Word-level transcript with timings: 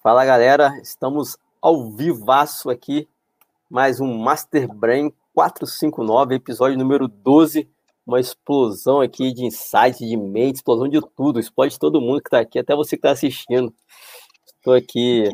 Fala 0.00 0.24
galera, 0.24 0.78
estamos 0.80 1.36
ao 1.60 1.90
vivaço 1.90 2.70
aqui, 2.70 3.08
mais 3.68 4.00
um 4.00 4.16
Master 4.16 4.72
Brain 4.72 5.12
459, 5.34 6.36
episódio 6.36 6.78
número 6.78 7.08
12. 7.08 7.68
Uma 8.06 8.20
explosão 8.20 9.00
aqui 9.00 9.32
de 9.32 9.44
insights, 9.44 9.98
de 9.98 10.16
mente, 10.16 10.56
explosão 10.56 10.88
de 10.88 11.00
tudo, 11.16 11.40
explode 11.40 11.76
todo 11.80 12.00
mundo 12.00 12.22
que 12.22 12.28
está 12.28 12.38
aqui, 12.38 12.60
até 12.60 12.76
você 12.76 12.90
que 12.90 13.00
está 13.00 13.10
assistindo. 13.10 13.74
Estou 14.46 14.72
aqui, 14.72 15.24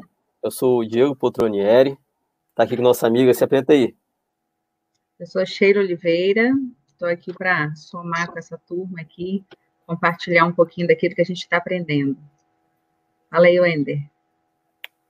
eu 0.43 0.51
sou 0.51 0.79
o 0.79 0.89
Diego 0.89 1.15
Potronieri, 1.15 1.99
está 2.49 2.63
aqui 2.63 2.75
com 2.75 2.83
nossa 2.83 3.07
amiga, 3.07 3.35
se 3.35 3.45
apresenta 3.45 3.75
aí. 3.75 3.95
Eu 5.21 5.27
sou 5.27 5.43
a 5.43 5.47
Sheila 5.47 5.81
Oliveira, 5.81 6.51
estou 6.89 7.07
aqui 7.07 7.35
para 7.35 7.75
somar 7.75 8.33
com 8.33 8.39
essa 8.39 8.57
turma 8.67 9.03
aqui, 9.03 9.45
compartilhar 9.87 10.47
um 10.47 10.53
pouquinho 10.53 10.89
daquilo 10.89 11.15
que 11.15 11.21
a 11.21 11.27
gente 11.27 11.43
está 11.43 11.59
aprendendo. 11.59 12.17
Fala 13.31 13.45
aí, 13.45 13.61
Wender. 13.61 14.14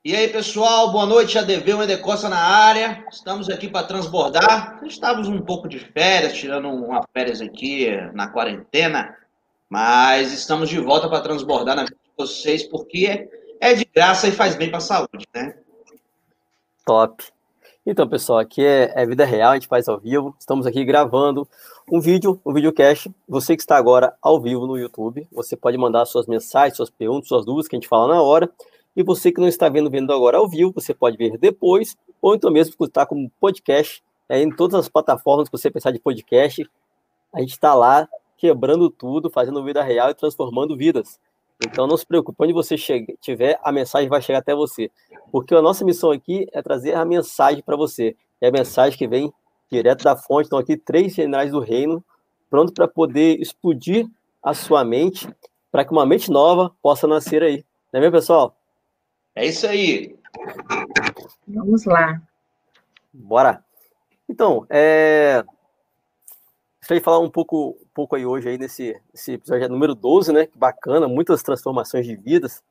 E 0.05 0.15
aí, 0.15 0.29
pessoal, 0.29 0.93
boa 0.93 1.07
noite. 1.07 1.39
ADV, 1.39 1.73
Wender 1.73 1.99
Costa 2.03 2.29
na 2.29 2.37
área. 2.37 3.07
Estamos 3.11 3.49
aqui 3.49 3.69
para 3.69 3.87
transbordar. 3.87 4.79
Estávamos 4.85 5.29
um 5.29 5.41
pouco 5.41 5.67
de 5.67 5.79
férias, 5.79 6.35
tirando 6.35 6.69
uma 6.69 7.03
férias 7.11 7.41
aqui 7.41 7.89
na 8.13 8.29
quarentena, 8.29 9.17
mas 9.67 10.31
estamos 10.31 10.69
de 10.69 10.79
volta 10.79 11.09
para 11.09 11.23
transbordar 11.23 11.75
na 11.75 11.85
vida 11.85 11.97
de 12.05 12.11
vocês, 12.19 12.63
porque 12.65 13.31
é 13.59 13.73
de 13.73 13.87
graça 13.97 14.29
e 14.29 14.33
faz 14.33 14.55
bem 14.55 14.69
para 14.69 14.77
a 14.77 14.83
saúde, 14.83 15.27
né? 15.35 15.55
Top. 16.85 17.25
Então, 17.87 18.07
pessoal, 18.07 18.41
aqui 18.41 18.63
é, 18.63 18.93
é, 18.95 19.07
vida 19.07 19.25
real, 19.25 19.53
a 19.53 19.55
gente 19.55 19.69
faz 19.69 19.89
ao 19.89 19.99
vivo. 19.99 20.37
Estamos 20.39 20.67
aqui 20.67 20.85
gravando 20.85 21.49
um 21.91 21.99
vídeo, 21.99 22.39
um 22.45 22.53
videocast. 22.53 23.11
Você 23.27 23.57
que 23.57 23.63
está 23.63 23.79
agora 23.79 24.13
ao 24.21 24.39
vivo 24.39 24.67
no 24.67 24.77
YouTube, 24.77 25.27
você 25.33 25.57
pode 25.57 25.79
mandar 25.79 26.05
suas 26.05 26.27
mensagens, 26.27 26.77
suas 26.77 26.91
perguntas, 26.91 27.29
suas 27.29 27.47
dúvidas 27.47 27.69
que 27.69 27.75
a 27.77 27.79
gente 27.79 27.89
fala 27.89 28.13
na 28.13 28.21
hora. 28.21 28.51
E 28.97 29.03
você 29.03 29.33
que 29.33 29.41
não 29.41 29.49
está 29.49 29.69
vendo, 29.69 29.91
vendo 29.91 30.13
agora 30.13 30.39
ao 30.39 30.49
vivo, 30.49 30.73
você 30.73 30.95
pode 30.95 31.17
ver 31.17 31.37
depois, 31.39 31.97
ou 32.23 32.35
então 32.35 32.51
mesmo 32.51 32.71
escutar 32.71 33.07
como 33.07 33.31
podcast 33.41 34.03
é, 34.29 34.41
em 34.41 34.51
todas 34.51 34.79
as 34.79 34.89
plataformas 34.89 35.49
que 35.49 35.57
você 35.57 35.71
pensar 35.71 35.91
de 35.91 35.99
podcast. 35.99 36.69
A 37.33 37.41
gente 37.41 37.51
está 37.53 37.75
lá 37.75 38.09
quebrando 38.37 38.91
tudo, 38.91 39.31
fazendo 39.31 39.65
vida 39.65 39.83
real 39.83 40.11
e 40.11 40.15
transformando 40.15 40.77
vidas. 40.77 41.19
Então 41.65 41.87
não 41.87 41.97
se 41.97 42.07
preocupe, 42.07 42.43
onde 42.43 42.53
você 42.53 42.77
tiver, 43.21 43.59
a 43.63 43.73
mensagem 43.73 44.09
vai 44.09 44.21
chegar 44.21 44.41
até 44.41 44.55
você. 44.55 44.91
Porque 45.31 45.55
a 45.55 45.63
nossa 45.63 45.85
missão 45.85 46.11
aqui 46.11 46.47
é 46.53 46.63
trazer 46.63 46.95
a 46.95 47.05
mensagem 47.05 47.63
para 47.63 47.77
você. 47.77 48.17
É 48.41 48.49
a 48.49 48.53
mensagem 48.53 48.99
que 48.99 49.09
vem 49.09 49.33
direto 49.71 50.05
da 50.05 50.17
fonte. 50.17 50.45
Estão 50.45 50.59
aqui 50.59 50.77
três 50.77 51.15
generais 51.15 51.51
do 51.53 51.61
reino, 51.61 52.05
prontos 52.51 52.75
para 52.75 52.87
poder 52.87 53.41
explodir 53.41 54.07
a 54.43 54.53
sua 54.53 54.85
mente, 54.85 55.29
para 55.73 55.85
que 55.85 55.93
uma 55.93 56.05
mente 56.05 56.31
nova 56.31 56.71
possa 56.83 57.07
nascer 57.07 57.43
aí. 57.43 57.65
Não 57.93 57.99
é 57.99 58.01
mesmo, 58.01 58.13
pessoal? 58.13 58.55
É 59.35 59.47
isso 59.47 59.67
aí. 59.67 60.17
Vamos 61.47 61.85
lá. 61.85 62.21
Bora. 63.13 63.65
Então, 64.29 64.67
é, 64.71 65.45
Gostaria 66.85 67.01
de 67.01 67.05
falar 67.05 67.19
um 67.21 67.31
pouco, 67.31 67.79
um 67.81 67.89
pouco 67.95 68.15
aí 68.15 68.27
hoje 68.27 68.47
aí 68.47 68.59
nesse, 68.59 68.95
nesse 69.11 69.33
episódio 69.33 69.71
número 69.71 69.95
12, 69.95 70.31
né? 70.35 70.45
Que 70.45 70.59
bacana, 70.59 71.09
muitas 71.09 71.43
transformações 71.43 72.05
de 72.05 72.15
vidas. 72.15 72.63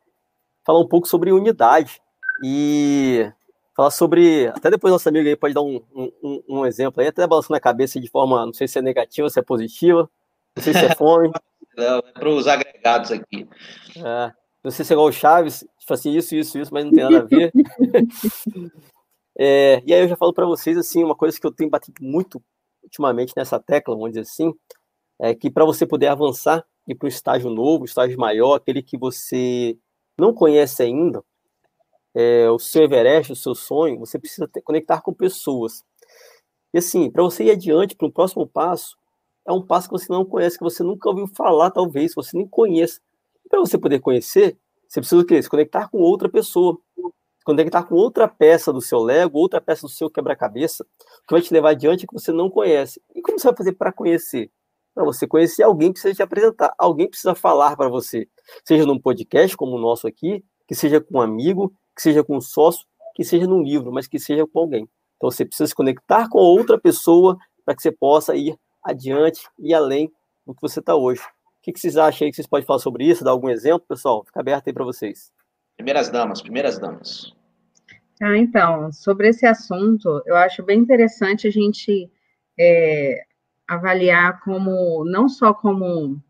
Falar 0.64 0.80
um 0.80 0.88
pouco 0.88 1.08
sobre 1.08 1.32
unidade 1.32 2.00
e 2.44 3.28
falar 3.76 3.90
sobre. 3.90 4.46
Até 4.50 4.70
depois 4.70 4.92
nossa 4.92 5.10
amiga 5.10 5.28
aí 5.28 5.36
pode 5.36 5.56
dar 5.56 5.64
um, 5.64 5.82
um, 5.96 6.44
um 6.48 6.64
exemplo 6.64 7.02
aí, 7.02 7.08
até 7.08 7.26
balançando 7.26 7.56
a 7.56 7.60
cabeça 7.60 8.00
de 8.00 8.08
forma, 8.08 8.46
não 8.46 8.54
sei 8.54 8.68
se 8.68 8.78
é 8.78 8.84
negativa, 8.84 9.28
se 9.32 9.40
é 9.40 9.42
positiva, 9.42 10.08
não 10.56 10.64
sei 10.64 10.74
se 10.74 10.86
é 10.86 10.96
fome. 10.96 11.32
Não, 11.76 11.98
é 11.98 12.12
para 12.14 12.30
os 12.30 12.46
agregados 12.46 13.12
aqui. 13.12 13.50
É, 13.98 14.32
não 14.64 14.72
sei 14.72 14.86
se 14.86 14.94
é 14.94 14.96
igual 14.96 15.10
o 15.10 15.12
Chaves, 15.12 15.66
tipo 15.78 15.94
assim, 15.94 16.16
isso, 16.16 16.36
isso, 16.36 16.58
isso, 16.58 16.74
mas 16.74 16.86
não 16.86 16.92
tem 16.92 17.04
nada 17.04 17.20
a 17.20 17.26
ver. 17.26 17.52
é, 19.38 19.84
e 19.86 19.94
aí 19.94 20.02
eu 20.02 20.08
já 20.08 20.16
falo 20.16 20.34
para 20.34 20.46
vocês 20.46 20.78
assim, 20.78 21.04
uma 21.04 21.16
coisa 21.16 21.40
que 21.40 21.46
eu 21.46 21.52
tenho 21.52 21.70
batido 21.70 22.02
muito 22.02 22.42
ultimamente 22.82 23.34
nessa 23.36 23.60
tecla, 23.60 23.96
vamos 23.96 24.12
dizer 24.12 24.22
assim, 24.22 24.54
é 25.20 25.36
que 25.36 25.52
para 25.52 25.66
você 25.66 25.86
poder 25.86 26.08
avançar 26.08 26.66
e 26.88 26.96
para 26.96 27.06
um 27.06 27.10
estágio 27.10 27.50
novo, 27.50 27.86
estágio 27.86 28.18
maior, 28.18 28.56
aquele 28.56 28.82
que 28.82 28.98
você 28.98 29.78
não 30.18 30.34
conhece 30.34 30.82
ainda, 30.82 31.24
é, 32.16 32.50
o 32.50 32.60
seu 32.60 32.84
Everest, 32.84 33.32
o 33.32 33.36
seu 33.36 33.56
sonho, 33.56 34.00
você 34.00 34.20
precisa 34.20 34.48
ter, 34.48 34.62
conectar 34.62 35.02
com 35.02 35.14
pessoas. 35.14 35.84
E 36.74 36.78
assim, 36.78 37.10
para 37.10 37.24
você 37.24 37.46
ir 37.46 37.52
adiante 37.52 37.96
para 37.96 38.08
um 38.08 38.12
próximo 38.12 38.48
passo, 38.48 38.98
é 39.46 39.52
um 39.52 39.62
passo 39.62 39.88
que 39.88 39.94
você 39.94 40.12
não 40.12 40.24
conhece, 40.24 40.58
que 40.58 40.64
você 40.64 40.84
nunca 40.84 41.10
ouviu 41.10 41.28
falar, 41.28 41.72
talvez, 41.72 42.14
você 42.16 42.38
nem 42.38 42.48
conheça. 42.48 43.02
Para 43.54 43.60
você 43.60 43.78
poder 43.78 44.00
conhecer, 44.00 44.58
você 44.90 45.00
precisa 45.00 45.24
quê? 45.24 45.40
Se 45.40 45.48
conectar 45.48 45.88
com 45.88 46.00
outra 46.00 46.28
pessoa 46.28 46.76
conectar 47.46 47.84
com 47.84 47.94
outra 47.94 48.28
peça 48.28 48.74
do 48.74 48.82
seu 48.82 48.98
Lego, 48.98 49.38
outra 49.38 49.62
peça 49.62 49.84
do 49.84 49.90
seu 49.90 50.10
quebra-cabeça, 50.10 50.84
que 51.28 51.34
vai 51.36 51.40
te 51.40 51.54
levar 51.54 51.70
adiante 51.70 52.08
que 52.08 52.14
você 52.14 52.32
não 52.32 52.50
conhece. 52.50 53.00
E 53.14 53.22
como 53.22 53.38
você 53.38 53.48
vai 53.48 53.56
fazer 53.56 53.74
para 53.74 53.92
conhecer? 53.92 54.50
Para 54.96 55.04
você 55.04 55.28
conhecer 55.28 55.62
alguém 55.62 55.92
precisa 55.92 56.16
te 56.16 56.24
apresentar, 56.24 56.74
alguém 56.80 57.08
precisa 57.08 57.36
falar 57.36 57.76
para 57.78 57.90
você, 57.90 58.28
seja 58.66 58.88
num 58.88 58.98
podcast 58.98 59.56
como 59.56 59.76
o 59.76 59.80
nosso 59.80 60.08
aqui, 60.08 60.44
que 60.68 60.74
seja 60.74 61.00
com 61.00 61.20
um 61.20 61.22
amigo, 61.22 61.72
que 61.96 62.02
seja 62.02 62.24
com 62.24 62.38
um 62.38 62.42
sócio, 62.42 62.88
que 63.14 63.24
seja 63.24 63.46
num 63.46 63.62
livro, 63.62 63.92
mas 63.92 64.08
que 64.08 64.18
seja 64.18 64.48
com 64.48 64.62
alguém. 64.62 64.90
Então 65.18 65.30
você 65.30 65.46
precisa 65.46 65.68
se 65.68 65.76
conectar 65.76 66.28
com 66.28 66.40
outra 66.40 66.80
pessoa 66.80 67.38
para 67.64 67.76
que 67.76 67.84
você 67.84 67.92
possa 67.92 68.36
ir 68.36 68.58
adiante 68.84 69.48
e 69.60 69.76
além 69.76 70.12
do 70.44 70.56
que 70.56 70.62
você 70.62 70.80
está 70.80 70.96
hoje. 70.96 71.22
O 71.64 71.72
que, 71.72 71.80
vocês 71.80 71.96
acham 71.96 72.26
aí 72.26 72.30
que 72.30 72.36
vocês 72.36 72.46
podem 72.46 72.66
falar 72.66 72.80
sobre 72.80 73.06
isso? 73.06 73.24
Dar 73.24 73.32
algum 73.32 73.48
exemplo, 73.48 73.88
pessoal? 73.88 74.26
Fica 74.26 74.42
aberto 74.42 74.68
aí 74.68 74.74
para 74.74 74.84
vocês. 74.84 75.32
Primeiras 75.78 76.10
damas, 76.10 76.42
primeiras 76.42 76.78
damas. 76.78 77.34
Ah, 78.22 78.38
então, 78.38 78.92
sobre 78.92 79.30
esse 79.30 79.46
assunto, 79.46 80.22
eu 80.26 80.36
acho 80.36 80.62
bem 80.62 80.80
interessante 80.80 81.48
a 81.48 81.50
gente 81.50 82.12
é, 82.60 83.24
avaliar 83.66 84.42
como, 84.42 85.06
não 85.06 85.30
só 85.30 85.54
como 85.54 86.22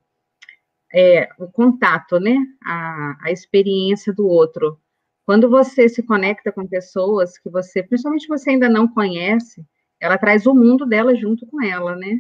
é, 0.93 1.27
o 1.39 1.47
contato, 1.47 2.19
né, 2.19 2.37
a, 2.63 3.17
a 3.23 3.31
experiência 3.31 4.13
do 4.13 4.27
outro. 4.27 4.79
Quando 5.25 5.49
você 5.49 5.89
se 5.89 6.03
conecta 6.03 6.51
com 6.51 6.67
pessoas 6.67 7.39
que 7.39 7.49
você, 7.49 7.81
principalmente 7.81 8.27
você 8.27 8.51
ainda 8.51 8.69
não 8.69 8.87
conhece, 8.87 9.65
ela 9.99 10.15
traz 10.15 10.45
o 10.45 10.53
mundo 10.53 10.85
dela 10.85 11.15
junto 11.15 11.47
com 11.47 11.59
ela, 11.59 11.95
né? 11.95 12.19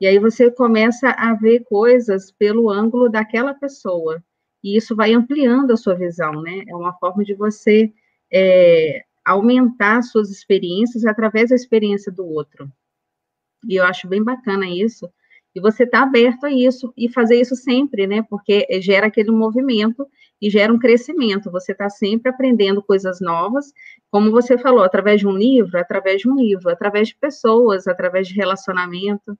E 0.00 0.06
aí 0.06 0.18
você 0.18 0.50
começa 0.50 1.10
a 1.10 1.34
ver 1.34 1.64
coisas 1.64 2.30
pelo 2.30 2.70
ângulo 2.70 3.08
daquela 3.08 3.54
pessoa 3.54 4.22
e 4.62 4.76
isso 4.76 4.94
vai 4.96 5.12
ampliando 5.12 5.72
a 5.72 5.76
sua 5.76 5.94
visão, 5.94 6.42
né? 6.42 6.64
É 6.68 6.74
uma 6.74 6.92
forma 6.94 7.24
de 7.24 7.34
você 7.34 7.92
é, 8.32 9.02
aumentar 9.24 10.02
suas 10.02 10.30
experiências 10.30 11.04
através 11.04 11.50
da 11.50 11.56
experiência 11.56 12.10
do 12.10 12.26
outro. 12.26 12.70
E 13.68 13.76
eu 13.76 13.84
acho 13.84 14.08
bem 14.08 14.22
bacana 14.22 14.68
isso. 14.68 15.08
E 15.54 15.60
você 15.60 15.84
está 15.84 16.02
aberto 16.02 16.44
a 16.44 16.52
isso 16.52 16.92
e 16.96 17.10
fazer 17.10 17.40
isso 17.40 17.56
sempre, 17.56 18.06
né? 18.06 18.22
Porque 18.28 18.66
gera 18.80 19.06
aquele 19.06 19.30
movimento 19.30 20.06
e 20.40 20.50
gera 20.50 20.72
um 20.72 20.78
crescimento. 20.78 21.50
Você 21.50 21.72
está 21.72 21.88
sempre 21.88 22.30
aprendendo 22.30 22.82
coisas 22.82 23.20
novas, 23.20 23.72
como 24.10 24.30
você 24.30 24.58
falou, 24.58 24.82
através 24.82 25.20
de 25.20 25.26
um 25.26 25.36
livro, 25.36 25.78
através 25.78 26.20
de 26.20 26.28
um 26.28 26.36
livro, 26.36 26.70
através 26.70 27.08
de 27.08 27.16
pessoas, 27.16 27.86
através 27.86 28.28
de 28.28 28.34
relacionamento. 28.34 29.36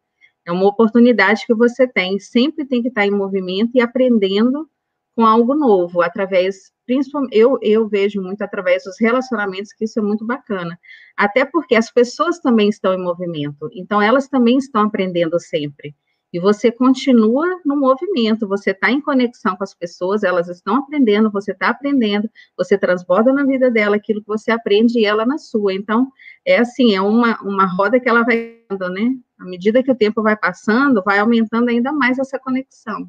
É 0.48 0.52
uma 0.52 0.66
oportunidade 0.66 1.44
que 1.46 1.52
você 1.52 1.86
tem. 1.86 2.18
Sempre 2.18 2.64
tem 2.64 2.80
que 2.80 2.88
estar 2.88 3.06
em 3.06 3.10
movimento 3.10 3.72
e 3.74 3.82
aprendendo 3.82 4.66
com 5.14 5.26
algo 5.26 5.54
novo, 5.54 6.00
através, 6.00 6.72
principalmente, 6.86 7.36
eu, 7.36 7.58
eu 7.60 7.86
vejo 7.86 8.22
muito 8.22 8.40
através 8.40 8.84
dos 8.84 8.98
relacionamentos 8.98 9.72
que 9.72 9.84
isso 9.84 9.98
é 9.98 10.02
muito 10.02 10.24
bacana. 10.24 10.78
Até 11.16 11.44
porque 11.44 11.74
as 11.74 11.90
pessoas 11.90 12.38
também 12.38 12.68
estão 12.68 12.94
em 12.94 13.02
movimento, 13.02 13.68
então 13.74 14.00
elas 14.00 14.28
também 14.28 14.56
estão 14.56 14.82
aprendendo 14.82 15.38
sempre. 15.38 15.94
E 16.32 16.38
você 16.38 16.70
continua 16.70 17.46
no 17.64 17.74
movimento, 17.74 18.46
você 18.46 18.70
está 18.70 18.90
em 18.90 19.00
conexão 19.00 19.56
com 19.56 19.64
as 19.64 19.74
pessoas, 19.74 20.22
elas 20.22 20.48
estão 20.48 20.76
aprendendo, 20.76 21.30
você 21.30 21.52
está 21.52 21.70
aprendendo, 21.70 22.30
você 22.56 22.78
transborda 22.78 23.32
na 23.32 23.44
vida 23.44 23.70
dela 23.70 23.96
aquilo 23.96 24.20
que 24.20 24.28
você 24.28 24.50
aprende 24.50 25.00
e 25.00 25.04
ela 25.04 25.26
na 25.26 25.38
sua. 25.38 25.74
Então, 25.74 26.12
é 26.44 26.58
assim, 26.58 26.94
é 26.94 27.00
uma, 27.00 27.40
uma 27.42 27.66
roda 27.66 28.00
que 28.00 28.08
ela 28.08 28.24
vai 28.24 28.58
dando, 28.70 28.90
né? 28.90 29.10
À 29.38 29.44
medida 29.44 29.82
que 29.82 29.90
o 29.90 29.96
tempo 29.96 30.22
vai 30.22 30.36
passando, 30.36 31.02
vai 31.04 31.18
aumentando 31.18 31.68
ainda 31.68 31.92
mais 31.92 32.18
essa 32.18 32.38
conexão. 32.38 33.08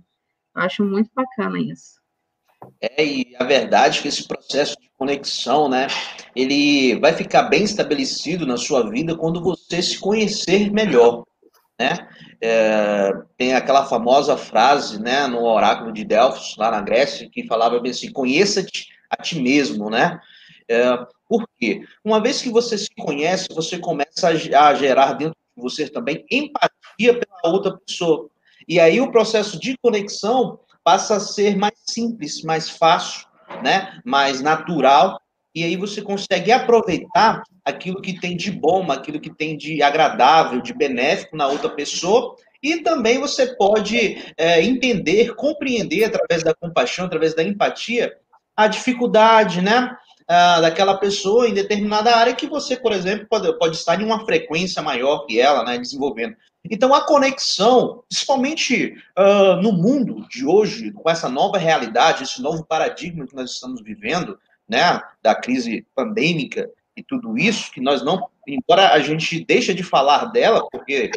Eu 0.56 0.62
acho 0.62 0.84
muito 0.84 1.10
bacana 1.14 1.60
isso. 1.60 2.00
É, 2.82 3.06
e 3.06 3.36
a 3.38 3.44
verdade 3.44 4.00
é 4.00 4.02
que 4.02 4.08
esse 4.08 4.28
processo 4.28 4.76
de 4.80 4.90
conexão, 4.98 5.70
né, 5.70 5.88
ele 6.36 7.00
vai 7.00 7.14
ficar 7.14 7.44
bem 7.44 7.64
estabelecido 7.64 8.46
na 8.46 8.58
sua 8.58 8.90
vida 8.90 9.16
quando 9.16 9.42
você 9.42 9.82
se 9.82 9.98
conhecer 9.98 10.72
melhor, 10.72 11.24
né? 11.80 12.08
É, 12.42 13.12
tem 13.38 13.54
aquela 13.54 13.86
famosa 13.86 14.38
frase, 14.38 15.02
né, 15.02 15.28
no 15.28 15.44
oráculo 15.44 15.92
de 15.92 16.04
Delfos, 16.04 16.56
lá 16.58 16.72
na 16.72 16.82
Grécia, 16.82 17.30
que 17.30 17.48
falava 17.48 17.80
bem 17.80 17.92
assim, 17.92 18.12
conheça-te 18.12 18.88
a 19.10 19.22
ti 19.22 19.42
mesmo, 19.42 19.90
né? 19.90 20.20
É, 20.70 20.98
por 21.28 21.48
quê? 21.60 21.84
Uma 22.06 22.22
vez 22.22 22.42
que 22.42 22.50
você 22.50 22.78
se 22.78 22.90
conhece, 22.96 23.48
você 23.52 23.80
começa 23.80 24.28
a 24.28 24.36
gerar 24.36 25.14
dentro 25.14 25.36
de 25.58 25.64
você 25.64 25.90
também 25.90 26.24
empatia 26.30 27.20
pela 27.20 27.54
outra 27.54 27.76
pessoa. 27.78 28.30
E 28.68 28.80
aí 28.80 29.02
o 29.02 29.12
processo 29.12 29.60
de 29.60 29.76
conexão 29.82 30.60
passa 30.84 31.16
a 31.16 31.20
ser 31.20 31.58
mais 31.58 31.74
simples, 31.88 32.44
mais 32.44 32.70
fácil, 32.70 33.28
né, 33.64 34.00
mais 34.06 34.42
natural, 34.42 35.20
e 35.54 35.64
aí 35.64 35.76
você 35.76 36.02
consegue 36.02 36.52
aproveitar 36.52 37.42
aquilo 37.66 38.02
que 38.02 38.20
tem 38.20 38.38
de 38.38 38.52
bom, 38.52 38.92
aquilo 38.92 39.20
que 39.20 39.34
tem 39.34 39.58
de 39.58 39.82
agradável, 39.82 40.62
de 40.62 40.74
benéfico 40.74 41.36
na 41.36 41.48
outra 41.48 41.70
pessoa, 41.70 42.36
e 42.62 42.78
também 42.78 43.20
você 43.20 43.56
pode 43.56 44.24
é, 44.38 44.64
entender, 44.64 45.34
compreender 45.36 46.04
através 46.04 46.44
da 46.44 46.54
compaixão, 46.54 47.06
através 47.06 47.34
da 47.34 47.44
empatia, 47.44 48.14
a 48.56 48.68
dificuldade, 48.68 49.62
né? 49.62 49.96
Uh, 50.30 50.62
daquela 50.62 50.96
pessoa 50.96 51.48
em 51.48 51.56
determinada 51.56 52.16
área 52.16 52.36
que 52.36 52.46
você, 52.46 52.78
por 52.78 52.92
exemplo, 52.92 53.26
pode, 53.28 53.52
pode 53.58 53.76
estar 53.76 54.00
em 54.00 54.06
uma 54.06 54.24
frequência 54.26 54.80
maior 54.80 55.26
que 55.26 55.40
ela, 55.40 55.64
né, 55.64 55.76
desenvolvendo. 55.80 56.36
Então, 56.64 56.94
a 56.94 57.02
conexão, 57.02 58.04
principalmente 58.08 58.96
uh, 59.18 59.60
no 59.60 59.72
mundo 59.72 60.28
de 60.30 60.46
hoje, 60.46 60.92
com 60.92 61.10
essa 61.10 61.28
nova 61.28 61.58
realidade, 61.58 62.24
esse 62.24 62.42
novo 62.44 62.64
paradigma 62.64 63.26
que 63.26 63.36
nós 63.36 63.52
estamos 63.52 63.82
vivendo, 63.82 64.38
né, 64.68 65.02
da 65.24 65.34
crise 65.34 65.88
pandêmica 65.96 66.70
e 66.96 67.02
tudo 67.02 67.36
isso, 67.36 67.72
que 67.72 67.82
nós 67.82 68.04
não, 68.04 68.28
embora 68.48 68.90
a 68.90 69.00
gente 69.00 69.44
deixe 69.44 69.74
de 69.74 69.82
falar 69.82 70.26
dela, 70.26 70.68
porque, 70.72 71.10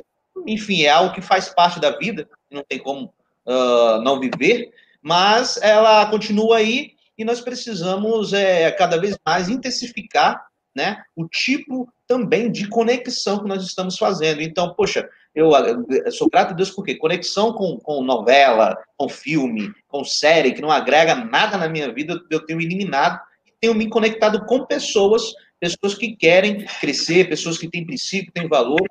enfim, 0.46 0.84
é 0.84 0.88
algo 0.88 1.14
que 1.14 1.20
faz 1.20 1.50
parte 1.50 1.78
da 1.78 1.90
vida, 1.98 2.26
não 2.50 2.64
tem 2.66 2.78
como 2.78 3.12
uh, 3.46 4.00
não 4.00 4.18
viver, 4.18 4.72
mas 5.02 5.58
ela 5.60 6.06
continua 6.06 6.58
aí 6.58 6.91
e 7.16 7.24
nós 7.24 7.40
precisamos 7.40 8.32
é, 8.32 8.70
cada 8.72 8.98
vez 8.98 9.16
mais 9.26 9.48
intensificar 9.48 10.46
né, 10.74 11.02
o 11.14 11.28
tipo 11.28 11.88
também 12.06 12.50
de 12.50 12.68
conexão 12.68 13.38
que 13.40 13.48
nós 13.48 13.62
estamos 13.62 13.98
fazendo. 13.98 14.40
Então, 14.40 14.74
poxa, 14.74 15.08
eu, 15.34 15.50
eu 15.50 16.12
sou 16.12 16.28
grato 16.28 16.50
a 16.50 16.54
Deus 16.54 16.70
porque 16.70 16.96
conexão 16.96 17.52
com, 17.52 17.78
com 17.78 18.02
novela, 18.02 18.76
com 18.96 19.08
filme, 19.08 19.72
com 19.88 20.04
série, 20.04 20.52
que 20.52 20.62
não 20.62 20.70
agrega 20.70 21.14
nada 21.14 21.56
na 21.56 21.68
minha 21.68 21.92
vida, 21.92 22.20
eu 22.30 22.44
tenho 22.44 22.60
eliminado, 22.60 23.20
tenho 23.60 23.74
me 23.74 23.88
conectado 23.88 24.44
com 24.46 24.66
pessoas, 24.66 25.32
pessoas 25.60 25.94
que 25.94 26.16
querem 26.16 26.64
crescer, 26.80 27.28
pessoas 27.28 27.58
que 27.58 27.68
têm 27.68 27.86
princípio, 27.86 28.32
têm 28.32 28.48
valores, 28.48 28.88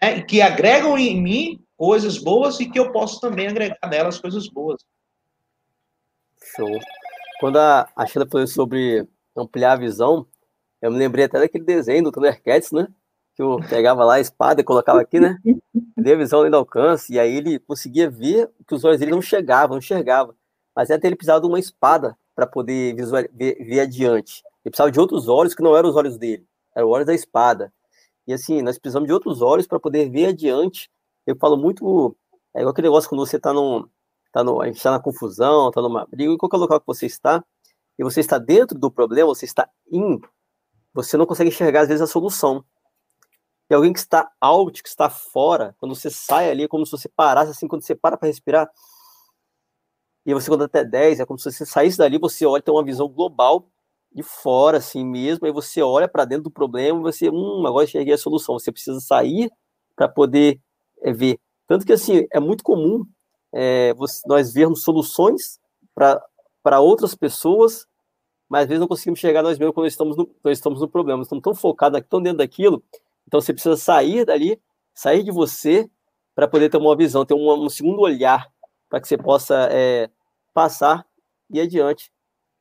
né, 0.00 0.22
que 0.22 0.40
agregam 0.40 0.96
em 0.96 1.20
mim 1.20 1.60
coisas 1.76 2.18
boas 2.18 2.60
e 2.60 2.70
que 2.70 2.78
eu 2.78 2.92
posso 2.92 3.20
também 3.20 3.48
agregar 3.48 3.78
nelas 3.88 4.18
coisas 4.18 4.48
boas. 4.48 4.80
Show. 6.56 6.80
Quando 7.40 7.58
a, 7.58 7.88
a 7.96 8.06
Sheila 8.06 8.26
falou 8.30 8.46
sobre 8.46 9.06
ampliar 9.36 9.72
a 9.72 9.76
visão, 9.76 10.26
eu 10.80 10.90
me 10.90 10.98
lembrei 10.98 11.24
até 11.24 11.38
daquele 11.38 11.64
desenho 11.64 12.04
do 12.04 12.12
Thundercats, 12.12 12.70
né? 12.72 12.86
Que 13.34 13.42
eu 13.42 13.58
pegava 13.68 14.04
lá 14.04 14.14
a 14.14 14.20
espada 14.20 14.60
e 14.60 14.64
colocava 14.64 15.00
aqui, 15.00 15.18
né? 15.18 15.38
Deu 15.96 16.14
a 16.14 16.18
visão 16.18 16.40
além 16.40 16.50
do 16.50 16.56
alcance, 16.56 17.12
e 17.12 17.18
aí 17.18 17.36
ele 17.36 17.58
conseguia 17.58 18.10
ver 18.10 18.50
que 18.66 18.74
os 18.74 18.84
olhos 18.84 19.00
dele 19.00 19.10
não 19.10 19.22
chegavam, 19.22 19.70
não 19.70 19.78
enxergava. 19.78 20.36
Mas 20.76 20.90
até 20.90 21.06
ele 21.06 21.16
precisava 21.16 21.40
de 21.40 21.46
uma 21.46 21.58
espada 21.58 22.16
para 22.34 22.46
poder 22.46 22.94
visual, 22.94 23.22
ver, 23.32 23.56
ver 23.64 23.80
adiante. 23.80 24.42
Ele 24.64 24.70
precisava 24.70 24.90
de 24.90 25.00
outros 25.00 25.28
olhos 25.28 25.54
que 25.54 25.62
não 25.62 25.76
eram 25.76 25.88
os 25.88 25.96
olhos 25.96 26.18
dele, 26.18 26.46
eram 26.76 26.88
os 26.88 26.94
olhos 26.94 27.06
da 27.06 27.14
espada. 27.14 27.72
E 28.26 28.32
assim, 28.32 28.62
nós 28.62 28.78
precisamos 28.78 29.06
de 29.06 29.12
outros 29.12 29.40
olhos 29.40 29.66
para 29.66 29.80
poder 29.80 30.10
ver 30.10 30.26
adiante. 30.26 30.90
Eu 31.26 31.36
falo 31.36 31.56
muito, 31.56 32.16
é 32.54 32.60
igual 32.60 32.72
aquele 32.72 32.88
negócio 32.88 33.08
quando 33.08 33.26
você 33.26 33.36
está 33.36 33.52
num, 33.52 33.86
tá 34.34 34.42
no, 34.42 34.60
a 34.60 34.66
gente 34.66 34.78
está 34.78 34.90
na 34.90 34.98
confusão, 34.98 35.68
está 35.68 35.80
numa 35.80 36.04
briga, 36.06 36.32
em 36.32 36.36
qualquer 36.36 36.56
local 36.56 36.80
que 36.80 36.86
você 36.88 37.06
está, 37.06 37.42
e 37.96 38.02
você 38.02 38.18
está 38.18 38.36
dentro 38.36 38.76
do 38.76 38.90
problema, 38.90 39.28
você 39.28 39.44
está 39.44 39.70
em, 39.92 40.20
você 40.92 41.16
não 41.16 41.24
consegue 41.24 41.50
enxergar 41.50 41.82
às 41.82 41.88
vezes 41.88 42.02
a 42.02 42.06
solução. 42.08 42.64
E 43.70 43.74
alguém 43.74 43.92
que 43.92 44.00
está 44.00 44.28
out, 44.40 44.82
que 44.82 44.88
está 44.88 45.08
fora, 45.08 45.76
quando 45.78 45.94
você 45.94 46.10
sai 46.10 46.50
ali, 46.50 46.64
é 46.64 46.68
como 46.68 46.84
se 46.84 46.90
você 46.90 47.08
parasse 47.08 47.52
assim, 47.52 47.68
quando 47.68 47.82
você 47.82 47.94
para 47.94 48.16
para 48.16 48.26
respirar, 48.26 48.68
e 50.26 50.34
você 50.34 50.50
conta 50.50 50.64
até 50.64 50.84
10, 50.84 51.20
é 51.20 51.26
como 51.26 51.38
se 51.38 51.52
você 51.52 51.64
saísse 51.64 51.98
dali, 51.98 52.18
você 52.18 52.44
olha, 52.44 52.60
tem 52.60 52.74
uma 52.74 52.84
visão 52.84 53.08
global 53.08 53.68
de 54.12 54.24
fora, 54.24 54.78
assim 54.78 55.04
mesmo, 55.04 55.46
aí 55.46 55.52
você 55.52 55.80
olha 55.80 56.08
para 56.08 56.24
dentro 56.24 56.44
do 56.44 56.50
problema 56.50 56.98
e 56.98 57.02
você, 57.02 57.30
hum, 57.30 57.64
agora 57.66 57.84
enxerguei 57.84 58.14
a 58.14 58.18
solução. 58.18 58.58
Você 58.58 58.72
precisa 58.72 59.00
sair 59.00 59.50
para 59.94 60.08
poder 60.08 60.60
é, 61.02 61.12
ver. 61.12 61.38
Tanto 61.68 61.86
que, 61.86 61.92
assim, 61.92 62.26
é 62.32 62.40
muito 62.40 62.64
comum 62.64 63.04
é, 63.54 63.94
nós 64.26 64.52
vermos 64.52 64.82
soluções 64.82 65.60
para 65.94 66.80
outras 66.80 67.14
pessoas, 67.14 67.86
mas 68.48 68.62
às 68.62 68.68
vezes 68.68 68.80
não 68.80 68.88
conseguimos 68.88 69.20
chegar 69.20 69.42
nós 69.42 69.58
mesmos 69.58 69.74
quando 69.74 69.86
estamos 69.86 70.16
no, 70.16 70.28
nós 70.42 70.58
estamos 70.58 70.80
no 70.80 70.88
problema. 70.88 71.22
Estamos 71.22 71.42
tão 71.42 71.54
focados, 71.54 72.02
tão 72.08 72.20
dentro 72.20 72.38
daquilo, 72.38 72.82
então 73.26 73.40
você 73.40 73.52
precisa 73.52 73.76
sair 73.76 74.24
dali, 74.24 74.60
sair 74.92 75.22
de 75.22 75.30
você, 75.30 75.88
para 76.34 76.48
poder 76.48 76.68
ter 76.68 76.78
uma 76.78 76.96
visão, 76.96 77.24
ter 77.24 77.34
um, 77.34 77.48
um 77.52 77.68
segundo 77.68 78.00
olhar, 78.00 78.50
para 78.88 79.00
que 79.00 79.06
você 79.06 79.16
possa 79.16 79.68
é, 79.70 80.10
passar 80.52 81.06
e 81.48 81.60
adiante. 81.60 82.12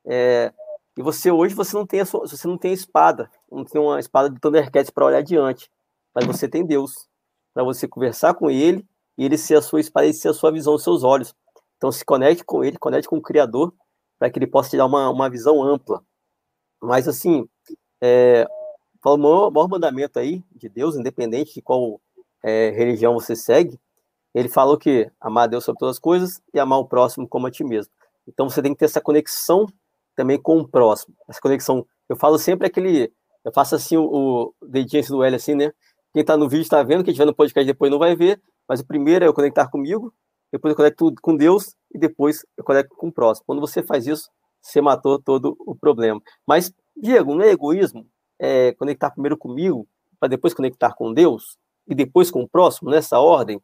É, 0.06 0.54
e 0.96 1.02
você 1.02 1.32
hoje 1.32 1.56
você 1.56 1.76
não 1.76 1.88
tem 1.88 2.02
a 2.02 2.06
sua, 2.06 2.28
você 2.28 2.48
não 2.48 2.58
tem 2.58 2.72
espada, 2.72 3.32
não 3.52 3.66
tem 3.66 3.82
uma 3.82 4.00
espada 4.00 4.30
de 4.30 4.40
Thundercats 4.40 4.92
para 4.92 5.06
olhar 5.06 5.20
adiante, 5.20 5.72
mas 6.14 6.26
você 6.26 6.48
tem 6.48 6.64
Deus 6.64 7.10
para 7.52 7.64
você 7.64 7.88
conversar 7.88 8.36
com 8.36 8.50
Ele 8.52 8.86
e 9.18 9.26
ele 9.26 9.38
ser 9.38 9.56
a 9.56 9.62
sua 9.62 9.82
ser 10.14 10.30
a 10.30 10.34
sua 10.34 10.52
visão, 10.52 10.76
os 10.76 10.84
seus 10.84 11.04
olhos. 11.04 11.34
Então 11.78 11.92
se 11.92 12.04
conecte 12.06 12.44
com 12.44 12.64
ele, 12.64 12.78
conecte 12.78 13.08
com 13.08 13.18
o 13.18 13.22
Criador, 13.22 13.74
para 14.18 14.30
que 14.30 14.40
ele 14.40 14.48
possa 14.48 14.70
te 14.70 14.78
dar 14.78 14.86
uma, 14.86 15.10
uma 15.10 15.30
visão 15.30 15.62
ampla. 15.64 16.02
Mas 16.82 17.08
assim, 17.08 17.48
é, 18.02 18.48
o 19.04 19.18
maior, 19.18 19.52
maior 19.52 19.68
mandamento 19.68 20.20
aí 20.20 20.44
de 20.56 20.70
Deus, 20.70 20.96
independente 20.96 21.54
de 21.56 21.62
qual 21.62 22.00
é, 22.44 22.70
religião 22.72 23.14
você 23.14 23.36
segue, 23.36 23.80
ele 24.34 24.50
falou 24.50 24.78
que 24.78 25.10
amar 25.20 25.44
a 25.44 25.48
Deus 25.48 25.64
sobre 25.64 25.80
todas 25.80 25.96
as 25.98 26.00
coisas 26.00 26.42
e 26.54 26.60
amar 26.60 26.80
o 26.80 26.86
próximo 26.86 27.28
como 27.28 27.48
a 27.48 27.52
ti 27.52 27.64
mesmo. 27.64 27.92
Então 28.28 28.50
você 28.50 28.62
tem 28.62 28.74
que 28.74 28.80
ter 28.80 28.86
essa 28.86 29.02
conexão 29.02 29.68
também 30.16 30.42
com 30.42 30.60
o 30.60 30.68
próximo. 30.68 31.16
Essa 31.28 31.40
conexão, 31.40 31.86
eu 32.10 32.16
falo 32.16 32.38
sempre 32.40 32.68
aquele, 32.68 33.12
eu 33.44 33.52
faço 33.54 33.76
assim 33.76 33.98
o, 33.98 34.54
o 34.62 34.68
dedinho 34.68 35.04
assim 35.04 35.14
do 35.14 35.24
L 35.24 35.36
assim, 35.36 35.56
né? 35.56 35.72
Quem 36.14 36.22
está 36.22 36.38
no 36.38 36.48
vídeo 36.48 36.64
está 36.64 36.82
vendo, 36.84 37.04
quem 37.04 37.12
estiver 37.12 37.26
no 37.26 37.36
podcast 37.36 37.66
depois 37.66 37.92
não 37.92 38.00
vai 38.00 38.16
ver, 38.16 38.42
mas 38.68 38.80
o 38.80 38.86
primeiro 38.86 39.26
é 39.26 39.28
eu 39.28 39.34
conectar 39.34 39.70
comigo, 39.70 40.14
depois 40.52 40.72
eu 40.72 40.76
conecto 40.76 41.14
com 41.22 41.36
Deus 41.36 41.76
e 41.94 41.98
depois 41.98 42.46
eu 42.56 42.64
conecto 42.64 42.96
com 42.96 43.08
o 43.08 43.12
próximo. 43.12 43.46
Quando 43.46 43.60
você 43.60 43.82
faz 43.82 44.06
isso, 44.06 44.30
você 44.62 44.82
matou 44.82 45.22
todo 45.22 45.56
o 45.60 45.76
problema. 45.76 46.22
Mas, 46.48 46.72
Diego, 46.96 47.36
não 47.36 47.44
é 47.44 47.50
egoísmo 47.50 48.08
é, 48.40 48.72
conectar 48.74 49.12
primeiro 49.12 49.38
comigo 49.38 49.88
para 50.20 50.30
depois 50.30 50.54
conectar 50.54 50.94
com 50.94 51.14
Deus 51.14 51.58
e 51.88 51.96
depois 51.96 52.32
com 52.32 52.42
o 52.44 52.48
próximo, 52.48 52.90
nessa 52.90 53.20
ordem? 53.20 53.62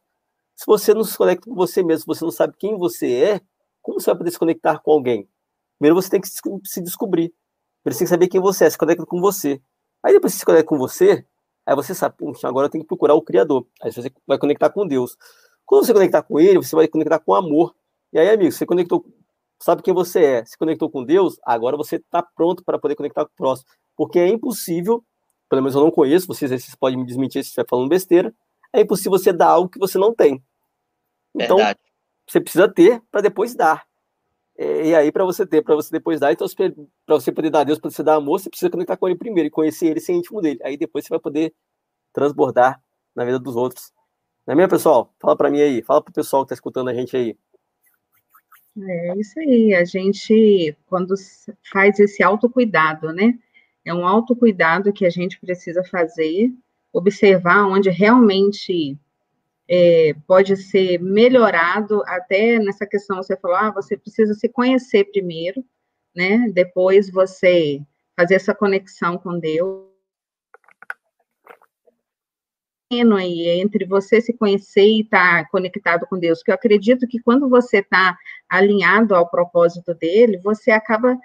Se 0.56 0.66
você 0.66 0.92
não 0.92 1.04
se 1.04 1.16
conecta 1.16 1.48
com 1.48 1.54
você 1.54 1.82
mesmo, 1.82 2.00
se 2.00 2.06
você 2.06 2.24
não 2.24 2.32
sabe 2.32 2.54
quem 2.58 2.76
você 2.76 3.12
é, 3.14 3.40
como 3.80 4.00
você 4.00 4.10
vai 4.10 4.18
poder 4.18 4.30
se 4.30 4.38
conectar 4.38 4.78
com 4.80 4.90
alguém? 4.90 5.28
Primeiro 5.78 6.00
você 6.00 6.10
tem 6.10 6.20
que 6.20 6.28
se 6.28 6.82
descobrir. 6.82 7.32
Primeiro 7.82 7.94
você 7.94 7.98
tem 8.00 8.06
que 8.06 8.10
saber 8.10 8.28
quem 8.28 8.40
você 8.40 8.66
é, 8.66 8.70
se 8.70 8.76
conecta 8.76 9.06
com 9.06 9.20
você. 9.20 9.60
Aí 10.02 10.12
depois 10.12 10.32
você 10.32 10.40
se 10.40 10.44
conecta 10.44 10.66
com 10.66 10.76
você, 10.76 11.24
Aí 11.70 11.76
você 11.76 11.94
sabe, 11.94 12.16
puxa, 12.16 12.48
agora 12.48 12.66
eu 12.66 12.68
tenho 12.68 12.82
que 12.82 12.88
procurar 12.88 13.14
o 13.14 13.22
Criador. 13.22 13.64
Aí 13.80 13.92
você 13.92 14.10
vai 14.26 14.36
conectar 14.36 14.70
com 14.70 14.84
Deus. 14.84 15.16
Quando 15.64 15.86
você 15.86 15.92
conectar 15.92 16.20
com 16.20 16.40
Ele, 16.40 16.56
você 16.56 16.74
vai 16.74 16.88
conectar 16.88 17.20
com 17.20 17.32
amor. 17.32 17.72
E 18.12 18.18
aí, 18.18 18.28
amigo, 18.28 18.50
você 18.50 18.66
conectou, 18.66 19.06
sabe 19.62 19.80
quem 19.80 19.94
você 19.94 20.20
é, 20.20 20.44
se 20.44 20.58
conectou 20.58 20.90
com 20.90 21.04
Deus, 21.04 21.38
agora 21.44 21.76
você 21.76 21.94
está 21.94 22.24
pronto 22.24 22.64
para 22.64 22.76
poder 22.76 22.96
conectar 22.96 23.24
com 23.24 23.30
o 23.30 23.36
próximo. 23.36 23.68
Porque 23.96 24.18
é 24.18 24.26
impossível, 24.26 25.04
pelo 25.48 25.62
menos 25.62 25.76
eu 25.76 25.80
não 25.80 25.92
conheço, 25.92 26.26
vocês, 26.26 26.50
vocês 26.50 26.74
podem 26.74 26.98
me 26.98 27.06
desmentir 27.06 27.40
se 27.44 27.50
estiver 27.50 27.66
falando 27.70 27.88
besteira, 27.88 28.34
é 28.72 28.80
impossível 28.80 29.12
você 29.12 29.32
dar 29.32 29.50
algo 29.50 29.68
que 29.68 29.78
você 29.78 29.96
não 29.96 30.12
tem. 30.12 30.42
Então, 31.32 31.58
Verdade. 31.58 31.78
você 32.28 32.40
precisa 32.40 32.68
ter 32.68 33.00
para 33.12 33.20
depois 33.20 33.54
dar. 33.54 33.86
E 34.62 34.94
aí, 34.94 35.10
para 35.10 35.24
você 35.24 35.46
ter, 35.46 35.62
para 35.62 35.74
você 35.74 35.90
depois 35.90 36.20
dar, 36.20 36.32
então, 36.32 36.46
para 37.06 37.14
você 37.14 37.32
poder 37.32 37.48
dar 37.48 37.60
a 37.60 37.64
Deus, 37.64 37.78
para 37.78 37.90
você 37.90 38.02
dar 38.02 38.16
amor, 38.16 38.38
você 38.38 38.50
precisa 38.50 38.70
conectar 38.70 38.94
com 38.94 39.08
ele 39.08 39.16
primeiro 39.16 39.46
e 39.46 39.50
conhecer 39.50 39.86
ele, 39.86 40.00
ser 40.00 40.12
íntimo 40.12 40.42
dele. 40.42 40.60
Aí 40.62 40.76
depois 40.76 41.06
você 41.06 41.08
vai 41.08 41.18
poder 41.18 41.54
transbordar 42.12 42.78
na 43.16 43.24
vida 43.24 43.38
dos 43.38 43.56
outros. 43.56 43.90
Não 44.46 44.52
é 44.52 44.56
mesmo, 44.56 44.68
pessoal? 44.68 45.14
Fala 45.18 45.34
para 45.34 45.50
mim 45.50 45.62
aí, 45.62 45.80
fala 45.80 46.02
para 46.02 46.10
o 46.10 46.14
pessoal 46.14 46.42
que 46.42 46.48
está 46.48 46.54
escutando 46.56 46.90
a 46.90 46.94
gente 46.94 47.16
aí. 47.16 47.34
É 48.78 49.16
isso 49.16 49.40
aí, 49.40 49.74
a 49.74 49.82
gente, 49.82 50.76
quando 50.86 51.14
faz 51.72 51.98
esse 51.98 52.22
autocuidado, 52.22 53.14
né? 53.14 53.38
É 53.82 53.94
um 53.94 54.06
autocuidado 54.06 54.92
que 54.92 55.06
a 55.06 55.10
gente 55.10 55.40
precisa 55.40 55.82
fazer, 55.84 56.52
observar 56.92 57.66
onde 57.66 57.88
realmente 57.88 58.94
é, 59.70 60.14
pode 60.26 60.56
ser 60.56 60.98
melhorado 61.00 62.02
até 62.06 62.58
nessa 62.58 62.84
questão, 62.84 63.18
você 63.18 63.36
falou, 63.36 63.56
ah, 63.56 63.70
você 63.70 63.96
precisa 63.96 64.34
se 64.34 64.48
conhecer 64.48 65.04
primeiro, 65.12 65.64
né? 66.14 66.50
Depois 66.52 67.08
você 67.08 67.80
fazer 68.18 68.34
essa 68.34 68.52
conexão 68.52 69.16
com 69.16 69.38
Deus. 69.38 69.88
Aí, 72.92 73.48
entre 73.60 73.84
você 73.86 74.20
se 74.20 74.32
conhecer 74.32 74.82
e 74.82 75.02
estar 75.02 75.44
tá 75.44 75.50
conectado 75.50 76.04
com 76.08 76.18
Deus, 76.18 76.42
que 76.42 76.50
eu 76.50 76.54
acredito 76.56 77.06
que 77.06 77.20
quando 77.20 77.48
você 77.48 77.78
está 77.78 78.18
alinhado 78.48 79.14
ao 79.14 79.30
propósito 79.30 79.94
dele, 79.94 80.38
você 80.38 80.72
acaba 80.72 81.16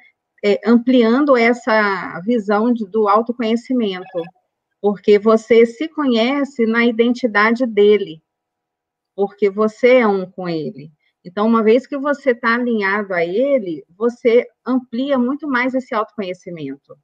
é, 0.43 0.61
ampliando 0.63 1.35
essa 1.35 2.19
visão 2.19 2.71
de, 2.71 2.85
do 2.85 3.07
autoconhecimento, 3.07 4.21
porque 4.79 5.17
você 5.17 5.65
se 5.65 5.87
conhece 5.87 6.67
na 6.67 6.85
identidade 6.85 7.65
dele, 7.65 8.21
porque 9.15 9.49
você 9.49 9.97
é 9.97 10.07
um 10.07 10.29
com 10.29 10.47
ele. 10.49 10.91
Então, 11.23 11.47
uma 11.47 11.63
vez 11.63 11.87
que 11.87 11.97
você 11.97 12.31
está 12.31 12.53
alinhado 12.53 13.13
a 13.13 13.25
ele, 13.25 13.83
você 13.97 14.47
amplia 14.65 15.17
muito 15.17 15.47
mais 15.47 15.73
esse 15.73 15.95
autoconhecimento. 15.95 16.95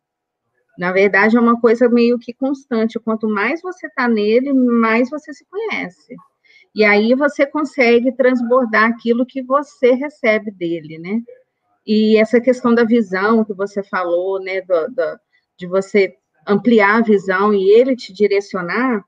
Na 0.78 0.92
verdade, 0.92 1.38
é 1.38 1.40
uma 1.40 1.60
coisa 1.60 1.90
meio 1.90 2.20
que 2.20 2.34
constante. 2.34 3.00
Quanto 3.00 3.28
mais 3.28 3.62
você 3.62 3.88
está 3.88 4.08
nele, 4.08 4.54
mais 4.54 5.10
você 5.10 5.34
se 5.34 5.46
conhece. 5.46 6.16
E 6.74 6.84
aí 6.86 7.14
você 7.16 7.46
consegue 7.46 8.12
transbordar 8.12 8.90
aquilo 8.90 9.26
que 9.26 9.42
você 9.42 9.92
recebe 9.94 10.52
dele, 10.52 11.00
né? 11.00 11.22
E 11.86 12.18
essa 12.18 12.40
questão 12.40 12.74
da 12.74 12.84
visão 12.84 13.44
que 13.44 13.54
você 13.54 13.84
falou, 13.84 14.40
né, 14.40 14.62
do, 14.62 14.88
do, 14.88 15.20
de 15.58 15.68
você 15.68 16.16
ampliar 16.48 16.98
a 16.98 17.04
visão 17.04 17.54
e 17.54 17.70
ele 17.72 17.96
te 17.96 18.14
direcionar, 18.14 19.04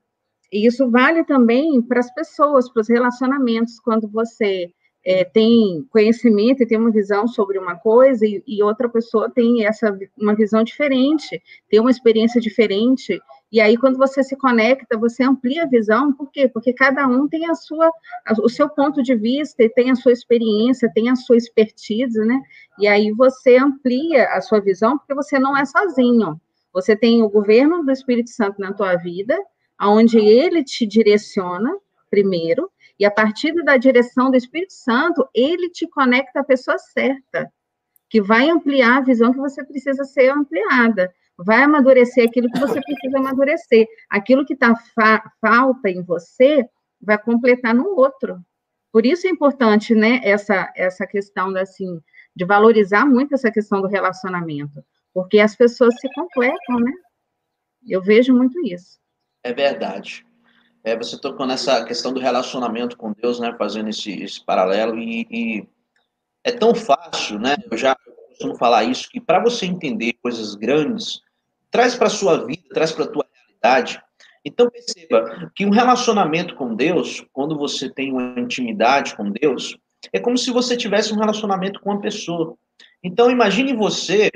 isso 0.54 0.90
vale 0.90 1.24
também 1.24 1.80
para 1.82 2.00
as 2.00 2.12
pessoas, 2.12 2.70
para 2.70 2.80
os 2.80 2.88
relacionamentos, 2.88 3.80
quando 3.80 4.06
você 4.08 4.70
é, 5.04 5.24
tem 5.24 5.86
conhecimento 5.90 6.62
e 6.62 6.66
tem 6.66 6.78
uma 6.78 6.90
visão 6.90 7.28
sobre 7.28 7.58
uma 7.58 7.76
coisa 7.76 8.26
e, 8.26 8.42
e, 8.46 8.62
outra 8.62 8.88
pessoa 8.88 9.30
tem 9.30 9.66
essa 9.66 9.96
uma 10.16 10.34
visão 10.34 10.64
diferente, 10.64 11.42
tem 11.68 11.78
uma 11.78 11.90
experiência 11.90 12.40
diferente. 12.40 13.20
E 13.52 13.60
aí, 13.60 13.76
quando 13.76 13.98
você 13.98 14.22
se 14.22 14.34
conecta, 14.36 14.98
você 14.98 15.22
amplia 15.22 15.64
a 15.64 15.68
visão, 15.68 16.12
por 16.12 16.30
quê? 16.30 16.48
Porque 16.48 16.72
cada 16.72 17.06
um 17.06 17.28
tem 17.28 17.48
a 17.48 17.54
sua, 17.54 17.90
o 18.42 18.48
seu 18.48 18.68
ponto 18.68 19.02
de 19.02 19.14
vista, 19.14 19.62
e 19.62 19.68
tem 19.68 19.90
a 19.90 19.94
sua 19.94 20.12
experiência, 20.12 20.90
tem 20.92 21.10
a 21.10 21.14
sua 21.14 21.36
expertise, 21.36 22.18
né? 22.20 22.40
E 22.80 22.88
aí 22.88 23.12
você 23.12 23.56
amplia 23.56 24.28
a 24.30 24.40
sua 24.40 24.60
visão, 24.60 24.98
porque 24.98 25.14
você 25.14 25.38
não 25.38 25.56
é 25.56 25.64
sozinho. 25.64 26.40
Você 26.72 26.96
tem 26.96 27.22
o 27.22 27.28
governo 27.28 27.84
do 27.84 27.92
Espírito 27.92 28.30
Santo 28.30 28.60
na 28.60 28.72
tua 28.72 28.96
vida, 28.96 29.38
onde 29.80 30.18
ele 30.18 30.62
te 30.62 30.86
direciona, 30.86 31.70
primeiro, 32.10 32.70
e 32.98 33.04
a 33.04 33.10
partir 33.10 33.52
da 33.64 33.76
direção 33.76 34.30
do 34.30 34.36
Espírito 34.36 34.72
Santo, 34.72 35.28
ele 35.34 35.68
te 35.68 35.86
conecta 35.88 36.40
à 36.40 36.44
pessoa 36.44 36.78
certa, 36.78 37.52
que 38.08 38.22
vai 38.22 38.48
ampliar 38.48 38.98
a 38.98 39.00
visão 39.00 39.32
que 39.32 39.38
você 39.38 39.64
precisa 39.64 40.04
ser 40.04 40.30
ampliada, 40.30 41.12
vai 41.36 41.62
amadurecer 41.62 42.28
aquilo 42.28 42.50
que 42.50 42.60
você 42.60 42.80
precisa 42.80 43.18
amadurecer. 43.18 43.86
Aquilo 44.08 44.46
que 44.46 44.54
está 44.54 44.74
fa 44.94 45.22
falta 45.40 45.90
em 45.90 46.02
você 46.02 46.64
vai 47.00 47.18
completar 47.18 47.74
no 47.74 47.96
outro. 47.96 48.40
Por 48.92 49.04
isso 49.04 49.26
é 49.26 49.30
importante, 49.30 49.94
né, 49.94 50.20
essa, 50.22 50.72
essa 50.76 51.06
questão 51.06 51.52
da, 51.52 51.62
assim, 51.62 52.00
de 52.34 52.44
valorizar 52.44 53.04
muito 53.04 53.34
essa 53.34 53.50
questão 53.50 53.82
do 53.82 53.88
relacionamento, 53.88 54.84
porque 55.12 55.40
as 55.40 55.56
pessoas 55.56 55.98
se 55.98 56.08
completam, 56.14 56.78
né? 56.78 56.92
Eu 57.86 58.00
vejo 58.00 58.32
muito 58.32 58.64
isso. 58.64 58.98
É 59.44 59.52
verdade. 59.52 60.24
É, 60.82 60.96
você 60.96 61.20
tocou 61.20 61.46
nessa 61.46 61.84
questão 61.84 62.12
do 62.12 62.20
relacionamento 62.20 62.96
com 62.96 63.12
Deus, 63.12 63.38
né? 63.38 63.54
Fazendo 63.58 63.90
esse, 63.90 64.22
esse 64.22 64.42
paralelo 64.42 64.98
e, 64.98 65.26
e, 65.30 65.68
é 66.42 66.50
tão 66.50 66.74
fácil, 66.74 67.38
né? 67.38 67.56
Eu 67.70 67.76
já 67.76 67.94
costumo 68.28 68.56
falar 68.56 68.84
isso 68.84 69.08
que 69.10 69.20
para 69.20 69.38
você 69.38 69.66
entender 69.66 70.14
coisas 70.22 70.54
grandes, 70.54 71.20
traz 71.70 71.94
para 71.94 72.08
sua 72.08 72.44
vida, 72.46 72.62
traz 72.72 72.90
para 72.90 73.06
tua 73.06 73.26
realidade. 73.32 74.02
Então 74.42 74.70
perceba 74.70 75.50
que 75.54 75.64
um 75.64 75.70
relacionamento 75.70 76.54
com 76.54 76.74
Deus, 76.74 77.24
quando 77.32 77.56
você 77.56 77.88
tem 77.88 78.10
uma 78.10 78.38
intimidade 78.38 79.14
com 79.14 79.30
Deus, 79.30 79.76
é 80.12 80.18
como 80.18 80.36
se 80.36 80.50
você 80.50 80.76
tivesse 80.76 81.12
um 81.12 81.18
relacionamento 81.18 81.80
com 81.80 81.90
uma 81.90 82.00
pessoa. 82.00 82.56
Então 83.02 83.30
imagine 83.30 83.74
você 83.74 84.30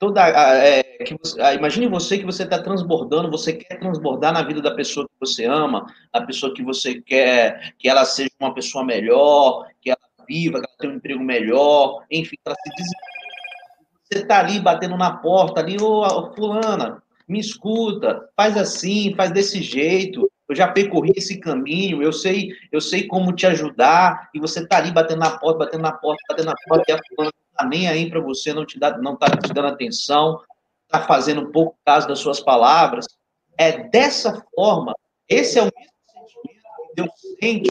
toda 0.00 0.26
é, 0.56 0.82
que 1.04 1.14
você, 1.22 1.38
imagine 1.54 1.86
você 1.86 2.18
que 2.18 2.24
você 2.24 2.42
está 2.42 2.60
transbordando, 2.60 3.30
você 3.30 3.52
quer 3.52 3.78
transbordar 3.78 4.32
na 4.32 4.42
vida 4.42 4.62
da 4.62 4.74
pessoa 4.74 5.06
que 5.06 5.14
você 5.20 5.44
ama, 5.44 5.86
a 6.10 6.22
pessoa 6.22 6.54
que 6.54 6.62
você 6.62 7.00
quer 7.02 7.74
que 7.78 7.86
ela 7.86 8.04
seja 8.06 8.30
uma 8.40 8.54
pessoa 8.54 8.82
melhor, 8.82 9.68
que 9.80 9.90
ela 9.90 9.98
viva, 10.26 10.58
que 10.58 10.66
ela 10.66 10.76
tenha 10.78 10.92
um 10.94 10.96
emprego 10.96 11.22
melhor, 11.22 12.02
enfim, 12.10 12.36
ela 12.44 12.56
se 12.56 12.70
desenvolva. 12.70 13.10
Você 14.02 14.18
está 14.20 14.40
ali 14.40 14.58
batendo 14.58 14.96
na 14.96 15.18
porta, 15.18 15.60
ali, 15.60 15.76
ô 15.80 16.00
oh, 16.00 16.34
fulana, 16.34 17.02
me 17.28 17.38
escuta, 17.38 18.26
faz 18.34 18.56
assim, 18.56 19.14
faz 19.14 19.30
desse 19.30 19.62
jeito, 19.62 20.28
eu 20.48 20.56
já 20.56 20.66
percorri 20.66 21.12
esse 21.14 21.38
caminho, 21.38 22.02
eu 22.02 22.12
sei, 22.12 22.48
eu 22.72 22.80
sei 22.80 23.06
como 23.06 23.34
te 23.34 23.46
ajudar, 23.46 24.30
e 24.34 24.40
você 24.40 24.60
está 24.60 24.78
ali 24.78 24.90
batendo 24.90 25.20
na 25.20 25.38
porta, 25.38 25.58
batendo 25.58 25.82
na 25.82 25.92
porta, 25.92 26.22
batendo 26.28 26.46
na 26.46 26.54
porta, 26.66 26.84
e 26.88 26.92
a 26.92 27.00
fulana 27.14 27.32
está 27.60 27.66
nem 27.66 27.88
aí 27.88 28.08
para 28.08 28.20
você, 28.20 28.52
não 28.52 28.64
te 28.64 28.78
dá, 28.78 28.96
não 28.98 29.14
está 29.14 29.26
te 29.36 29.52
dando 29.52 29.68
atenção, 29.68 30.40
está 30.84 31.06
fazendo 31.06 31.42
um 31.42 31.52
pouco 31.52 31.76
caso 31.84 32.08
das 32.08 32.18
suas 32.18 32.40
palavras. 32.40 33.06
É 33.58 33.88
dessa 33.88 34.42
forma, 34.54 34.94
esse 35.28 35.58
é 35.58 35.62
o 35.62 35.66
mesmo 35.66 35.92
sentimento 36.06 36.62
que 36.88 36.94
Deus 36.96 37.10
sente 37.40 37.70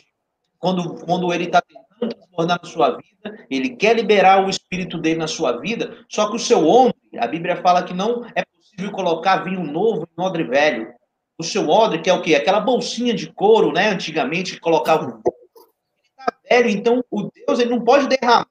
quando, 0.59 1.05
quando 1.05 1.33
ele 1.33 1.45
está 1.45 1.61
tentando 1.61 2.15
transformar 2.15 2.59
na 2.61 2.69
sua 2.69 2.97
vida, 2.97 3.47
ele 3.49 3.75
quer 3.75 3.95
liberar 3.95 4.45
o 4.45 4.49
espírito 4.49 4.97
dele 4.97 5.19
na 5.19 5.27
sua 5.27 5.57
vida, 5.59 5.97
só 6.07 6.29
que 6.29 6.35
o 6.35 6.39
seu 6.39 6.67
odre, 6.67 6.95
a 7.17 7.27
Bíblia 7.27 7.57
fala 7.57 7.83
que 7.83 7.93
não 7.93 8.25
é 8.35 8.43
possível 8.45 8.91
colocar 8.91 9.43
vinho 9.43 9.63
novo 9.63 10.07
em 10.17 10.21
odre 10.21 10.43
velho. 10.43 10.93
O 11.37 11.43
seu 11.43 11.69
odre, 11.69 12.01
que 12.01 12.09
é 12.09 12.13
o 12.13 12.21
quê? 12.21 12.35
Aquela 12.35 12.59
bolsinha 12.59 13.13
de 13.13 13.31
couro, 13.31 13.71
né? 13.71 13.87
Antigamente, 13.89 14.53
que 14.53 14.59
colocava. 14.59 15.21
Ele 15.95 16.03
está 16.03 16.37
velho, 16.49 16.69
então 16.69 17.03
o 17.09 17.31
Deus 17.31 17.59
ele 17.59 17.69
não 17.69 17.81
pode 17.81 18.07
derramar 18.07 18.45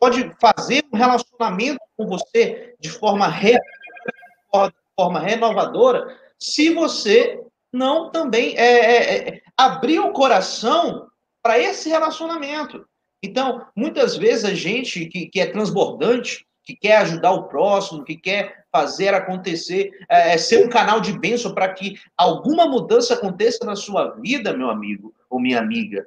pode 0.00 0.34
fazer 0.40 0.82
um 0.92 0.96
relacionamento 0.96 1.78
com 1.96 2.06
você 2.06 2.74
de 2.80 2.88
forma, 2.88 3.28
re... 3.28 3.52
de 3.52 4.72
forma 4.96 5.20
renovadora 5.20 6.18
se 6.38 6.72
você 6.72 7.38
não 7.72 8.10
também 8.10 8.56
é, 8.56 8.62
é, 8.62 9.28
é 9.28 9.42
abrir 9.56 10.00
o 10.00 10.12
coração 10.12 11.06
para 11.42 11.58
esse 11.58 11.88
relacionamento. 11.88 12.84
Então, 13.22 13.66
muitas 13.76 14.16
vezes 14.16 14.44
a 14.44 14.54
gente 14.54 15.06
que, 15.06 15.26
que 15.26 15.40
é 15.40 15.46
transbordante, 15.46 16.46
que 16.64 16.74
quer 16.74 16.96
ajudar 16.98 17.32
o 17.32 17.44
próximo, 17.44 18.04
que 18.04 18.16
quer 18.16 18.64
fazer 18.72 19.12
acontecer, 19.14 19.90
é, 20.08 20.32
é 20.32 20.38
ser 20.38 20.64
um 20.64 20.70
canal 20.70 21.00
de 21.00 21.12
bênção 21.18 21.54
para 21.54 21.72
que 21.72 22.00
alguma 22.16 22.66
mudança 22.66 23.14
aconteça 23.14 23.64
na 23.64 23.76
sua 23.76 24.12
vida, 24.16 24.56
meu 24.56 24.70
amigo 24.70 25.14
ou 25.28 25.38
minha 25.38 25.58
amiga. 25.58 26.06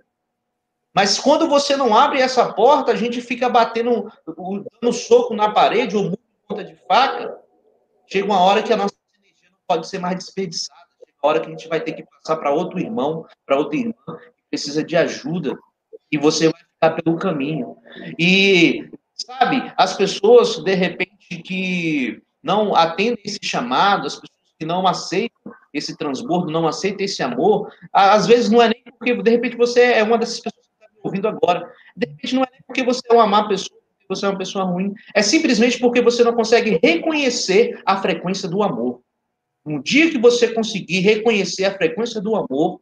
Mas 0.94 1.18
quando 1.18 1.48
você 1.48 1.76
não 1.76 1.96
abre 1.98 2.22
essa 2.22 2.54
porta, 2.54 2.92
a 2.92 2.96
gente 2.96 3.20
fica 3.20 3.50
batendo, 3.50 4.12
dando 4.28 4.94
soco 4.94 5.34
na 5.34 5.52
parede 5.52 5.98
ou 5.98 6.16
ponta 6.48 6.64
de 6.64 6.76
faca. 6.88 7.36
Chega 8.06 8.26
uma 8.26 8.40
hora 8.40 8.62
que 8.62 8.72
a 8.72 8.78
nossa 8.78 8.94
energia 9.18 9.50
não 9.50 9.58
pode 9.68 9.88
ser 9.88 9.98
mais 9.98 10.16
desperdiçada. 10.18 10.80
Chega 11.00 11.18
uma 11.24 11.30
hora 11.30 11.40
que 11.40 11.48
a 11.48 11.50
gente 11.50 11.68
vai 11.68 11.82
ter 11.82 11.94
que 11.94 12.04
passar 12.04 12.38
para 12.38 12.52
outro 12.52 12.80
irmão, 12.80 13.26
para 13.46 13.58
outra 13.58 13.78
irmã 13.78 13.94
que 14.06 14.44
precisa 14.52 14.84
de 14.84 14.96
ajuda. 14.96 15.58
E 16.12 16.18
você 16.18 16.50
vai 16.50 16.62
ficar 16.62 17.02
pelo 17.02 17.18
caminho. 17.18 17.76
E, 18.20 18.88
sabe, 19.16 19.74
as 19.76 19.96
pessoas, 19.96 20.58
de 20.58 20.76
repente, 20.76 21.42
que 21.44 22.22
não 22.44 22.76
atendem 22.76 23.24
esse 23.26 23.40
chamado, 23.42 24.06
as 24.06 24.16
pessoas 24.16 24.54
que 24.60 24.66
não 24.66 24.86
aceitam 24.86 25.54
esse 25.74 25.98
transbordo, 25.98 26.52
não 26.52 26.68
aceitam 26.68 27.04
esse 27.04 27.24
amor, 27.24 27.74
às 27.92 28.28
vezes 28.28 28.52
não 28.52 28.62
é 28.62 28.68
nem 28.68 28.84
porque, 28.84 29.16
de 29.16 29.32
repente, 29.32 29.58
você 29.58 29.94
é 29.94 30.04
uma 30.04 30.20
dessas 30.20 30.40
pessoas 30.40 30.63
ouvindo 31.04 31.28
agora. 31.28 31.70
De 31.96 32.08
repente, 32.08 32.36
não 32.36 32.44
é 32.44 32.48
porque 32.66 32.84
você 32.84 33.02
é 33.10 33.14
uma 33.14 33.28
má 33.28 33.48
pessoa, 33.48 33.80
você 34.08 34.26
é 34.26 34.30
uma 34.30 34.38
pessoa 34.38 34.64
ruim. 34.64 34.94
É 35.14 35.22
simplesmente 35.22 35.80
porque 35.80 36.02
você 36.02 36.24
não 36.24 36.34
consegue 36.34 36.80
reconhecer 36.82 37.82
a 37.86 38.02
frequência 38.02 38.48
do 38.48 38.64
amor. 38.64 39.02
Um 39.66 39.82
dia 39.82 40.10
que 40.10 40.18
você 40.18 40.54
conseguir 40.54 41.00
reconhecer 41.00 41.66
a 41.66 41.74
frequência 41.74 42.20
do 42.20 42.36
amor, 42.36 42.82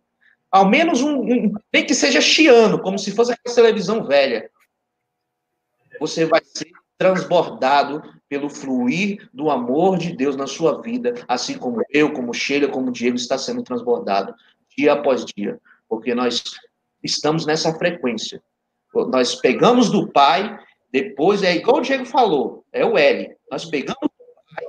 ao 0.52 0.68
menos 0.68 1.02
um, 1.02 1.22
um 1.22 1.54
que 1.72 1.94
seja 1.94 2.22
chiano, 2.22 2.80
como 2.82 2.98
se 2.98 3.12
fosse 3.12 3.34
aquela 3.34 3.56
televisão 3.56 4.06
velha, 4.06 4.50
você 6.00 6.26
vai 6.26 6.42
ser 6.44 6.72
transbordado 6.98 8.02
pelo 8.30 8.50
fluir 8.50 9.30
do 9.34 9.50
amor 9.50 9.98
de 9.98 10.16
Deus 10.16 10.36
na 10.36 10.48
sua 10.48 10.82
vida, 10.82 11.14
assim 11.28 11.58
como 11.58 11.82
eu, 11.90 12.14
como 12.14 12.34
Sheila, 12.34 12.68
como 12.68 12.92
Diego 12.92 13.16
está 13.16 13.38
sendo 13.38 13.64
transbordado 13.64 14.34
dia 14.78 14.94
após 14.94 15.26
dia, 15.26 15.60
porque 15.90 16.16
nós 16.16 16.44
estamos 17.04 17.46
nessa 17.46 17.74
frequência. 17.76 18.42
Nós 18.94 19.36
pegamos 19.36 19.90
do 19.90 20.12
Pai, 20.12 20.60
depois 20.92 21.44
é 21.44 21.56
igual 21.56 21.78
o 21.78 21.82
Diego 21.82 22.06
falou, 22.06 22.66
é 22.72 22.86
o 22.86 22.98
L. 22.98 23.36
Nós 23.50 23.66
pegamos 23.66 24.02
do 24.02 24.10
Pai 24.56 24.66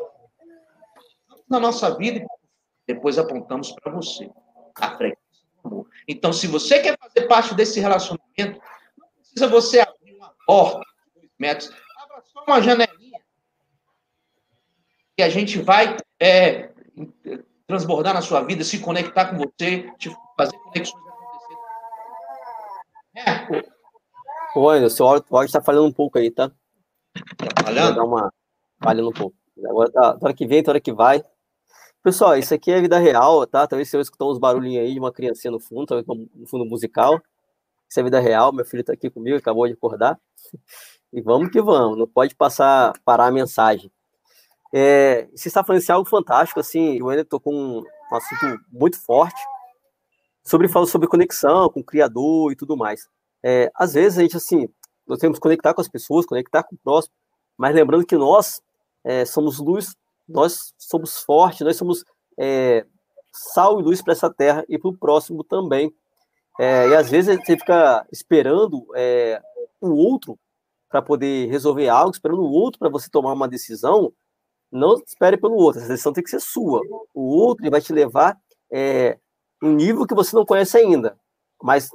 na 1.49 1.61
nossa 1.61 1.97
vida 1.97 2.21
e 2.21 2.95
depois 2.95 3.19
apontamos 3.19 3.73
para 3.73 3.93
você 3.93 4.31
a 4.77 4.97
frequência 4.97 5.47
do 5.62 5.69
amor. 5.69 5.87
Então, 6.07 6.33
se 6.33 6.47
você 6.47 6.81
quer 6.81 6.97
fazer 6.99 7.27
parte 7.27 7.55
desse 7.55 7.81
relacionamento, 7.81 8.61
não 8.97 9.09
precisa 9.19 9.49
você 9.49 9.81
abrir 9.81 10.15
uma 10.15 10.33
porta, 10.47 10.85
dois 11.15 11.31
metros, 11.39 11.71
abra 11.99 12.23
só 12.25 12.45
uma 12.47 12.61
janelinha 12.61 13.21
que 15.17 15.23
a 15.23 15.29
gente 15.29 15.61
vai 15.61 15.97
é, 16.19 16.71
transbordar 17.67 18.15
na 18.15 18.23
sua 18.23 18.43
vida, 18.43 18.65
se 18.65 18.79
conectar 18.79 19.27
com 19.27 19.39
você, 19.39 19.91
te 19.99 20.11
fazer 20.37 20.57
conexões 20.59 21.12
Ô, 24.55 24.69
Anderson, 24.69 25.05
o 25.05 25.09
áudio 25.09 25.45
está 25.45 25.62
falhando 25.62 25.87
um 25.87 25.93
pouco 25.93 26.19
aí, 26.19 26.31
tá? 26.31 26.49
Tá 26.49 27.64
falhando? 27.64 27.97
Dá 27.97 28.05
uma 28.05 28.33
falhando 28.83 29.09
um 29.09 29.12
pouco. 29.12 29.37
Agora, 29.64 29.91
tá, 29.91 30.19
hora 30.21 30.35
que 30.35 30.47
vem, 30.47 30.62
hora 30.67 30.81
que 30.81 30.93
vai. 30.93 31.23
Pessoal, 32.02 32.37
isso 32.37 32.52
aqui 32.52 32.71
é 32.73 32.81
vida 32.81 32.99
real, 32.99 33.47
tá? 33.47 33.67
Talvez 33.67 33.88
você 33.88 33.99
escutou 34.00 34.33
uns 34.33 34.38
barulhinhos 34.38 34.85
aí 34.85 34.93
de 34.93 34.99
uma 34.99 35.12
criancinha 35.12 35.52
no 35.52 35.61
fundo, 35.61 35.87
talvez 35.87 36.07
no 36.07 36.47
fundo 36.47 36.64
musical. 36.64 37.21
Isso 37.88 38.00
é 38.00 38.02
vida 38.02 38.19
real. 38.19 38.52
Meu 38.52 38.64
filho 38.64 38.81
está 38.81 38.93
aqui 38.93 39.09
comigo, 39.09 39.37
acabou 39.37 39.67
de 39.67 39.75
acordar. 39.75 40.19
E 41.12 41.21
vamos 41.21 41.50
que 41.50 41.61
vamos. 41.61 41.99
Não 41.99 42.07
pode 42.07 42.35
passar, 42.35 42.95
parar 43.05 43.26
a 43.26 43.31
mensagem. 43.31 43.93
É, 44.75 45.29
você 45.35 45.49
está 45.49 45.62
falando 45.62 45.83
assim, 45.83 45.93
algo 45.93 46.09
fantástico, 46.09 46.59
assim, 46.59 47.00
o 47.02 47.12
Ender 47.12 47.26
tocou 47.26 47.52
um, 47.52 47.81
um 47.81 48.17
assunto 48.17 48.59
muito 48.73 48.99
forte, 48.99 49.38
sobre 50.45 50.69
fala 50.69 50.87
sobre 50.87 51.09
conexão 51.09 51.69
com 51.69 51.81
o 51.81 51.85
Criador 51.85 52.53
e 52.53 52.57
tudo 52.57 52.77
mais. 52.77 53.09
É, 53.43 53.71
às 53.75 53.95
vezes 53.95 54.19
a 54.19 54.23
gente, 54.23 54.37
assim, 54.37 54.69
nós 55.07 55.19
temos 55.19 55.39
que 55.39 55.43
conectar 55.43 55.75
com 55.75 55.81
as 55.81 55.89
pessoas, 55.89 56.27
conectar 56.27 56.63
com 56.63 56.75
o 56.75 56.79
próximo, 56.79 57.15
mas 57.57 57.75
lembrando 57.75 58.07
que 58.07 58.17
nós 58.17 58.61
é, 59.05 59.25
somos 59.25 59.59
luz, 59.59 59.95
nós 60.29 60.73
somos 60.79 61.19
fortes, 61.23 61.61
nós 61.61 61.77
somos 61.77 62.05
é, 62.39 62.87
sal 63.33 63.81
e 63.81 63.83
luz 63.83 64.03
para 64.03 64.13
essa 64.13 64.33
terra 64.33 64.65
e 64.69 64.79
para 64.79 64.91
o 64.91 64.97
próximo 64.97 65.43
também. 65.45 65.93
É, 66.61 66.89
e 66.89 66.95
às 66.95 67.11
vezes 67.11 67.37
você 67.37 67.57
fica 67.57 68.07
esperando 68.13 68.87
é, 68.95 69.41
o 69.81 69.91
outro 69.91 70.39
para 70.89 71.01
poder 71.01 71.49
resolver 71.49 71.89
algo, 71.89 72.13
esperando 72.13 72.43
o 72.43 72.51
outro 72.53 72.79
para 72.79 72.91
você 72.91 73.09
tomar 73.09 73.33
uma 73.33 73.49
decisão, 73.49 74.13
não 74.71 74.95
espere 74.95 75.37
pelo 75.37 75.55
outro, 75.55 75.81
essa 75.81 75.89
decisão 75.89 76.13
tem 76.13 76.23
que 76.23 76.31
ser 76.31 76.41
sua. 76.41 76.81
O 77.15 77.37
outro 77.37 77.69
vai 77.71 77.81
te 77.81 77.93
levar 77.93 78.39
é, 78.71 79.19
um 79.62 79.73
nível 79.73 80.07
que 80.07 80.14
você 80.14 80.35
não 80.35 80.45
conhece 80.45 80.76
ainda, 80.76 81.19
mas 81.62 81.88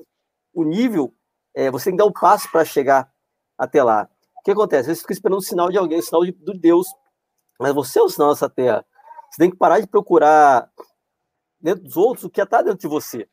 o 0.53 0.63
nível, 0.63 1.13
é, 1.53 1.69
você 1.69 1.85
tem 1.85 1.93
que 1.93 1.97
dar 1.97 2.05
um 2.05 2.11
passo 2.11 2.49
para 2.51 2.63
chegar 2.63 3.11
até 3.57 3.83
lá. 3.83 4.09
O 4.39 4.41
que 4.43 4.51
acontece? 4.51 4.95
Você 4.95 5.01
fica 5.01 5.13
esperando 5.13 5.39
o 5.39 5.43
sinal 5.43 5.69
de 5.69 5.77
alguém, 5.77 5.99
o 5.99 6.03
sinal 6.03 6.23
de, 6.23 6.31
de 6.31 6.57
Deus, 6.57 6.87
mas 7.59 7.73
você 7.73 7.99
é 7.99 8.01
o 8.01 8.09
sinal 8.09 8.29
dessa 8.29 8.49
terra. 8.49 8.85
Você 9.29 9.37
tem 9.37 9.51
que 9.51 9.57
parar 9.57 9.79
de 9.79 9.87
procurar 9.87 10.71
dentro 11.59 11.83
dos 11.83 11.97
outros 11.97 12.23
o 12.23 12.29
que 12.29 12.41
está 12.41 12.61
dentro 12.61 12.79
de 12.79 12.87
você. 12.87 13.27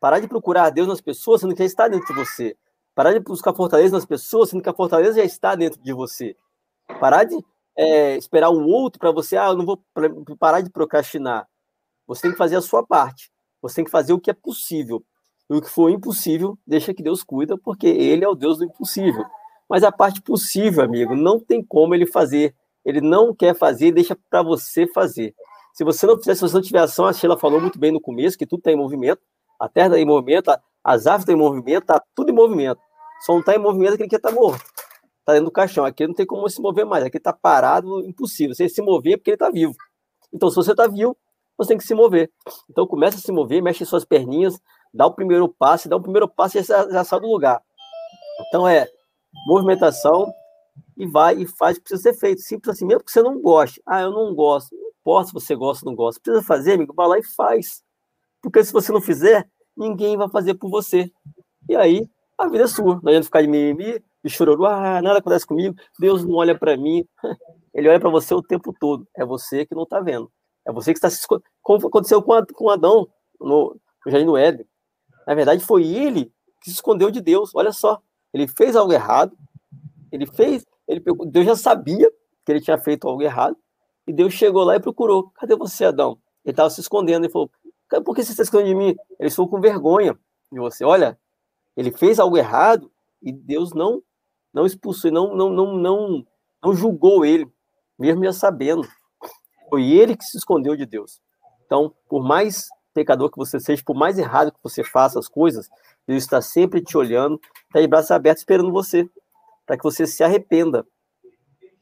Parar 0.00 0.18
de 0.18 0.28
procurar 0.28 0.70
Deus 0.70 0.88
nas 0.88 1.00
pessoas, 1.00 1.40
sendo 1.40 1.54
que 1.54 1.62
já 1.62 1.66
está 1.66 1.88
dentro 1.88 2.06
de 2.06 2.14
você. 2.14 2.56
Parar 2.94 3.12
de 3.12 3.20
buscar 3.20 3.54
fortaleza 3.54 3.94
nas 3.94 4.04
pessoas, 4.04 4.50
sendo 4.50 4.62
que 4.62 4.68
a 4.68 4.74
fortaleza 4.74 5.18
já 5.18 5.24
está 5.24 5.54
dentro 5.54 5.80
de 5.80 5.92
você. 5.92 6.36
Parar 7.00 7.24
de 7.24 7.36
é, 7.76 8.16
esperar 8.16 8.50
um 8.50 8.66
outro 8.66 8.98
para 8.98 9.10
você, 9.10 9.36
ah, 9.36 9.48
eu 9.48 9.56
não 9.56 9.64
vou 9.64 9.82
parar 10.38 10.60
de 10.60 10.70
procrastinar. 10.70 11.48
Você 12.06 12.22
tem 12.22 12.32
que 12.32 12.36
fazer 12.36 12.56
a 12.56 12.60
sua 12.60 12.84
parte. 12.84 13.30
Você 13.62 13.76
tem 13.76 13.84
que 13.84 13.90
fazer 13.90 14.12
o 14.12 14.20
que 14.20 14.30
é 14.30 14.34
possível. 14.34 15.04
E 15.50 15.54
o 15.54 15.60
que 15.60 15.68
for 15.68 15.90
impossível, 15.90 16.58
deixa 16.66 16.94
que 16.94 17.02
Deus 17.02 17.22
cuida, 17.22 17.56
porque 17.58 17.86
Ele 17.86 18.24
é 18.24 18.28
o 18.28 18.34
Deus 18.34 18.58
do 18.58 18.64
impossível. 18.64 19.24
Mas 19.68 19.82
a 19.82 19.92
parte 19.92 20.22
possível, 20.22 20.84
amigo, 20.84 21.14
não 21.14 21.38
tem 21.38 21.62
como 21.62 21.94
Ele 21.94 22.06
fazer. 22.06 22.54
Ele 22.84 23.00
não 23.00 23.34
quer 23.34 23.54
fazer, 23.54 23.92
deixa 23.92 24.16
para 24.30 24.42
você 24.42 24.86
fazer. 24.86 25.34
Se 25.72 25.84
você 25.84 26.06
não 26.06 26.16
fizer, 26.18 26.34
se 26.34 26.40
você 26.40 26.54
não 26.54 26.62
tiver 26.62 26.80
ação, 26.80 27.06
a 27.06 27.12
Sheila 27.12 27.38
falou 27.38 27.60
muito 27.60 27.78
bem 27.78 27.90
no 27.90 28.00
começo, 28.00 28.38
que 28.38 28.46
tudo 28.46 28.60
está 28.60 28.70
em 28.70 28.76
movimento, 28.76 29.20
a 29.58 29.68
terra 29.68 29.88
está 29.88 29.98
em 29.98 30.04
movimento, 30.04 30.50
as 30.82 31.06
árvores 31.06 31.22
estão 31.22 31.34
em 31.34 31.38
movimento, 31.38 31.82
está 31.82 32.02
tudo 32.14 32.30
em 32.30 32.34
movimento. 32.34 32.80
Só 33.24 33.32
não 33.32 33.40
está 33.40 33.54
em 33.54 33.58
movimento 33.58 33.94
aquele 33.94 34.08
que 34.08 34.16
está 34.16 34.30
morto 34.30 34.64
tá 35.24 35.32
dentro 35.32 35.46
do 35.46 35.50
caixão. 35.50 35.84
Aqui 35.84 36.06
não 36.06 36.14
tem 36.14 36.26
como 36.26 36.48
se 36.48 36.60
mover 36.60 36.84
mais. 36.84 37.02
Aqui 37.02 37.18
tá 37.18 37.32
parado, 37.32 38.00
impossível. 38.06 38.54
Se 38.54 38.64
ele 38.64 38.70
se 38.70 38.82
mover 38.82 39.14
é 39.14 39.16
porque 39.16 39.30
ele 39.30 39.36
tá 39.36 39.50
vivo. 39.50 39.74
Então, 40.32 40.50
se 40.50 40.56
você 40.56 40.74
tá 40.74 40.86
vivo, 40.86 41.16
você 41.56 41.68
tem 41.68 41.78
que 41.78 41.84
se 41.84 41.94
mover. 41.94 42.30
Então, 42.68 42.86
começa 42.86 43.18
a 43.18 43.20
se 43.20 43.32
mover, 43.32 43.62
mexe 43.62 43.84
suas 43.84 44.04
perninhas, 44.04 44.60
dá 44.92 45.06
o 45.06 45.14
primeiro 45.14 45.48
passo, 45.48 45.88
dá 45.88 45.96
o 45.96 46.02
primeiro 46.02 46.28
passo 46.28 46.58
e 46.58 46.62
já, 46.62 46.88
já 46.88 47.04
sai 47.04 47.20
do 47.20 47.26
lugar. 47.26 47.62
Então, 48.48 48.66
é 48.66 48.88
movimentação 49.46 50.32
e 50.96 51.06
vai 51.06 51.36
e 51.36 51.46
faz 51.46 51.76
o 51.76 51.80
que 51.80 51.88
precisa 51.88 52.12
ser 52.12 52.18
feito. 52.18 52.40
Simples 52.40 52.76
assim, 52.76 52.86
mesmo 52.86 53.04
que 53.04 53.12
você 53.12 53.22
não 53.22 53.40
goste. 53.40 53.80
Ah, 53.86 54.02
eu 54.02 54.10
não 54.10 54.34
gosto. 54.34 54.74
Não 54.74 54.88
importa 55.00 55.28
se 55.28 55.34
você 55.34 55.54
gosta 55.54 55.84
ou 55.84 55.92
não 55.92 55.96
gosta. 55.96 56.20
Precisa 56.20 56.44
fazer, 56.44 56.74
amigo, 56.74 56.94
vai 56.94 57.06
lá 57.06 57.18
e 57.18 57.22
faz. 57.22 57.82
Porque 58.42 58.62
se 58.64 58.72
você 58.72 58.92
não 58.92 59.00
fizer, 59.00 59.48
ninguém 59.76 60.16
vai 60.16 60.28
fazer 60.28 60.54
por 60.54 60.70
você. 60.70 61.10
E 61.68 61.76
aí, 61.76 62.08
a 62.38 62.48
vida 62.48 62.64
é 62.64 62.66
sua. 62.66 63.00
Não 63.02 63.08
adianta 63.08 63.24
ficar 63.24 63.42
de 63.42 63.48
mimimi, 63.48 64.02
de 64.24 64.30
chororô, 64.30 64.66
ah, 64.66 65.02
nada 65.02 65.18
acontece 65.18 65.46
comigo, 65.46 65.76
Deus 65.98 66.24
não 66.24 66.36
olha 66.36 66.58
para 66.58 66.76
mim. 66.76 67.06
Ele 67.74 67.88
olha 67.88 68.00
para 68.00 68.10
você 68.10 68.32
o 68.34 68.42
tempo 68.42 68.74
todo. 68.78 69.06
É 69.16 69.24
você 69.24 69.66
que 69.66 69.74
não 69.74 69.82
está 69.82 70.00
vendo. 70.00 70.30
É 70.66 70.72
você 70.72 70.92
que 70.92 70.98
está 70.98 71.10
se 71.10 71.20
escondendo. 71.20 71.44
Como 71.62 71.86
aconteceu 71.86 72.22
com, 72.22 72.44
com 72.54 72.70
Adão 72.70 73.08
no, 73.40 73.76
no 74.04 74.12
Jardim 74.12 74.26
do 74.26 74.36
Éden. 74.36 74.66
Na 75.26 75.34
verdade, 75.34 75.64
foi 75.64 75.86
ele 75.86 76.26
que 76.60 76.70
se 76.70 76.76
escondeu 76.76 77.10
de 77.10 77.20
Deus. 77.20 77.50
Olha 77.54 77.72
só. 77.72 78.00
Ele 78.32 78.48
fez 78.48 78.76
algo 78.76 78.92
errado. 78.92 79.36
Ele 80.10 80.26
fez. 80.26 80.64
Ele 80.86 81.02
Deus 81.26 81.46
já 81.46 81.56
sabia 81.56 82.10
que 82.44 82.52
ele 82.52 82.60
tinha 82.60 82.78
feito 82.78 83.08
algo 83.08 83.22
errado. 83.22 83.56
E 84.06 84.12
Deus 84.12 84.32
chegou 84.32 84.64
lá 84.64 84.76
e 84.76 84.80
procurou. 84.80 85.30
Cadê 85.34 85.56
você, 85.56 85.86
Adão? 85.86 86.18
Ele 86.44 86.52
estava 86.52 86.70
se 86.70 86.80
escondendo. 86.80 87.24
Ele 87.24 87.32
falou: 87.32 87.50
Por 88.04 88.14
que 88.14 88.22
você 88.22 88.32
está 88.32 88.42
escondendo 88.42 88.68
de 88.68 88.74
mim? 88.74 88.96
Ele 89.18 89.30
ficou 89.30 89.48
com 89.48 89.60
vergonha 89.60 90.18
de 90.50 90.58
você. 90.58 90.84
Olha, 90.84 91.18
ele 91.76 91.90
fez 91.90 92.18
algo 92.18 92.36
errado 92.36 92.90
e 93.22 93.32
Deus 93.32 93.72
não 93.72 94.02
não 94.54 94.64
expulsou, 94.64 95.10
não, 95.10 95.34
não, 95.34 95.50
não, 95.50 95.76
não, 95.76 96.26
não 96.62 96.74
julgou 96.74 97.24
ele, 97.24 97.44
mesmo 97.98 98.22
já 98.22 98.32
sabendo. 98.32 98.86
Foi 99.74 99.90
ele 99.90 100.16
que 100.16 100.24
se 100.24 100.38
escondeu 100.38 100.76
de 100.76 100.86
Deus. 100.86 101.20
Então, 101.66 101.92
por 102.08 102.22
mais 102.22 102.68
pecador 102.94 103.28
que 103.28 103.36
você 103.36 103.58
seja, 103.58 103.82
por 103.84 103.96
mais 103.96 104.16
errado 104.20 104.52
que 104.52 104.58
você 104.62 104.84
faça 104.84 105.18
as 105.18 105.26
coisas, 105.26 105.68
Deus 106.06 106.22
está 106.22 106.40
sempre 106.40 106.80
te 106.80 106.96
olhando, 106.96 107.40
está 107.66 107.80
de 107.80 107.88
braços 107.88 108.12
abertos 108.12 108.42
esperando 108.42 108.70
você, 108.70 109.10
para 109.66 109.76
que 109.76 109.82
você 109.82 110.06
se 110.06 110.22
arrependa 110.22 110.86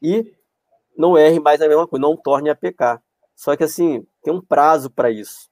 e 0.01 0.33
não 0.97 1.15
erre 1.15 1.39
mais 1.39 1.61
a 1.61 1.67
mesma 1.67 1.87
coisa, 1.87 2.01
não 2.01 2.17
torne 2.17 2.49
a 2.49 2.55
pecar. 2.55 2.99
Só 3.35 3.55
que 3.55 3.63
assim, 3.63 4.03
tem 4.23 4.33
um 4.33 4.41
prazo 4.41 4.89
para 4.89 5.11
isso. 5.11 5.47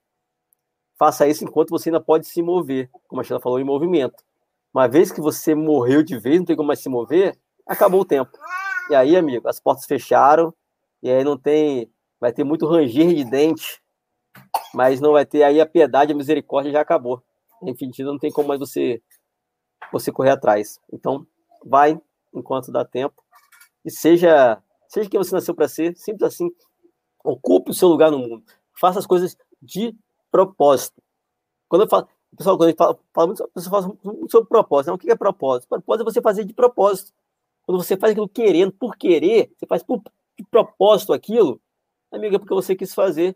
Faça 0.98 1.28
isso 1.28 1.44
enquanto 1.44 1.70
você 1.70 1.90
ainda 1.90 2.02
pode 2.02 2.26
se 2.26 2.42
mover, 2.42 2.90
como 3.08 3.22
a 3.22 3.24
Sheila 3.24 3.40
falou, 3.40 3.60
em 3.60 3.64
movimento. 3.64 4.24
Uma 4.74 4.88
vez 4.88 5.12
que 5.12 5.22
você 5.22 5.54
morreu 5.54 6.02
de 6.02 6.18
vez, 6.18 6.40
não 6.40 6.46
tem 6.48 6.56
como 6.56 6.66
mais 6.66 6.80
se 6.80 6.90
mover, 6.90 7.38
acabou 7.68 8.02
o 8.02 8.06
tempo. 8.06 8.32
E 8.90 8.96
aí, 8.96 9.16
amigo, 9.16 9.48
as 9.48 9.60
portas 9.60 9.86
fecharam, 9.86 10.52
e 11.04 11.10
aí 11.10 11.24
não 11.24 11.38
tem. 11.38 11.92
Vai 12.22 12.32
ter 12.32 12.44
muito 12.44 12.68
ranger 12.68 13.14
de 13.14 13.26
dente, 13.26 13.82
mas 14.74 15.02
não 15.02 15.14
vai 15.14 15.26
ter 15.26 15.44
aí 15.44 15.60
a 15.60 15.66
piedade, 15.66 16.14
a 16.14 16.16
misericórdia 16.16 16.72
já 16.72 16.80
acabou. 16.80 17.22
Enfim, 17.64 17.92
não 18.00 18.18
tem 18.18 18.32
como 18.32 18.48
mais 18.48 18.60
você, 18.60 19.02
você 19.92 20.12
correr 20.12 20.30
atrás. 20.30 20.80
Então, 20.94 21.28
vai 21.66 22.00
enquanto 22.34 22.72
dá 22.72 22.86
tempo. 22.86 23.22
E 23.84 23.92
seja, 23.92 24.62
seja 24.88 25.10
quem 25.10 25.18
você 25.18 25.36
nasceu 25.36 25.56
para 25.56 25.68
ser, 25.68 25.98
simples 25.98 26.24
assim. 26.34 26.50
Ocupe 27.24 27.72
o 27.72 27.74
seu 27.74 27.88
lugar 27.90 28.12
no 28.12 28.20
mundo. 28.20 28.44
Faça 28.80 29.00
as 29.00 29.08
coisas 29.08 29.36
de 29.62 29.94
propósito. 30.32 31.02
Quando 31.68 31.82
eu 31.82 31.90
falo, 31.90 32.08
Pessoal, 32.38 32.58
quando 32.58 32.76
fala, 32.76 32.98
fala 33.14 33.28
muito, 33.28 33.48
pessoal 33.50 33.82
fala 33.82 33.98
muito 34.04 34.32
sobre 34.32 34.48
propósito. 34.48 34.88
Né? 34.88 34.94
O 34.94 34.98
que 34.98 35.12
é 35.12 35.16
propósito? 35.16 35.68
Propósito 35.68 36.08
é 36.08 36.12
você 36.12 36.22
fazer 36.22 36.46
de 36.46 36.54
propósito. 36.54 37.12
Quando 37.64 37.84
você 37.84 37.98
faz 37.98 38.12
aquilo 38.12 38.30
querendo, 38.30 38.72
por 38.72 38.96
querer, 38.96 39.52
você 39.58 39.66
faz 39.68 39.84
por, 39.84 40.02
de 40.38 40.46
propósito 40.50 41.14
aquilo, 41.14 41.62
amiga, 42.12 42.36
é 42.36 42.40
porque 42.40 42.54
você 42.54 42.76
quis 42.76 42.94
fazer. 42.94 43.36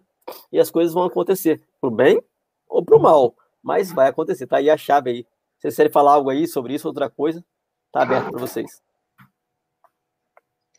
E 0.52 0.60
as 0.60 0.70
coisas 0.70 0.94
vão 0.94 1.04
acontecer. 1.04 1.62
Pro 1.80 1.92
bem 1.92 2.22
ou 2.68 2.84
pro 2.84 3.00
mal. 3.00 3.36
Mas 3.62 3.92
vai 3.92 4.08
acontecer. 4.08 4.48
Tá 4.48 4.58
aí 4.58 4.70
a 4.70 4.78
chave 4.78 5.10
aí. 5.10 5.24
Se 5.58 5.62
vocês 5.62 5.76
querem 5.76 5.92
falar 5.92 6.14
algo 6.14 6.30
aí 6.30 6.48
sobre 6.48 6.74
isso, 6.74 6.88
outra 6.88 7.10
coisa, 7.10 7.44
tá 7.92 8.04
aberto 8.04 8.30
para 8.30 8.40
vocês. 8.40 8.82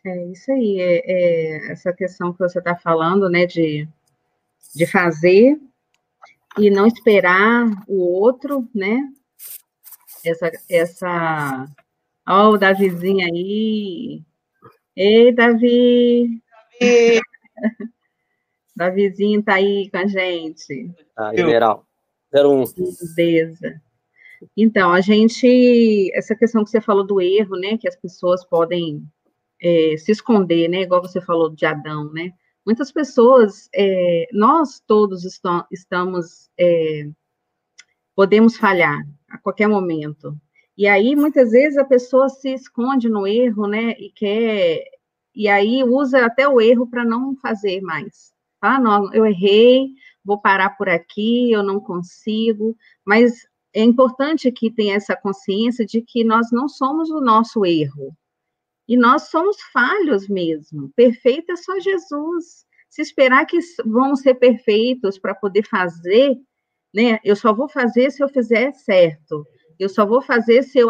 É 0.04 0.26
isso 0.26 0.52
aí. 0.52 0.80
É, 0.80 1.02
é, 1.04 1.72
essa 1.72 1.92
questão 1.92 2.32
que 2.32 2.38
você 2.38 2.58
está 2.58 2.76
falando, 2.76 3.28
né, 3.28 3.46
de, 3.46 3.88
de 4.74 4.86
fazer 4.86 5.58
e 6.58 6.70
não 6.70 6.86
esperar 6.86 7.66
o 7.88 8.00
outro, 8.00 8.68
né? 8.74 8.98
Essa, 10.24 10.50
essa, 10.68 11.66
ó, 12.28 12.48
oh, 12.48 12.54
o 12.54 12.58
Davizinho 12.58 13.24
aí. 13.24 14.22
Ei, 14.96 15.32
Davi! 15.32 16.40
Davi! 16.80 17.20
Davizinho 18.76 19.42
tá 19.42 19.54
aí 19.54 19.88
com 19.90 19.98
a 19.98 20.06
gente. 20.06 20.90
Ah, 21.16 21.34
geral. 21.34 21.86
01. 22.34 22.64
Beleza. 23.14 23.80
Então, 24.56 24.92
a 24.92 25.00
gente, 25.00 26.10
essa 26.14 26.34
questão 26.34 26.62
que 26.62 26.70
você 26.70 26.80
falou 26.80 27.06
do 27.06 27.20
erro, 27.20 27.56
né, 27.56 27.78
que 27.78 27.88
as 27.88 27.96
pessoas 27.96 28.44
podem 28.44 29.02
é, 29.62 29.96
se 29.96 30.12
esconder, 30.12 30.68
né, 30.68 30.82
igual 30.82 31.00
você 31.00 31.20
falou 31.20 31.48
de 31.48 31.64
Adão, 31.64 32.12
né, 32.12 32.32
Muitas 32.66 32.90
pessoas, 32.90 33.68
é, 33.72 34.26
nós 34.32 34.82
todos 34.84 35.24
estamos, 35.24 36.50
é, 36.58 37.08
podemos 38.12 38.56
falhar 38.56 39.06
a 39.30 39.38
qualquer 39.38 39.68
momento. 39.68 40.36
E 40.76 40.88
aí, 40.88 41.14
muitas 41.14 41.52
vezes, 41.52 41.78
a 41.78 41.84
pessoa 41.84 42.28
se 42.28 42.52
esconde 42.52 43.08
no 43.08 43.24
erro, 43.24 43.68
né, 43.68 43.92
e 43.92 44.10
quer, 44.10 44.82
e 45.36 45.48
aí 45.48 45.84
usa 45.84 46.24
até 46.24 46.48
o 46.48 46.60
erro 46.60 46.86
para 46.88 47.04
não 47.04 47.36
fazer 47.36 47.80
mais. 47.82 48.32
Ah, 48.60 48.80
não, 48.80 49.12
eu 49.12 49.26
errei, 49.26 49.90
vou 50.24 50.40
parar 50.40 50.70
por 50.70 50.88
aqui, 50.88 51.52
eu 51.52 51.62
não 51.62 51.78
consigo, 51.78 52.76
mas 53.04 53.46
é 53.74 53.82
importante 53.82 54.50
que 54.50 54.72
tenha 54.72 54.96
essa 54.96 55.14
consciência 55.14 55.84
de 55.84 56.00
que 56.00 56.24
nós 56.24 56.50
não 56.50 56.68
somos 56.68 57.10
o 57.10 57.20
nosso 57.20 57.64
erro, 57.66 58.16
e 58.88 58.96
nós 58.96 59.28
somos 59.30 59.56
falhos 59.72 60.28
mesmo. 60.28 60.90
Perfeito 60.94 61.52
é 61.52 61.56
só 61.56 61.78
Jesus. 61.80 62.64
Se 62.88 63.02
esperar 63.02 63.44
que 63.44 63.58
vamos 63.84 64.20
ser 64.20 64.34
perfeitos 64.34 65.18
para 65.18 65.34
poder 65.34 65.64
fazer, 65.66 66.36
né? 66.94 67.18
Eu 67.24 67.36
só 67.36 67.52
vou 67.52 67.68
fazer 67.68 68.10
se 68.10 68.22
eu 68.22 68.28
fizer 68.28 68.72
certo. 68.72 69.44
Eu 69.78 69.88
só 69.88 70.06
vou 70.06 70.22
fazer 70.22 70.62
se 70.62 70.78
eu 70.78 70.88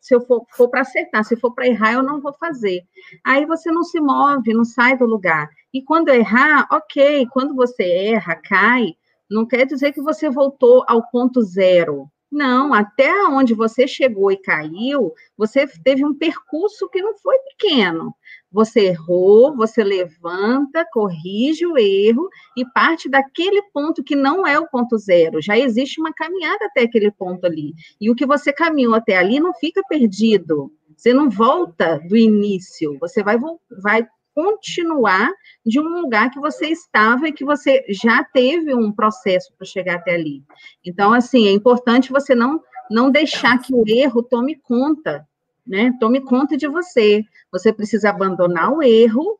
se 0.00 0.14
eu 0.14 0.20
for, 0.20 0.44
for 0.50 0.68
para 0.68 0.80
acertar, 0.80 1.24
se 1.24 1.36
for 1.36 1.54
para 1.54 1.66
errar, 1.66 1.94
eu 1.94 2.02
não 2.02 2.20
vou 2.20 2.32
fazer. 2.34 2.82
Aí 3.24 3.46
você 3.46 3.70
não 3.70 3.82
se 3.82 4.00
move, 4.00 4.52
não 4.52 4.64
sai 4.64 4.96
do 4.96 5.06
lugar. 5.06 5.48
E 5.72 5.82
quando 5.82 6.08
errar, 6.08 6.66
ok, 6.70 7.26
quando 7.32 7.54
você 7.54 7.84
erra, 7.84 8.36
cai, 8.36 8.94
não 9.30 9.46
quer 9.46 9.66
dizer 9.66 9.92
que 9.92 10.00
você 10.00 10.28
voltou 10.30 10.84
ao 10.86 11.08
ponto 11.10 11.42
zero. 11.42 12.08
Não, 12.30 12.74
até 12.74 13.12
onde 13.28 13.54
você 13.54 13.86
chegou 13.86 14.32
e 14.32 14.36
caiu, 14.36 15.12
você 15.36 15.68
teve 15.84 16.04
um 16.04 16.12
percurso 16.12 16.88
que 16.90 17.00
não 17.00 17.16
foi 17.18 17.38
pequeno. 17.38 18.12
Você 18.54 18.86
errou, 18.86 19.56
você 19.56 19.82
levanta, 19.82 20.86
corrige 20.92 21.66
o 21.66 21.76
erro 21.76 22.28
e 22.56 22.64
parte 22.64 23.08
daquele 23.08 23.60
ponto 23.72 24.04
que 24.04 24.14
não 24.14 24.46
é 24.46 24.56
o 24.56 24.68
ponto 24.68 24.96
zero. 24.96 25.42
Já 25.42 25.58
existe 25.58 26.00
uma 26.00 26.12
caminhada 26.12 26.66
até 26.66 26.82
aquele 26.82 27.10
ponto 27.10 27.44
ali. 27.44 27.74
E 28.00 28.08
o 28.08 28.14
que 28.14 28.24
você 28.24 28.52
caminhou 28.52 28.94
até 28.94 29.16
ali 29.16 29.40
não 29.40 29.52
fica 29.54 29.82
perdido. 29.88 30.72
Você 30.96 31.12
não 31.12 31.28
volta 31.28 31.98
do 32.08 32.16
início. 32.16 32.96
Você 33.00 33.24
vai, 33.24 33.36
vai 33.82 34.06
continuar 34.32 35.32
de 35.66 35.80
um 35.80 35.88
lugar 35.88 36.30
que 36.30 36.38
você 36.38 36.68
estava 36.68 37.26
e 37.26 37.32
que 37.32 37.44
você 37.44 37.84
já 37.88 38.22
teve 38.22 38.72
um 38.72 38.92
processo 38.92 39.52
para 39.58 39.66
chegar 39.66 39.96
até 39.96 40.14
ali. 40.14 40.44
Então, 40.84 41.12
assim, 41.12 41.48
é 41.48 41.50
importante 41.50 42.12
você 42.12 42.36
não, 42.36 42.60
não 42.88 43.10
deixar 43.10 43.58
que 43.58 43.74
o 43.74 43.82
erro 43.84 44.22
tome 44.22 44.54
conta, 44.62 45.26
né? 45.66 45.92
Tome 45.98 46.20
conta 46.20 46.56
de 46.56 46.66
você. 46.68 47.22
Você 47.50 47.72
precisa 47.72 48.10
abandonar 48.10 48.72
o 48.72 48.82
erro 48.82 49.38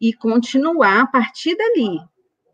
e 0.00 0.12
continuar 0.12 1.02
a 1.02 1.06
partir 1.06 1.56
dali, 1.56 1.98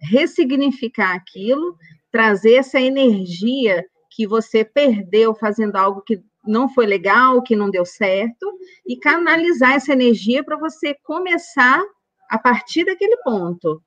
ressignificar 0.01 1.15
aquilo, 1.15 1.77
trazer 2.11 2.55
essa 2.55 2.81
energia 2.81 3.85
que 4.11 4.27
você 4.27 4.65
perdeu 4.65 5.35
fazendo 5.35 5.77
algo 5.77 6.03
que 6.03 6.23
não 6.45 6.69
foi 6.69 6.87
legal, 6.87 7.43
que 7.43 7.55
não 7.55 7.71
deu 7.71 7.85
certo, 7.85 8.53
e 8.87 8.97
canalizar 8.97 9.75
essa 9.75 9.93
energia 9.93 10.43
para 10.43 10.57
você 10.57 10.95
começar 11.03 11.83
a 12.29 12.39
partir 12.39 12.85
daquele 12.85 13.17
ponto. 13.19 13.83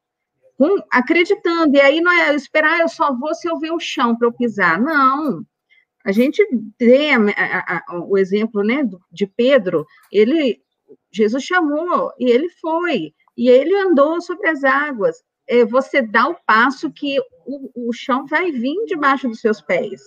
Com, 0.58 0.78
acreditando, 0.92 1.76
e 1.76 1.82
aí 1.82 2.00
não 2.00 2.12
é 2.12 2.36
esperar, 2.36 2.80
eu 2.80 2.88
só 2.88 3.14
vou 3.14 3.34
se 3.34 3.50
eu 3.50 3.58
ver 3.58 3.72
o 3.72 3.80
chão 3.80 4.16
para 4.16 4.28
eu 4.28 4.34
pisar. 4.34 4.80
Não. 4.80 5.44
A 6.06 6.12
gente 6.12 6.46
tem 6.78 7.16
a, 7.16 7.18
a, 7.18 7.78
a, 7.78 8.04
o 8.06 8.18
exemplo 8.18 8.64
né, 8.64 8.88
de 9.12 9.26
Pedro, 9.26 9.86
ele, 10.12 10.62
Jesus 11.12 11.44
chamou 11.44 12.12
e 12.20 12.30
ele 12.30 12.50
foi, 12.50 13.14
e 13.38 13.50
ele 13.50 13.76
andou 13.76 14.22
sobre 14.22 14.50
as 14.50 14.64
águas. 14.64 15.24
É, 15.48 15.66
você 15.66 16.02
dá 16.02 16.28
o 16.28 16.38
passo 16.46 16.92
que 16.92 17.20
o, 17.46 17.90
o 17.90 17.94
chão 17.94 18.26
vai 18.26 18.52
vir 18.52 18.86
debaixo 18.86 19.28
dos 19.28 19.40
seus 19.40 19.62
pés. 19.62 20.02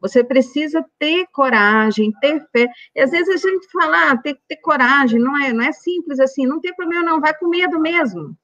Você 0.00 0.22
precisa 0.22 0.84
ter 0.98 1.26
coragem, 1.32 2.12
ter 2.20 2.40
fé. 2.50 2.68
E 2.94 3.00
às 3.00 3.10
vezes 3.10 3.44
a 3.44 3.48
gente 3.48 3.70
fala, 3.70 4.10
ah, 4.10 4.16
tem 4.16 4.34
que 4.34 4.42
ter 4.48 4.56
coragem, 4.56 5.18
não 5.18 5.36
é, 5.36 5.52
não 5.52 5.64
é 5.64 5.72
simples 5.72 6.18
assim, 6.20 6.46
não 6.46 6.60
tem 6.60 6.74
problema 6.74 7.04
não, 7.04 7.20
vai 7.20 7.36
com 7.36 7.48
medo 7.48 7.80
mesmo. 7.80 8.36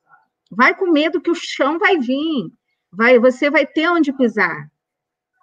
Vai 0.51 0.75
com 0.75 0.91
medo 0.91 1.21
que 1.21 1.31
o 1.31 1.35
chão 1.35 1.79
vai 1.79 1.99
vir, 1.99 2.51
vai, 2.91 3.19
você 3.19 3.51
vai 3.51 3.67
ter 3.67 3.89
onde 3.89 4.13
pisar. 4.13 4.69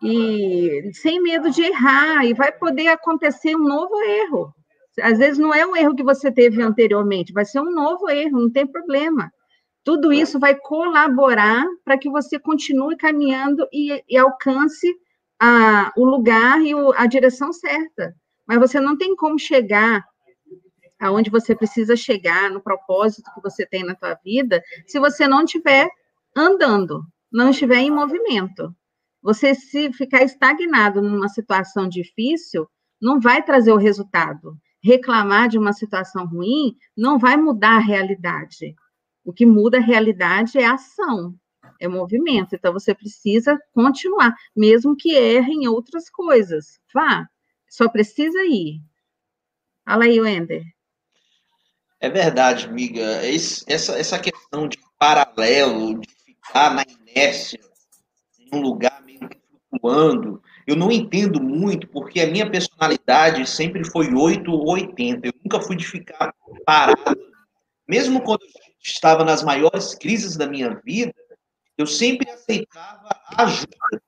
E 0.05 0.93
sem 0.93 1.21
medo 1.21 1.49
de 1.49 1.63
errar, 1.63 2.25
e 2.25 2.33
vai 2.33 2.51
poder 2.51 2.87
acontecer 2.87 3.55
um 3.55 3.63
novo 3.63 3.99
erro. 4.01 4.53
Às 5.01 5.17
vezes 5.17 5.37
não 5.37 5.53
é 5.53 5.65
um 5.65 5.75
erro 5.75 5.95
que 5.95 6.03
você 6.03 6.31
teve 6.31 6.61
anteriormente, 6.61 7.33
vai 7.33 7.45
ser 7.45 7.59
um 7.59 7.71
novo 7.71 8.09
erro, 8.09 8.39
não 8.39 8.51
tem 8.51 8.65
problema. 8.65 9.31
Tudo 9.83 10.11
isso 10.11 10.39
vai 10.39 10.55
colaborar 10.55 11.65
para 11.83 11.97
que 11.97 12.09
você 12.09 12.39
continue 12.39 12.95
caminhando 12.95 13.67
e, 13.71 14.03
e 14.09 14.17
alcance 14.17 14.95
a, 15.39 15.91
o 15.97 16.05
lugar 16.05 16.61
e 16.61 16.73
o, 16.73 16.91
a 16.93 17.05
direção 17.05 17.51
certa. 17.51 18.15
Mas 18.47 18.59
você 18.59 18.79
não 18.79 18.97
tem 18.97 19.15
como 19.15 19.37
chegar 19.37 20.03
aonde 20.99 21.29
você 21.29 21.55
precisa 21.55 21.95
chegar, 21.95 22.49
no 22.49 22.61
propósito 22.61 23.31
que 23.33 23.41
você 23.41 23.65
tem 23.65 23.83
na 23.83 23.95
tua 23.95 24.15
vida, 24.23 24.63
se 24.87 24.99
você 24.99 25.27
não 25.27 25.43
estiver 25.43 25.89
andando, 26.35 27.03
não 27.31 27.49
estiver 27.49 27.77
em 27.77 27.91
movimento. 27.91 28.73
Você 29.25 29.55
se 29.55 29.91
ficar 29.91 30.21
estagnado 30.21 31.01
numa 31.01 31.27
situação 31.27 31.89
difícil, 31.89 32.67
não 33.01 33.19
vai 33.19 33.41
trazer 33.41 33.71
o 33.71 33.77
resultado. 33.77 34.55
Reclamar 34.83 35.49
de 35.49 35.57
uma 35.57 35.73
situação 35.73 36.27
ruim 36.27 36.75
não 36.95 37.17
vai 37.17 37.35
mudar 37.35 37.77
a 37.77 37.79
realidade. 37.79 38.75
O 39.23 39.33
que 39.33 39.43
muda 39.43 39.79
a 39.79 39.81
realidade 39.81 40.59
é 40.59 40.65
a 40.65 40.75
ação 40.75 41.33
é 41.79 41.87
movimento. 41.87 42.53
Então, 42.53 42.71
você 42.71 42.93
precisa 42.93 43.59
continuar, 43.73 44.35
mesmo 44.55 44.95
que 44.95 45.15
erre 45.15 45.53
em 45.53 45.67
outras 45.67 46.07
coisas. 46.07 46.79
Vá, 46.93 47.27
só 47.67 47.89
precisa 47.89 48.43
ir. 48.43 48.79
Fala 49.83 50.03
aí, 50.03 50.21
Wender. 50.21 50.63
É 51.99 52.09
verdade, 52.09 52.67
amiga. 52.67 53.01
essa, 53.67 53.97
essa 53.97 54.19
questão 54.19 54.67
de 54.67 54.77
paralelo, 54.99 55.99
de 55.99 56.07
ficar 56.23 56.75
na 56.75 56.83
inércia, 56.83 57.59
em 58.39 58.55
um 58.55 58.61
lugar 58.61 58.94
flutuando, 59.79 60.41
eu 60.65 60.75
não 60.75 60.91
entendo 60.91 61.41
muito, 61.41 61.87
porque 61.87 62.21
a 62.21 62.27
minha 62.27 62.49
personalidade 62.49 63.47
sempre 63.47 63.83
foi 63.85 64.13
8 64.13 64.51
ou 64.51 64.69
80. 64.71 65.27
Eu 65.27 65.33
nunca 65.43 65.59
fui 65.59 65.75
de 65.75 65.85
ficar 65.85 66.33
parado. 66.65 67.21
Mesmo 67.87 68.21
quando 68.21 68.43
eu 68.43 68.49
estava 68.83 69.23
nas 69.23 69.43
maiores 69.43 69.93
crises 69.95 70.35
da 70.35 70.47
minha 70.47 70.81
vida, 70.83 71.13
eu 71.77 71.85
sempre 71.85 72.29
aceitava 72.29 73.09
ajuda 73.37 74.01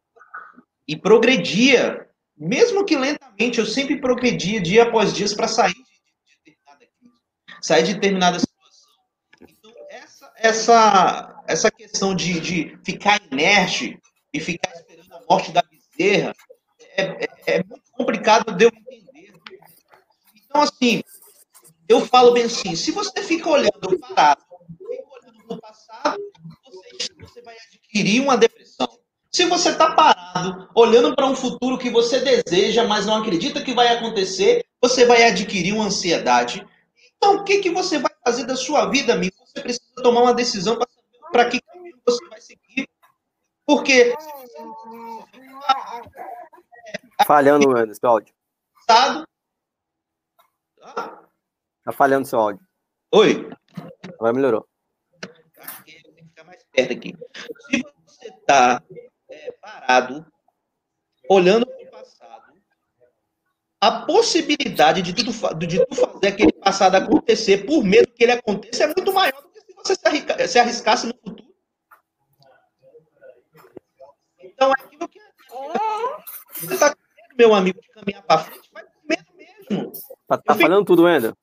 e 0.88 0.96
progredia, 0.96 2.08
mesmo 2.36 2.86
que 2.86 2.96
lentamente, 2.96 3.60
eu 3.60 3.66
sempre 3.66 4.00
progredia 4.00 4.62
dia 4.62 4.84
após 4.84 5.14
dia 5.14 5.28
para 5.36 5.48
sair 5.48 5.74
de 5.74 5.84
determinada 6.46 6.86
crise, 7.00 7.22
sair 7.62 7.84
de 7.84 7.94
determinada 7.96 8.40
situação. 8.40 8.92
Então, 9.42 9.72
essa, 9.90 10.32
essa, 10.38 11.44
essa 11.46 11.70
questão 11.70 12.16
de, 12.16 12.40
de 12.40 12.80
ficar 12.86 13.22
inerte 13.30 14.00
e 14.34 14.40
ficar 14.40 14.72
morte 15.30 15.52
da 15.52 15.62
bezerra 15.62 16.34
é, 16.96 17.04
é, 17.04 17.30
é 17.48 17.64
muito 17.64 17.92
complicado 17.92 18.56
de 18.56 18.66
eu 18.66 18.72
entender. 18.74 19.34
Então, 20.36 20.62
assim, 20.62 21.04
eu 21.88 22.06
falo 22.06 22.32
bem 22.32 22.44
assim, 22.44 22.76
se 22.76 22.92
você 22.92 23.22
fica 23.24 23.50
olhando 23.50 23.72
para 23.80 23.94
o 23.94 24.00
passado, 24.00 24.42
você, 26.66 27.14
você 27.20 27.42
vai 27.42 27.56
adquirir 27.56 28.22
uma 28.22 28.38
depressão. 28.38 28.88
Se 29.32 29.46
você 29.46 29.70
está 29.70 29.94
parado, 29.94 30.70
olhando 30.74 31.16
para 31.16 31.28
um 31.28 31.36
futuro 31.36 31.78
que 31.78 31.90
você 31.90 32.20
deseja, 32.20 32.86
mas 32.86 33.06
não 33.06 33.18
acredita 33.18 33.64
que 33.64 33.74
vai 33.74 33.90
acontecer, 33.90 34.66
você 34.82 35.06
vai 35.06 35.24
adquirir 35.24 35.74
uma 35.74 35.86
ansiedade. 35.86 36.66
Então, 37.18 37.38
o 37.38 37.44
que, 37.44 37.60
que 37.60 37.70
você 37.70 38.00
vai 38.00 38.12
fazer 38.24 38.46
da 38.46 38.56
sua 38.56 38.90
vida, 38.90 39.14
amigo? 39.14 39.36
Você 39.46 39.62
precisa 39.62 39.86
tomar 40.02 40.22
uma 40.22 40.34
decisão 40.34 40.78
para 41.32 41.50
que 41.50 41.62
você 42.06 42.26
vai 42.30 42.42
seguir. 42.42 42.90
Porque. 43.68 44.16
Falhando, 47.26 47.70
Anderson, 47.70 48.00
seu 48.00 48.10
áudio. 48.10 48.34
Tá? 48.88 49.28
tá 51.84 51.92
falhando 51.92 52.26
seu 52.28 52.40
áudio. 52.40 52.66
Oi. 53.14 53.50
Agora 54.16 54.34
melhorou 54.34 54.68
perto 56.78 56.94
aqui. 56.94 57.16
Se 57.72 57.84
você 58.06 58.28
está 58.28 58.84
é, 59.30 59.52
parado, 59.60 60.26
olhando 61.28 61.66
para 61.66 61.84
o 61.84 61.92
passado, 61.92 62.54
a 63.82 63.92
possibilidade 64.06 65.02
de 65.02 65.14
tu, 65.14 65.32
de 65.56 65.86
tu 65.86 65.96
fazer 65.96 66.28
aquele 66.28 66.54
passado 66.54 66.96
acontecer 66.96 67.66
por 67.66 67.84
medo 67.84 68.14
que 68.14 68.24
ele 68.24 68.34
aconteça 68.34 68.84
é 68.84 68.88
muito 68.88 69.12
maior 69.12 69.42
do 69.42 69.50
que 69.50 69.62
se 69.62 69.74
você 69.74 70.48
se 70.48 70.60
arriscasse 70.60 71.08
no 71.08 71.14
futuro. 71.16 71.47
Então, 74.58 74.72
aquilo 74.72 75.08
que 75.08 75.20
você 76.60 76.74
está 76.74 76.90
com 76.90 77.00
medo, 77.16 77.36
meu 77.38 77.54
amigo, 77.54 77.80
de 77.80 77.90
caminhar 77.90 78.24
para 78.24 78.40
frente, 78.40 78.70
vai 78.74 78.84
com 78.84 79.08
medo 79.08 79.26
mesmo. 79.38 79.92
Tá, 80.28 80.36
tá 80.40 80.56
falando 80.56 80.84
tudo, 80.84 81.04
Wender? 81.04 81.36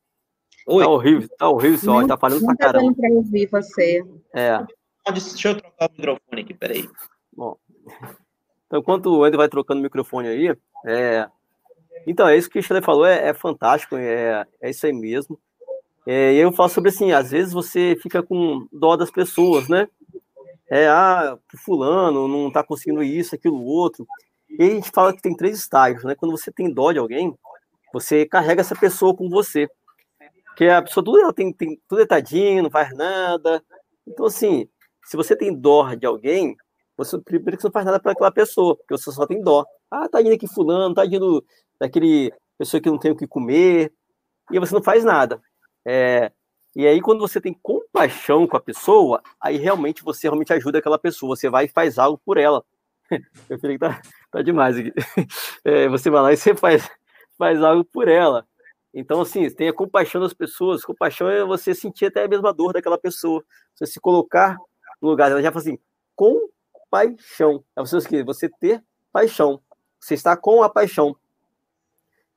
Oi. 0.66 0.82
Tá 0.82 0.90
horrível, 0.90 1.28
tá 1.38 1.48
horrível 1.48 1.78
só, 1.78 2.06
tá 2.08 2.16
falando 2.16 2.44
pra 2.44 2.56
caramba. 2.56 2.86
Não 2.86 2.94
tá 2.94 3.02
para 3.02 3.12
ouvir 3.12 3.46
você. 3.46 4.04
É. 4.34 4.58
Deixa 5.12 5.50
eu 5.50 5.60
trocar 5.60 5.88
o 5.88 5.92
microfone 5.92 6.42
aqui, 6.42 6.54
peraí. 6.54 6.88
Bom, 7.36 7.56
então 8.66 8.80
enquanto 8.80 9.06
o 9.06 9.22
André 9.22 9.36
vai 9.36 9.48
trocando 9.48 9.78
o 9.78 9.82
microfone 9.84 10.28
aí, 10.28 10.56
é... 10.86 11.28
então 12.06 12.26
é 12.26 12.36
isso 12.36 12.50
que 12.50 12.58
o 12.58 12.62
Xavier 12.62 12.82
falou, 12.82 13.06
é, 13.06 13.28
é, 13.28 13.34
fantástico, 13.34 13.96
é, 13.96 14.44
é 14.60 14.70
isso 14.70 14.86
aí 14.86 14.92
mesmo. 14.92 15.38
É, 16.04 16.34
eu 16.34 16.50
falo 16.50 16.68
sobre 16.68 16.90
assim, 16.90 17.12
às 17.12 17.30
vezes 17.30 17.52
você 17.52 17.96
fica 18.02 18.22
com 18.22 18.66
dó 18.72 18.96
das 18.96 19.10
pessoas, 19.10 19.68
né? 19.68 19.88
É, 20.74 20.88
ah, 20.88 21.38
fulano 21.56 22.26
não 22.26 22.50
tá 22.50 22.64
conseguindo 22.64 23.00
isso, 23.00 23.32
aquilo, 23.32 23.62
outro. 23.62 24.04
E 24.58 24.60
a 24.60 24.70
gente 24.70 24.90
fala 24.90 25.14
que 25.14 25.22
tem 25.22 25.36
três 25.36 25.56
estágios, 25.56 26.02
né? 26.02 26.16
Quando 26.16 26.32
você 26.32 26.50
tem 26.50 26.68
dó 26.68 26.90
de 26.90 26.98
alguém, 26.98 27.32
você 27.92 28.26
carrega 28.26 28.60
essa 28.60 28.74
pessoa 28.74 29.14
com 29.14 29.28
você. 29.30 29.68
Que 30.56 30.64
a 30.64 30.82
pessoa 30.82 31.04
tudo 31.04 31.20
ela 31.20 31.32
tem, 31.32 31.52
tem 31.52 31.80
tudo 31.88 32.02
é 32.02 32.06
tadinho, 32.06 32.64
não 32.64 32.72
faz 32.72 32.92
nada. 32.92 33.62
Então, 34.04 34.26
assim, 34.26 34.68
se 35.04 35.16
você 35.16 35.36
tem 35.36 35.54
dó 35.54 35.94
de 35.94 36.06
alguém, 36.06 36.56
você 36.96 37.20
primeiro 37.20 37.56
que 37.56 37.62
você 37.62 37.68
não 37.68 37.72
faz 37.72 37.86
nada 37.86 38.00
para 38.00 38.10
aquela 38.10 38.32
pessoa, 38.32 38.76
porque 38.76 38.98
você 38.98 39.12
só 39.12 39.28
tem 39.28 39.40
dó. 39.40 39.64
Ah, 39.88 40.08
tá 40.08 40.20
indo 40.20 40.34
aqui 40.34 40.48
fulano, 40.48 40.92
tá 40.92 41.06
indo 41.06 41.44
daquele 41.78 42.32
pessoa 42.58 42.80
que 42.80 42.90
não 42.90 42.98
tem 42.98 43.12
o 43.12 43.16
que 43.16 43.28
comer, 43.28 43.92
e 44.50 44.58
você 44.58 44.74
não 44.74 44.82
faz 44.82 45.04
nada. 45.04 45.40
É, 45.86 46.32
e 46.76 46.86
aí, 46.86 47.00
quando 47.00 47.20
você 47.20 47.40
tem 47.40 47.54
compaixão 47.62 48.46
com 48.48 48.56
a 48.56 48.60
pessoa, 48.60 49.22
aí 49.40 49.56
realmente 49.56 50.02
você 50.02 50.26
realmente 50.26 50.52
ajuda 50.52 50.78
aquela 50.78 50.98
pessoa, 50.98 51.36
você 51.36 51.48
vai 51.48 51.66
e 51.66 51.68
faz 51.68 51.98
algo 51.98 52.20
por 52.24 52.36
ela. 52.36 52.64
Meu 53.48 53.58
filho 53.60 53.78
tá, 53.78 54.02
tá 54.30 54.42
demais 54.42 54.76
aqui. 54.76 54.92
É, 55.64 55.88
você 55.88 56.10
vai 56.10 56.20
lá 56.20 56.32
e 56.32 56.36
você 56.36 56.54
faz, 56.54 56.90
faz 57.38 57.62
algo 57.62 57.84
por 57.84 58.08
ela. 58.08 58.46
Então, 58.92 59.20
assim, 59.20 59.48
tenha 59.50 59.72
compaixão 59.72 60.20
das 60.20 60.34
pessoas. 60.34 60.84
Compaixão 60.84 61.28
é 61.28 61.44
você 61.44 61.74
sentir 61.74 62.06
até 62.06 62.24
a 62.24 62.28
mesma 62.28 62.52
dor 62.52 62.72
daquela 62.72 62.98
pessoa. 62.98 63.44
Você 63.74 63.86
se 63.86 64.00
colocar 64.00 64.56
no 65.00 65.08
lugar 65.08 65.28
dela. 65.28 65.42
Já 65.42 65.50
fala 65.50 65.62
assim, 65.62 65.78
compaixão. 66.14 67.64
É 67.76 67.80
você, 67.80 68.22
você 68.22 68.48
ter 68.48 68.82
paixão. 69.12 69.60
Você 69.98 70.14
está 70.14 70.36
com 70.36 70.62
a 70.62 70.68
paixão. 70.68 71.16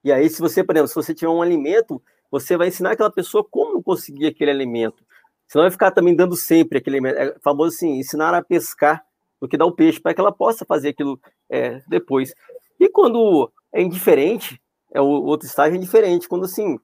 E 0.03 0.11
aí, 0.11 0.29
se 0.29 0.39
você, 0.39 0.63
por 0.63 0.75
exemplo, 0.75 0.87
se 0.87 0.95
você 0.95 1.13
tiver 1.13 1.29
um 1.29 1.41
alimento, 1.41 2.01
você 2.31 2.57
vai 2.57 2.67
ensinar 2.67 2.91
aquela 2.91 3.11
pessoa 3.11 3.43
como 3.49 3.81
conseguir 3.81 4.27
aquele 4.27 4.51
alimento. 4.51 5.05
Você 5.47 5.57
não 5.57 5.63
vai 5.63 5.71
ficar 5.71 5.91
também 5.91 6.15
dando 6.15 6.35
sempre 6.35 6.77
aquele 6.77 6.97
alimento. 6.97 7.17
É 7.17 7.39
famoso 7.39 7.75
assim, 7.75 7.97
ensinar 7.97 8.33
a 8.33 8.43
pescar 8.43 9.03
do 9.39 9.47
que 9.47 9.57
dar 9.57 9.65
o 9.65 9.71
peixe, 9.71 9.99
para 9.99 10.13
que 10.13 10.19
ela 10.19 10.31
possa 10.31 10.65
fazer 10.65 10.89
aquilo 10.89 11.19
é, 11.49 11.81
depois. 11.87 12.33
E 12.79 12.89
quando 12.89 13.51
é 13.73 13.81
indiferente, 13.81 14.61
é 14.93 14.99
o 14.99 15.05
outro 15.05 15.47
estágio 15.47 15.77
é 15.77 15.79
diferente. 15.79 16.27
Quando 16.27 16.45
assim, 16.45 16.77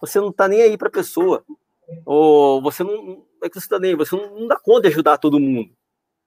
você 0.00 0.20
não 0.20 0.28
está 0.28 0.48
nem 0.48 0.62
aí 0.62 0.76
para 0.76 0.88
a 0.88 0.92
pessoa, 0.92 1.44
ou 2.04 2.60
você 2.60 2.84
não 2.84 3.24
é 3.42 3.48
que 3.48 3.60
você 3.60 3.68
tá 3.68 3.78
nem, 3.78 3.96
você 3.96 4.14
não, 4.14 4.40
não, 4.40 4.46
dá 4.46 4.56
conta 4.56 4.82
de 4.82 4.88
ajudar 4.88 5.18
todo 5.18 5.40
mundo. 5.40 5.70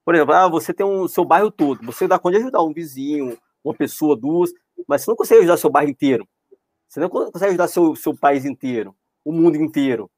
Por 0.03 0.13
exemplo, 0.13 0.33
ah, 0.33 0.47
você 0.47 0.73
tem 0.73 0.85
um 0.85 1.07
seu 1.07 1.25
bairro 1.25 1.49
todo, 1.49 1.83
você 1.83 2.07
dá 2.07 2.19
conta 2.19 2.37
de 2.37 2.43
ajudar 2.43 2.61
um 2.63 2.73
vizinho, 2.73 3.37
uma 3.63 3.73
pessoa, 3.73 4.15
duas, 4.15 4.51
mas 4.87 5.01
você 5.01 5.11
não 5.11 5.15
consegue 5.15 5.39
ajudar 5.39 5.57
seu 5.57 5.69
bairro 5.69 5.89
inteiro. 5.89 6.27
Você 6.95 7.01
não 7.01 7.09
consegue 7.09 7.47
ajudar 7.47 7.67
seu, 7.67 7.93
seu 7.93 8.15
país 8.15 8.45
inteiro, 8.45 8.95
o 9.25 9.29
mundo 9.29 9.57
inteiro. 9.57 10.09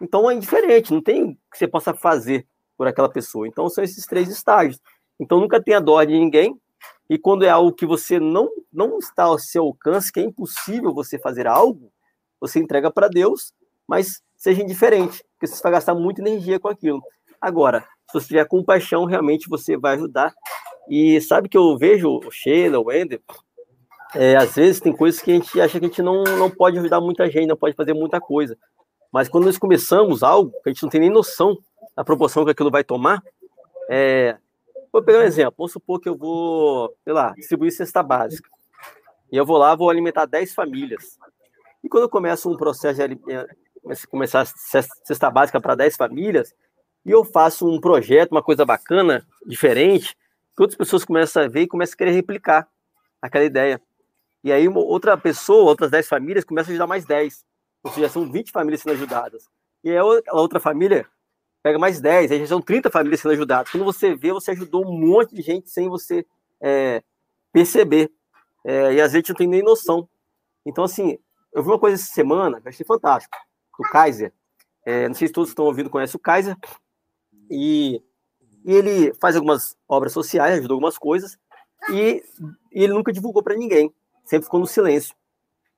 Então 0.00 0.30
é 0.30 0.34
indiferente, 0.34 0.90
não 0.90 1.02
tem 1.02 1.24
o 1.24 1.36
que 1.50 1.58
você 1.58 1.68
possa 1.68 1.92
fazer 1.92 2.46
por 2.74 2.86
aquela 2.86 3.10
pessoa. 3.10 3.46
Então 3.46 3.68
são 3.68 3.84
esses 3.84 4.06
três 4.06 4.30
estágios. 4.30 4.80
Então 5.20 5.38
nunca 5.38 5.62
tenha 5.62 5.78
dó 5.78 6.02
de 6.02 6.18
ninguém, 6.18 6.58
e 7.10 7.18
quando 7.18 7.44
é 7.44 7.50
algo 7.50 7.70
que 7.74 7.84
você 7.84 8.18
não, 8.18 8.48
não 8.72 8.98
está 8.98 9.24
ao 9.24 9.38
seu 9.38 9.64
alcance, 9.64 10.10
que 10.10 10.20
é 10.20 10.22
impossível 10.22 10.94
você 10.94 11.18
fazer 11.18 11.46
algo, 11.46 11.92
você 12.40 12.58
entrega 12.58 12.90
para 12.90 13.08
Deus, 13.08 13.52
mas 13.86 14.22
seja 14.34 14.62
indiferente, 14.62 15.22
porque 15.34 15.46
você 15.46 15.62
vai 15.62 15.72
gastar 15.72 15.94
muita 15.94 16.22
energia 16.22 16.58
com 16.58 16.68
aquilo. 16.68 17.02
Agora, 17.38 17.82
se 18.10 18.14
você 18.14 18.28
tiver 18.28 18.48
compaixão, 18.48 19.04
realmente 19.04 19.50
você 19.50 19.76
vai 19.76 19.96
ajudar. 19.96 20.32
E 20.88 21.20
sabe 21.20 21.50
que 21.50 21.58
eu 21.58 21.76
vejo 21.76 22.08
o 22.08 22.30
Sheila, 22.30 22.80
o 22.80 22.86
Wender, 22.86 23.20
é, 24.14 24.36
às 24.36 24.54
vezes 24.54 24.80
tem 24.80 24.92
coisas 24.92 25.20
que 25.20 25.30
a 25.30 25.34
gente 25.34 25.60
acha 25.60 25.78
que 25.78 25.84
a 25.84 25.88
gente 25.88 26.02
não, 26.02 26.22
não 26.24 26.50
pode 26.50 26.78
ajudar 26.78 27.00
muita 27.00 27.30
gente, 27.30 27.46
não 27.46 27.56
pode 27.56 27.74
fazer 27.74 27.94
muita 27.94 28.20
coisa. 28.20 28.56
Mas 29.12 29.28
quando 29.28 29.44
nós 29.44 29.58
começamos 29.58 30.22
algo, 30.22 30.52
a 30.64 30.68
gente 30.68 30.82
não 30.82 30.90
tem 30.90 31.00
nem 31.00 31.10
noção 31.10 31.56
da 31.96 32.04
proporção 32.04 32.44
que 32.44 32.50
aquilo 32.50 32.70
vai 32.70 32.82
tomar, 32.82 33.22
é, 33.90 34.36
Vou 34.92 35.02
pegar 35.02 35.20
um 35.20 35.22
exemplo. 35.22 35.54
Vamos 35.56 35.72
supor 35.72 35.98
que 35.98 36.08
eu 36.08 36.16
vou, 36.16 36.94
sei 37.02 37.14
lá, 37.14 37.32
distribuir 37.34 37.72
cesta 37.72 38.02
básica. 38.02 38.48
E 39.32 39.36
eu 39.36 39.46
vou 39.46 39.56
lá, 39.56 39.74
vou 39.74 39.88
alimentar 39.88 40.26
10 40.26 40.52
famílias. 40.52 41.18
E 41.82 41.88
quando 41.88 42.02
eu 42.02 42.08
começo 42.10 42.50
um 42.50 42.56
processo 42.56 43.08
de 43.08 43.18
eh, 43.28 43.46
começar 44.10 44.44
cesta 44.44 45.30
básica 45.30 45.58
para 45.58 45.74
10 45.74 45.96
famílias, 45.96 46.54
e 47.06 47.10
eu 47.10 47.24
faço 47.24 47.66
um 47.66 47.80
projeto, 47.80 48.32
uma 48.32 48.42
coisa 48.42 48.66
bacana, 48.66 49.26
diferente, 49.46 50.14
que 50.54 50.62
outras 50.62 50.76
pessoas 50.76 51.04
começam 51.04 51.42
a 51.42 51.48
ver 51.48 51.62
e 51.62 51.66
começam 51.66 51.94
a 51.94 51.96
querer 51.96 52.12
replicar 52.12 52.68
aquela 53.20 53.44
ideia. 53.44 53.80
E 54.44 54.52
aí 54.52 54.68
outra 54.68 55.16
pessoa, 55.16 55.70
outras 55.70 55.90
10 55.90 56.08
famílias, 56.08 56.44
começam 56.44 56.70
a 56.70 56.72
ajudar 56.72 56.86
mais 56.86 57.04
10. 57.04 57.44
Ou 57.84 57.92
seja, 57.92 58.08
são 58.08 58.30
20 58.30 58.50
famílias 58.50 58.80
sendo 58.80 58.92
ajudadas. 58.92 59.48
E 59.84 59.90
aí 59.90 59.96
a 59.96 60.34
outra 60.34 60.60
família 60.60 61.06
pega 61.62 61.78
mais 61.78 62.00
10, 62.00 62.32
aí 62.32 62.40
já 62.40 62.46
são 62.46 62.60
30 62.60 62.90
famílias 62.90 63.20
sendo 63.20 63.32
ajudadas. 63.32 63.70
Quando 63.70 63.84
você 63.84 64.14
vê, 64.14 64.32
você 64.32 64.50
ajudou 64.50 64.84
um 64.86 64.98
monte 64.98 65.34
de 65.34 65.42
gente 65.42 65.70
sem 65.70 65.88
você 65.88 66.26
é, 66.60 67.02
perceber. 67.52 68.10
É, 68.64 68.94
e 68.94 69.00
às 69.00 69.12
vezes 69.12 69.28
não 69.28 69.36
tem 69.36 69.46
nem 69.46 69.62
noção. 69.62 70.08
Então, 70.66 70.84
assim, 70.84 71.18
eu 71.52 71.62
vi 71.62 71.68
uma 71.68 71.78
coisa 71.78 71.96
essa 71.96 72.12
semana 72.12 72.60
que 72.60 72.66
eu 72.66 72.70
achei 72.70 72.86
fantástico. 72.86 73.36
O 73.78 73.82
Kaiser. 73.84 74.32
É, 74.84 75.06
não 75.08 75.14
sei 75.14 75.28
se 75.28 75.32
todos 75.32 75.50
estão 75.50 75.64
ouvindo, 75.64 75.90
conhecem 75.90 76.16
o 76.16 76.20
Kaiser. 76.20 76.56
E, 77.50 78.02
e, 78.64 78.72
ele 78.72 79.12
faz 79.14 79.36
algumas 79.36 79.76
obras 79.88 80.12
sociais, 80.12 80.58
ajuda 80.58 80.74
algumas 80.74 80.98
coisas. 80.98 81.38
E, 81.90 82.22
e 82.72 82.84
ele 82.84 82.92
nunca 82.92 83.12
divulgou 83.12 83.42
para 83.42 83.56
ninguém. 83.56 83.92
Sempre 84.24 84.44
ficou 84.44 84.60
no 84.60 84.66
silêncio. 84.66 85.14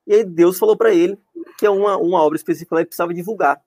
E 0.07 0.13
aí 0.13 0.23
Deus 0.23 0.59
falou 0.59 0.77
para 0.77 0.93
ele 0.93 1.17
que 1.57 1.65
é 1.65 1.69
uma, 1.69 1.97
uma 1.97 2.21
obra 2.21 2.35
específica 2.35 2.75
ele 2.75 2.85
precisava 2.85 3.13
divulgar. 3.13 3.61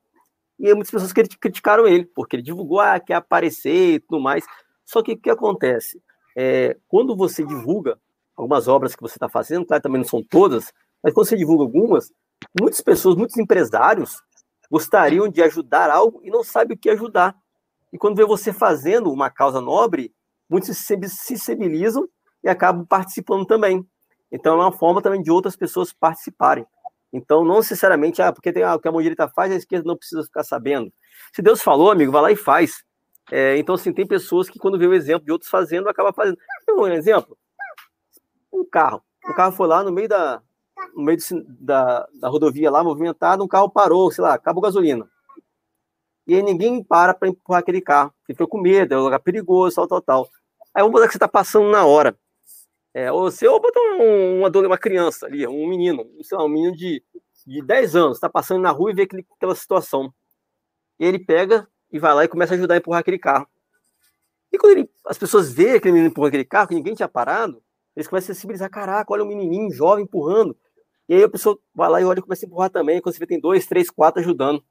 E 0.58 0.74
muitas 0.74 0.90
pessoas 0.90 1.12
criticaram 1.12 1.86
ele, 1.86 2.04
porque 2.04 2.36
ele 2.36 2.42
divulgou, 2.42 2.80
ah, 2.80 2.98
quer 2.98 3.14
aparecer 3.14 3.94
e 3.94 4.00
tudo 4.00 4.20
mais. 4.20 4.44
Só 4.84 5.02
que 5.02 5.12
o 5.12 5.18
que 5.18 5.30
acontece? 5.30 6.02
É, 6.36 6.76
quando 6.88 7.16
você 7.16 7.44
divulga 7.44 7.98
algumas 8.36 8.68
obras 8.68 8.94
que 8.94 9.02
você 9.02 9.14
está 9.16 9.28
fazendo, 9.28 9.64
claro, 9.64 9.82
também 9.82 10.00
não 10.00 10.08
são 10.08 10.22
todas, 10.22 10.72
mas 11.02 11.14
quando 11.14 11.28
você 11.28 11.36
divulga 11.36 11.64
algumas, 11.64 12.12
muitas 12.58 12.80
pessoas, 12.80 13.16
muitos 13.16 13.36
empresários 13.36 14.22
gostariam 14.70 15.28
de 15.28 15.42
ajudar 15.42 15.90
algo 15.90 16.20
e 16.22 16.30
não 16.30 16.42
sabem 16.44 16.76
o 16.76 16.78
que 16.78 16.90
ajudar. 16.90 17.36
E 17.92 17.98
quando 17.98 18.16
vê 18.16 18.24
você 18.24 18.52
fazendo 18.52 19.10
uma 19.10 19.30
causa 19.30 19.60
nobre, 19.60 20.12
muitos 20.48 20.76
se 20.76 20.98
sensibilizam 21.08 22.08
e 22.42 22.48
acabam 22.48 22.84
participando 22.84 23.46
também. 23.46 23.86
Então 24.30 24.54
é 24.54 24.64
uma 24.64 24.72
forma 24.72 25.02
também 25.02 25.22
de 25.22 25.30
outras 25.30 25.56
pessoas 25.56 25.92
participarem. 25.92 26.66
Então, 27.12 27.42
não 27.42 27.56
necessariamente, 27.56 28.20
ah, 28.20 28.32
porque 28.32 28.52
tem 28.52 28.62
ah, 28.62 28.74
o 28.74 28.78
que 28.78 28.86
a 28.86 28.92
mão 28.92 29.00
direita 29.00 29.28
faz, 29.28 29.50
a 29.50 29.56
esquerda 29.56 29.86
não 29.86 29.96
precisa 29.96 30.22
ficar 30.24 30.44
sabendo. 30.44 30.92
Se 31.32 31.40
Deus 31.40 31.62
falou, 31.62 31.90
amigo, 31.90 32.12
vai 32.12 32.20
lá 32.20 32.32
e 32.32 32.36
faz. 32.36 32.84
É, 33.30 33.56
então, 33.56 33.74
assim, 33.74 33.92
tem 33.92 34.06
pessoas 34.06 34.48
que, 34.48 34.58
quando 34.58 34.78
vê 34.78 34.86
o 34.86 34.94
exemplo 34.94 35.24
de 35.24 35.32
outros 35.32 35.50
fazendo, 35.50 35.88
acaba 35.88 36.12
fazendo. 36.12 36.38
Um 36.70 36.86
exemplo: 36.86 37.36
um 38.52 38.64
carro. 38.64 39.02
Um 39.26 39.34
carro 39.34 39.52
foi 39.52 39.66
lá 39.66 39.82
no 39.82 39.92
meio 39.92 40.08
da, 40.08 40.42
no 40.94 41.02
meio 41.02 41.18
da, 41.60 42.06
da 42.20 42.28
rodovia 42.28 42.70
lá, 42.70 42.82
movimentado, 42.84 43.42
um 43.44 43.48
carro 43.48 43.70
parou, 43.70 44.10
sei 44.10 44.22
lá, 44.22 44.34
acabou 44.34 44.62
gasolina. 44.62 45.08
E 46.26 46.34
aí 46.34 46.42
ninguém 46.42 46.82
para 46.82 47.14
para 47.14 47.28
empurrar 47.28 47.60
aquele 47.60 47.80
carro. 47.80 48.12
Ele 48.28 48.36
ficou 48.36 48.48
com 48.48 48.60
medo, 48.60 48.94
é 48.94 48.98
um 48.98 49.04
lugar 49.04 49.20
perigoso, 49.20 49.76
tal, 49.76 49.88
tal, 49.88 50.02
tal. 50.02 50.28
Aí 50.74 50.82
vamos 50.82 50.92
botar 50.92 51.06
que 51.06 51.12
você 51.12 51.16
está 51.16 51.28
passando 51.28 51.70
na 51.70 51.84
hora. 51.86 52.16
É, 52.94 53.12
ou 53.12 53.30
se 53.30 53.44
eu 53.44 53.60
botar 53.60 53.80
um, 53.80 54.38
uma, 54.38 54.48
uma 54.48 54.78
criança 54.78 55.26
ali, 55.26 55.46
um 55.46 55.68
menino, 55.68 56.04
sei 56.22 56.36
lá, 56.36 56.44
um 56.44 56.48
menino 56.48 56.74
de, 56.74 57.02
de 57.46 57.62
10 57.62 57.96
anos, 57.96 58.16
está 58.16 58.28
passando 58.28 58.62
na 58.62 58.70
rua 58.70 58.90
e 58.90 58.94
vê 58.94 59.02
aquele, 59.02 59.26
aquela 59.36 59.54
situação. 59.54 60.12
E 60.98 61.04
ele 61.04 61.18
pega 61.18 61.68
e 61.92 61.98
vai 61.98 62.14
lá 62.14 62.24
e 62.24 62.28
começa 62.28 62.54
a 62.54 62.56
ajudar 62.56 62.74
a 62.74 62.78
empurrar 62.78 63.00
aquele 63.00 63.18
carro. 63.18 63.46
E 64.52 64.58
quando 64.58 64.78
ele, 64.78 64.90
as 65.06 65.18
pessoas 65.18 65.52
veem 65.52 65.74
aquele 65.74 65.92
menino 65.92 66.10
empurrar 66.10 66.28
aquele 66.28 66.44
carro, 66.44 66.68
que 66.68 66.74
ninguém 66.74 66.94
tinha 66.94 67.08
parado, 67.08 67.62
eles 67.94 68.08
começam 68.08 68.32
a 68.32 68.34
sensibilizar, 68.34 68.70
caraca, 68.70 69.12
olha 69.12 69.24
o 69.24 69.26
menininho 69.26 69.70
jovem 69.70 70.04
empurrando. 70.04 70.56
E 71.08 71.14
aí 71.14 71.22
a 71.24 71.28
pessoa 71.28 71.58
vai 71.74 71.88
lá 71.90 72.00
e 72.00 72.04
olha 72.04 72.18
e 72.18 72.22
começa 72.22 72.44
a 72.44 72.46
empurrar 72.46 72.70
também, 72.70 73.00
quando 73.00 73.14
você 73.14 73.18
vê 73.18 73.26
tem 73.26 73.40
dois, 73.40 73.66
três, 73.66 73.90
quatro 73.90 74.20
ajudando. 74.20 74.62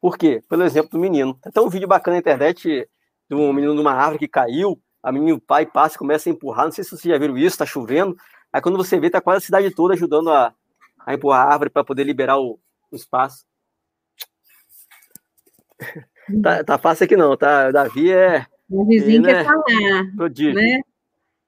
Por 0.00 0.16
quê? 0.18 0.42
Pelo 0.48 0.62
exemplo 0.62 0.90
do 0.90 0.98
menino. 0.98 1.34
Tem 1.34 1.50
até 1.50 1.60
um 1.60 1.68
vídeo 1.68 1.88
bacana 1.88 2.16
na 2.16 2.20
internet 2.20 2.88
de 3.28 3.34
um 3.34 3.52
menino 3.52 3.74
numa 3.74 3.92
árvore 3.92 4.18
que 4.18 4.28
caiu, 4.28 4.80
a 5.02 5.12
menina, 5.12 5.36
o 5.36 5.40
pai 5.40 5.66
passa 5.66 5.94
e 5.94 5.98
começa 5.98 6.28
a 6.28 6.32
empurrar. 6.32 6.66
Não 6.66 6.72
sei 6.72 6.84
se 6.84 6.90
vocês 6.90 7.02
já 7.12 7.18
viram 7.18 7.36
isso, 7.36 7.58
tá 7.58 7.66
chovendo. 7.66 8.16
Aí 8.52 8.60
quando 8.60 8.76
você 8.76 8.98
vê, 8.98 9.08
tá 9.08 9.20
quase 9.20 9.38
a 9.38 9.46
cidade 9.46 9.74
toda 9.74 9.94
ajudando 9.94 10.30
a, 10.30 10.54
a 11.06 11.14
empurrar 11.14 11.46
a 11.46 11.52
árvore 11.52 11.70
para 11.70 11.84
poder 11.84 12.04
liberar 12.04 12.38
o, 12.38 12.58
o 12.90 12.96
espaço. 12.96 13.44
tá, 16.42 16.64
tá 16.64 16.78
fácil 16.78 17.04
aqui 17.04 17.16
não, 17.16 17.36
tá? 17.36 17.68
O 17.68 17.72
Davi 17.72 18.12
é. 18.12 18.46
O 18.68 18.84
vizinho 18.84 19.22
quer 19.24 19.34
né? 19.34 19.44
falar. 19.44 20.16
Todinho. 20.16 20.54
Né? 20.54 20.80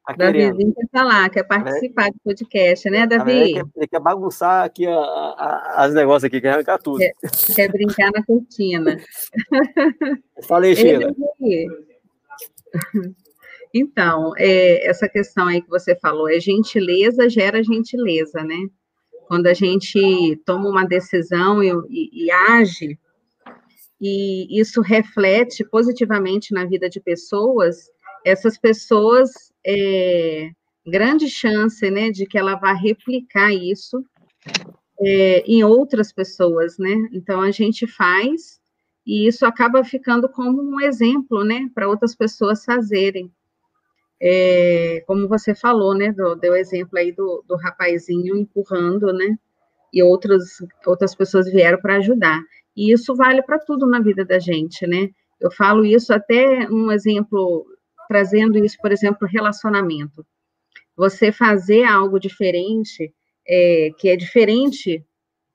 Tá 0.07 0.15
Davizinho 0.15 0.75
quer 0.75 0.89
falar, 0.91 1.31
quer 1.31 1.45
participar 1.45 2.11
do 2.11 2.19
podcast, 2.25 2.91
né, 2.91 3.07
Davi? 3.07 3.31
Ele 3.31 3.53
quer, 3.53 3.65
ele 3.77 3.87
quer 3.87 4.01
bagunçar 4.01 4.65
aqui 4.65 4.85
a, 4.85 4.97
a, 4.97 5.85
as 5.85 5.95
negócios 5.95 6.25
aqui, 6.25 6.41
quer 6.41 6.55
arrancar 6.55 6.79
tudo. 6.79 6.99
Quer, 6.99 7.15
quer 7.55 7.71
brincar 7.71 8.11
na 8.11 8.25
cortina. 8.25 8.99
Falei, 10.43 10.75
Sheila. 10.75 11.15
Então, 13.75 14.33
é, 14.37 14.87
essa 14.89 15.09
questão 15.09 15.47
aí 15.47 15.63
que 15.63 15.69
você 15.69 15.97
falou, 15.97 16.29
é 16.29 16.39
gentileza 16.39 17.29
gera 17.29 17.63
gentileza, 17.63 18.43
né? 18.43 18.69
Quando 19.27 19.47
a 19.47 19.55
gente 19.55 20.37
toma 20.45 20.69
uma 20.69 20.85
decisão 20.85 21.63
e, 21.63 21.71
e, 21.89 22.27
e 22.27 22.31
age, 22.31 22.99
e 24.01 24.61
isso 24.61 24.81
reflete 24.81 25.65
positivamente 25.65 26.53
na 26.53 26.65
vida 26.65 26.91
de 26.91 27.01
pessoas, 27.01 27.89
essas 28.25 28.59
pessoas, 28.59 29.31
é, 29.65 30.51
grande 30.87 31.29
chance, 31.31 31.89
né, 31.91 32.11
de 32.11 32.27
que 32.27 32.37
ela 32.37 32.57
vá 32.57 32.73
replicar 32.73 33.53
isso 33.53 34.05
é, 35.01 35.41
em 35.47 35.63
outras 35.63 36.13
pessoas, 36.13 36.77
né? 36.79 37.09
Então, 37.13 37.41
a 37.41 37.51
gente 37.51 37.87
faz 37.87 38.61
e 39.07 39.27
isso 39.27 39.47
acaba 39.47 39.83
ficando 39.83 40.29
como 40.29 40.63
um 40.63 40.81
exemplo, 40.81 41.45
né, 41.45 41.69
para 41.75 41.89
outras 41.89 42.15
pessoas 42.15 42.65
fazerem. 42.65 43.33
É, 44.23 45.03
como 45.05 45.27
você 45.27 45.53
falou, 45.53 45.95
né, 45.97 46.13
do, 46.13 46.37
deu 46.37 46.55
exemplo 46.55 46.97
aí 46.97 47.11
do, 47.11 47.45
do 47.49 47.57
rapazinho 47.57 48.37
empurrando, 48.37 49.13
né, 49.13 49.37
e 49.93 50.01
outras, 50.01 50.59
pessoas 51.17 51.51
vieram 51.51 51.81
para 51.81 51.97
ajudar. 51.97 52.41
E 52.77 52.93
isso 52.93 53.17
vale 53.17 53.43
para 53.43 53.59
tudo 53.59 53.87
na 53.87 54.01
vida 54.01 54.25
da 54.25 54.39
gente, 54.39 54.87
né? 54.87 55.11
Eu 55.39 55.51
falo 55.51 55.85
isso 55.85 56.15
até 56.15 56.67
um 56.71 56.91
exemplo, 56.91 57.67
trazendo 58.09 58.57
isso, 58.65 58.79
por 58.81 58.93
exemplo, 58.93 59.29
relacionamento. 59.29 60.25
Você 60.97 61.31
fazer 61.31 61.83
algo 61.85 62.19
diferente, 62.19 63.13
é, 63.47 63.91
que 63.99 64.09
é 64.09 64.17
diferente, 64.17 65.05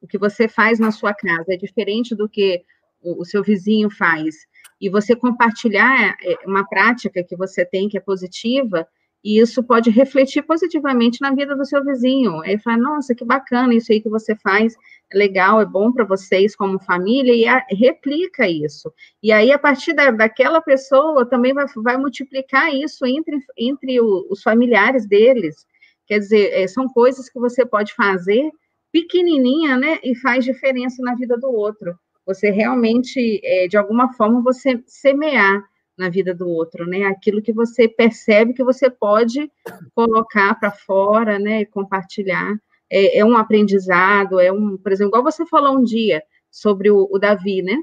o 0.01 0.07
que 0.07 0.17
você 0.17 0.47
faz 0.47 0.77
na 0.77 0.91
sua 0.91 1.13
casa, 1.13 1.53
é 1.53 1.57
diferente 1.57 2.13
do 2.13 2.29
que 2.29 2.61
o, 3.01 3.21
o 3.21 3.25
seu 3.25 3.41
vizinho 3.41 3.89
faz, 3.89 4.35
e 4.79 4.89
você 4.89 5.15
compartilhar 5.15 6.15
é, 6.23 6.37
uma 6.45 6.67
prática 6.67 7.23
que 7.23 7.35
você 7.35 7.65
tem 7.65 7.89
que 7.89 7.97
é 7.97 8.01
positiva, 8.01 8.87
e 9.23 9.39
isso 9.41 9.63
pode 9.63 9.89
refletir 9.89 10.43
positivamente 10.43 11.19
na 11.21 11.33
vida 11.33 11.55
do 11.55 11.65
seu 11.65 11.83
vizinho. 11.83 12.43
Ele 12.45 12.59
fala, 12.59 12.77
nossa, 12.77 13.15
que 13.15 13.25
bacana 13.25 13.73
isso 13.73 13.91
aí 13.91 13.99
que 13.99 14.09
você 14.09 14.35
faz, 14.35 14.75
é 15.11 15.17
legal, 15.17 15.59
é 15.59 15.65
bom 15.65 15.91
para 15.91 16.05
vocês 16.05 16.55
como 16.55 16.79
família, 16.79 17.33
e 17.33 17.45
a, 17.47 17.65
replica 17.69 18.47
isso. 18.47 18.93
E 19.21 19.31
aí, 19.31 19.51
a 19.51 19.59
partir 19.59 19.93
da, 19.93 20.11
daquela 20.11 20.61
pessoa, 20.61 21.25
também 21.25 21.53
vai, 21.53 21.65
vai 21.77 21.97
multiplicar 21.97 22.73
isso 22.73 23.05
entre, 23.05 23.37
entre 23.57 23.99
o, 23.99 24.27
os 24.29 24.41
familiares 24.41 25.07
deles. 25.07 25.65
Quer 26.05 26.19
dizer, 26.19 26.53
é, 26.53 26.67
são 26.67 26.87
coisas 26.87 27.27
que 27.29 27.39
você 27.39 27.65
pode 27.65 27.93
fazer 27.95 28.49
pequenininha, 28.91 29.77
né, 29.77 29.99
e 30.03 30.15
faz 30.15 30.45
diferença 30.45 31.03
na 31.03 31.15
vida 31.15 31.37
do 31.37 31.51
outro. 31.51 31.97
Você 32.27 32.51
realmente, 32.51 33.39
é, 33.43 33.67
de 33.67 33.77
alguma 33.77 34.13
forma, 34.13 34.43
você 34.43 34.83
semear 34.85 35.63
na 35.97 36.09
vida 36.09 36.35
do 36.35 36.47
outro, 36.47 36.85
né? 36.85 37.05
Aquilo 37.05 37.41
que 37.41 37.53
você 37.53 37.87
percebe 37.87 38.53
que 38.53 38.63
você 38.63 38.89
pode 38.89 39.49
colocar 39.95 40.53
para 40.59 40.69
fora, 40.71 41.39
né? 41.39 41.61
E 41.61 41.65
compartilhar. 41.65 42.53
É, 42.89 43.19
é, 43.19 43.25
um 43.25 43.35
aprendizado, 43.35 44.39
é 44.39 44.51
um, 44.51 44.77
por 44.77 44.91
exemplo, 44.91 45.09
igual 45.09 45.23
você 45.23 45.45
falou 45.45 45.77
um 45.77 45.83
dia 45.83 46.21
sobre 46.51 46.91
o, 46.91 47.07
o 47.11 47.17
Davi, 47.17 47.61
né? 47.61 47.77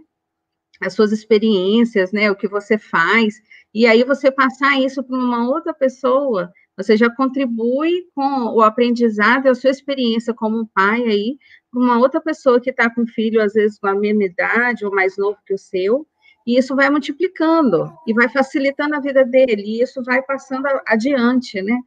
As 0.81 0.93
suas 0.93 1.11
experiências, 1.11 2.13
né? 2.13 2.31
O 2.31 2.37
que 2.37 2.47
você 2.47 2.79
faz, 2.79 3.35
e 3.73 3.87
aí 3.87 4.05
você 4.05 4.31
passar 4.31 4.81
isso 4.81 5.03
para 5.03 5.17
uma 5.17 5.49
outra 5.49 5.75
pessoa, 5.75 6.53
você 6.77 6.97
já 6.97 7.09
contribui 7.09 8.07
com 8.15 8.55
o 8.55 8.61
aprendizado 8.61 9.47
e 9.47 9.49
a 9.49 9.55
sua 9.55 9.71
experiência 9.71 10.35
como 10.35 10.69
pai 10.75 11.03
aí, 11.03 11.39
para 11.71 11.81
uma 11.81 11.99
outra 11.99 12.21
pessoa 12.21 12.61
que 12.61 12.71
está 12.71 12.93
com 12.93 13.07
filho, 13.07 13.41
às 13.41 13.53
vezes 13.53 13.79
com 13.79 13.87
a 13.87 13.95
mesma 13.95 14.25
idade 14.25 14.85
ou 14.85 14.95
mais 14.95 15.17
novo 15.17 15.39
que 15.47 15.55
o 15.55 15.59
seu, 15.59 16.07
e 16.47 16.59
isso 16.59 16.77
vai 16.77 16.91
multiplicando 16.91 17.93
e 18.07 18.13
vai 18.13 18.29
facilitando 18.29 18.95
a 18.95 19.01
vida 19.01 19.25
dele, 19.25 19.63
e 19.63 19.83
isso 19.83 20.03
vai 20.03 20.23
passando 20.23 20.67
adiante, 20.87 21.63
né? 21.63 21.79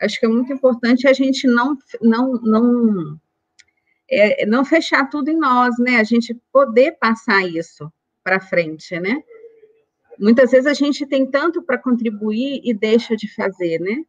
Acho 0.00 0.18
que 0.20 0.26
é 0.26 0.28
muito 0.28 0.52
importante 0.52 1.08
a 1.08 1.12
gente 1.12 1.46
não 1.46 1.76
não 2.00 2.32
não 2.42 3.20
é, 4.10 4.44
não 4.46 4.64
fechar 4.64 5.08
tudo 5.08 5.30
em 5.30 5.36
nós, 5.38 5.76
né? 5.78 5.96
A 5.96 6.04
gente 6.04 6.34
poder 6.52 6.92
passar 6.92 7.46
isso 7.48 7.92
para 8.22 8.40
frente, 8.40 8.98
né? 9.00 9.22
Muitas 10.18 10.52
vezes 10.52 10.66
a 10.66 10.74
gente 10.74 11.06
tem 11.06 11.28
tanto 11.28 11.62
para 11.62 11.78
contribuir 11.78 12.60
e 12.64 12.72
deixa 12.72 13.16
de 13.16 13.32
fazer, 13.34 13.80
né? 13.80 14.04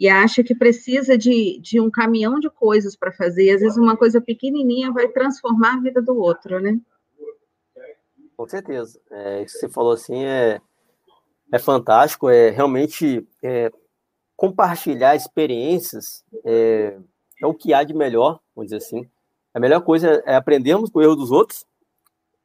E 0.00 0.08
acha 0.08 0.42
que 0.42 0.54
precisa 0.54 1.16
de, 1.18 1.60
de 1.60 1.78
um 1.78 1.90
caminhão 1.90 2.40
de 2.40 2.48
coisas 2.48 2.96
para 2.96 3.12
fazer. 3.12 3.44
E 3.44 3.50
às 3.50 3.60
vezes 3.60 3.76
uma 3.76 3.96
coisa 3.96 4.20
pequenininha 4.20 4.90
vai 4.90 5.06
transformar 5.08 5.74
a 5.74 5.80
vida 5.80 6.00
do 6.00 6.16
outro, 6.16 6.58
né? 6.58 6.80
Com 8.34 8.48
certeza. 8.48 8.98
É, 9.10 9.42
isso 9.42 9.54
que 9.54 9.60
você 9.60 9.68
falou 9.68 9.92
assim 9.92 10.24
é, 10.24 10.58
é 11.52 11.58
fantástico, 11.58 12.30
é 12.30 12.48
realmente 12.48 13.28
é, 13.42 13.70
compartilhar 14.34 15.14
experiências 15.14 16.24
é, 16.46 16.96
é, 17.42 17.46
o 17.46 17.52
que 17.52 17.74
há 17.74 17.84
de 17.84 17.92
melhor, 17.92 18.40
vamos 18.56 18.70
dizer 18.70 18.78
assim. 18.78 19.06
A 19.52 19.60
melhor 19.60 19.82
coisa 19.82 20.22
é 20.24 20.34
aprendermos 20.34 20.88
com 20.88 21.00
o 21.00 21.02
erro 21.02 21.16
dos 21.16 21.30
outros. 21.30 21.66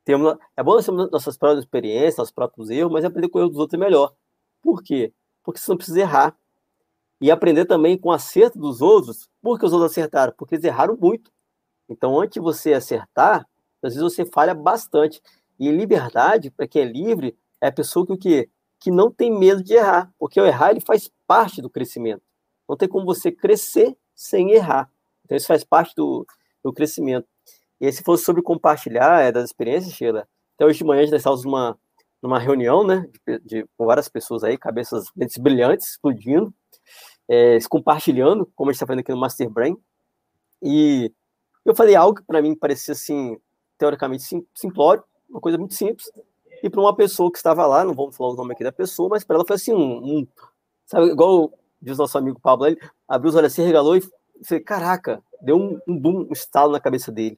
Temos, 0.03 0.35
é 0.57 0.61
bom 0.61 0.73
nós 0.73 0.85
termos 0.85 1.09
nossas 1.09 1.37
próprias 1.37 1.63
experiências, 1.63 2.17
nossos 2.17 2.33
próprios 2.33 2.69
erros, 2.69 2.91
mas 2.91 3.05
aprender 3.05 3.29
com 3.29 3.39
o 3.39 3.41
erro 3.43 3.49
dos 3.51 3.59
outros 3.59 3.79
é 3.79 3.81
melhor. 3.81 4.13
Por 4.61 4.83
quê? 4.83 5.13
Porque 5.41 5.59
você 5.59 5.71
não 5.71 5.77
precisa 5.77 6.01
errar. 6.01 6.35
E 7.21 7.31
aprender 7.31 7.65
também 7.65 7.97
com 7.97 8.09
o 8.09 8.11
acerto 8.11 8.59
dos 8.59 8.81
outros, 8.81 9.29
porque 9.41 9.65
os 9.65 9.73
outros 9.73 9.91
acertaram? 9.91 10.33
Porque 10.37 10.55
eles 10.55 10.65
erraram 10.65 10.97
muito. 10.99 11.31
Então, 11.87 12.19
antes 12.19 12.35
de 12.35 12.39
você 12.39 12.73
acertar, 12.73 13.47
às 13.81 13.93
vezes 13.93 14.01
você 14.01 14.25
falha 14.25 14.53
bastante. 14.53 15.21
E 15.59 15.71
liberdade, 15.71 16.51
para 16.51 16.67
quem 16.67 16.81
é 16.81 16.85
livre, 16.85 17.37
é 17.61 17.67
a 17.67 17.71
pessoa 17.71 18.05
que 18.05 18.13
o 18.13 18.17
quê? 18.17 18.49
Que 18.79 18.91
não 18.91 19.09
tem 19.09 19.31
medo 19.31 19.63
de 19.63 19.73
errar, 19.73 20.11
porque 20.19 20.39
o 20.39 20.45
errar 20.45 20.71
ele 20.71 20.81
faz 20.81 21.09
parte 21.25 21.61
do 21.61 21.69
crescimento. 21.69 22.21
Não 22.67 22.75
tem 22.75 22.89
como 22.89 23.05
você 23.05 23.31
crescer 23.31 23.95
sem 24.13 24.51
errar. 24.51 24.89
Então 25.23 25.37
isso 25.37 25.47
faz 25.47 25.63
parte 25.63 25.95
do, 25.95 26.25
do 26.63 26.73
crescimento. 26.73 27.27
E 27.79 27.85
aí, 27.85 27.93
se 27.93 28.03
fosse 28.03 28.23
sobre 28.23 28.41
compartilhar 28.41 29.21
é, 29.21 29.31
das 29.31 29.45
experiências, 29.45 29.93
Sheila, 29.93 30.27
até 30.55 30.65
hoje 30.65 30.79
de 30.79 30.85
manhã 30.85 31.01
a 31.01 31.05
gente 31.05 31.15
estávamos 31.15 31.45
numa, 31.45 31.77
numa 32.21 32.39
reunião, 32.39 32.85
né, 32.85 33.05
de, 33.27 33.39
de, 33.39 33.65
com 33.77 33.85
várias 33.85 34.07
pessoas 34.07 34.43
aí, 34.43 34.57
cabeças 34.57 35.05
brilhantes, 35.39 35.91
explodindo, 35.91 36.53
é, 37.27 37.59
se 37.59 37.67
compartilhando, 37.67 38.45
como 38.55 38.69
a 38.69 38.73
gente 38.73 38.77
está 38.77 38.87
fazendo 38.87 39.01
aqui 39.01 39.11
no 39.11 39.17
Master 39.17 39.49
Brain. 39.49 39.77
E 40.61 41.11
eu 41.63 41.75
falei 41.75 41.95
algo 41.95 42.19
que 42.19 42.25
para 42.25 42.41
mim 42.41 42.55
parecia 42.55 42.93
assim, 42.93 43.37
teoricamente 43.77 44.23
sim, 44.23 44.45
simplório, 44.53 45.03
uma 45.29 45.41
coisa 45.41 45.57
muito 45.57 45.73
simples. 45.73 46.11
E 46.63 46.69
para 46.69 46.81
uma 46.81 46.95
pessoa 46.95 47.31
que 47.31 47.37
estava 47.37 47.65
lá, 47.65 47.83
não 47.83 47.93
vamos 47.93 48.15
falar 48.15 48.31
o 48.31 48.35
nome 48.35 48.53
aqui 48.53 48.63
da 48.63 48.71
pessoa, 48.71 49.09
mas 49.09 49.23
para 49.23 49.35
ela 49.35 49.45
foi 49.45 49.55
assim, 49.55 49.73
um, 49.73 49.97
um, 49.97 50.27
sabe, 50.85 51.07
igual 51.07 51.51
diz 51.81 51.97
nosso 51.97 52.17
amigo 52.17 52.39
Pablo, 52.39 52.65
ele 52.65 52.79
abriu 53.07 53.29
os 53.29 53.35
olhos 53.35 53.51
assim, 53.51 53.63
regalou 53.63 53.95
e 53.95 54.01
falei, 54.43 54.63
caraca, 54.63 55.23
deu 55.41 55.57
um, 55.57 55.79
um 55.87 55.97
boom, 55.97 56.27
um 56.29 56.33
estalo 56.33 56.71
na 56.71 56.79
cabeça 56.79 57.11
dele. 57.11 57.37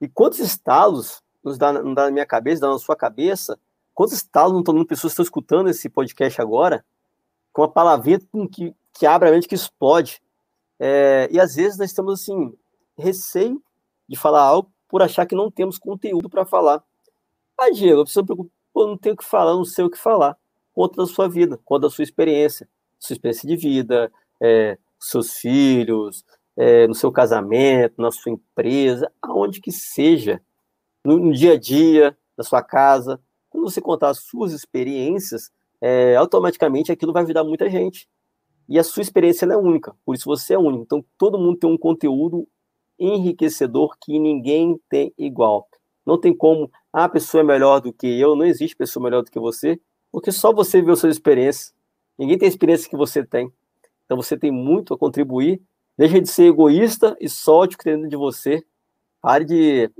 E 0.00 0.08
quantos 0.08 0.38
estalos 0.38 1.22
nos 1.44 1.58
dá, 1.58 1.72
não 1.72 1.94
dá 1.94 2.06
na 2.06 2.10
minha 2.10 2.26
cabeça, 2.26 2.62
dá 2.62 2.68
na 2.68 2.78
sua 2.78 2.96
cabeça, 2.96 3.58
quantos 3.94 4.14
estalos 4.14 4.52
não 4.52 4.60
estão 4.60 4.74
dando 4.74 4.86
pessoas 4.86 5.12
que 5.12 5.14
estão 5.14 5.24
escutando 5.24 5.68
esse 5.68 5.88
podcast 5.88 6.40
agora, 6.40 6.84
com 7.52 7.62
uma 7.62 7.70
palavrinha 7.70 8.20
que, 8.52 8.74
que 8.96 9.06
abre 9.06 9.28
a 9.28 9.32
mente, 9.32 9.48
que 9.48 9.54
explode. 9.54 10.20
É, 10.78 11.28
e 11.30 11.40
às 11.40 11.54
vezes 11.54 11.78
nós 11.78 11.90
estamos 11.90 12.20
assim, 12.20 12.52
receio 12.96 13.62
de 14.08 14.16
falar 14.16 14.42
algo 14.42 14.70
por 14.88 15.02
achar 15.02 15.26
que 15.26 15.34
não 15.34 15.50
temos 15.50 15.78
conteúdo 15.78 16.28
para 16.28 16.44
falar. 16.44 16.82
Ah, 17.58 17.70
Diego, 17.70 18.04
pessoa 18.04 18.24
preocupa, 18.24 18.50
pô, 18.72 18.86
não 18.86 18.96
tenho 18.96 19.14
o 19.14 19.18
que 19.18 19.24
falar, 19.24 19.54
não 19.54 19.64
sei 19.64 19.84
o 19.84 19.90
que 19.90 19.98
falar. 19.98 20.36
Conta 20.74 20.96
da 20.96 21.06
sua 21.06 21.28
vida, 21.28 21.58
conta 21.64 21.86
da 21.86 21.90
sua 21.90 22.04
experiência, 22.04 22.68
sua 22.98 23.14
experiência 23.14 23.48
de 23.48 23.56
vida, 23.56 24.12
é, 24.40 24.78
seus 24.98 25.34
filhos, 25.38 26.24
é, 26.56 26.86
no 26.86 26.94
seu 26.94 27.10
casamento, 27.10 28.00
na 28.00 28.10
sua 28.10 28.32
empresa, 28.32 29.10
aonde 29.20 29.60
que 29.60 29.72
seja, 29.72 30.40
no, 31.04 31.18
no, 31.18 31.32
dia 31.32 31.54
a 31.54 31.58
dia, 31.58 32.16
na 32.36 32.44
sua 32.44 32.62
casa. 32.62 33.20
Quando 33.50 33.64
você 33.64 33.80
contar 33.80 34.10
as 34.10 34.18
suas 34.18 34.52
experiências, 34.52 35.50
é, 35.80 36.16
automaticamente 36.16 36.92
aquilo 36.92 37.12
vai 37.12 37.22
ajudar 37.22 37.44
muita 37.44 37.68
gente. 37.70 38.08
E 38.68 38.78
a 38.78 38.84
sua 38.84 39.02
experiência 39.02 39.46
é 39.46 39.56
única, 39.56 39.94
por 40.04 40.14
isso 40.14 40.24
você 40.24 40.54
é 40.54 40.58
único. 40.58 40.82
Então, 40.82 41.04
todo 41.16 41.38
mundo 41.38 41.58
tem 41.58 41.70
um 41.70 41.78
conteúdo 41.78 42.46
enriquecedor 42.98 43.96
que 44.00 44.18
ninguém 44.18 44.80
tem 44.88 45.12
igual. 45.16 45.68
Não 46.04 46.18
tem 46.18 46.34
como, 46.34 46.70
ah, 46.92 47.04
a 47.04 47.08
pessoa 47.08 47.42
é 47.42 47.44
melhor 47.44 47.80
do 47.80 47.92
que 47.92 48.06
eu, 48.06 48.34
não 48.34 48.44
existe 48.44 48.76
pessoa 48.76 49.02
melhor 49.02 49.22
do 49.22 49.30
que 49.30 49.38
você, 49.38 49.80
porque 50.10 50.32
só 50.32 50.52
você 50.52 50.80
viu 50.80 50.96
suas 50.96 51.14
experiências. 51.14 51.74
Ninguém 52.18 52.38
tem 52.38 52.46
a 52.46 52.50
experiência 52.50 52.88
que 52.88 52.96
você 52.96 53.24
tem. 53.24 53.52
Então 54.04 54.16
você 54.16 54.36
tem 54.36 54.50
muito 54.50 54.94
a 54.94 54.98
contribuir. 54.98 55.60
Deixe 55.98 56.20
de 56.20 56.28
ser 56.28 56.44
egoísta 56.44 57.16
e 57.20 57.28
solte 57.28 57.74
o 57.74 57.78
que 57.78 57.84
tem 57.84 57.94
dentro 57.94 58.08
de 58.08 58.16
você. 58.16 58.64
Pare 59.20 59.44
de 59.44 59.90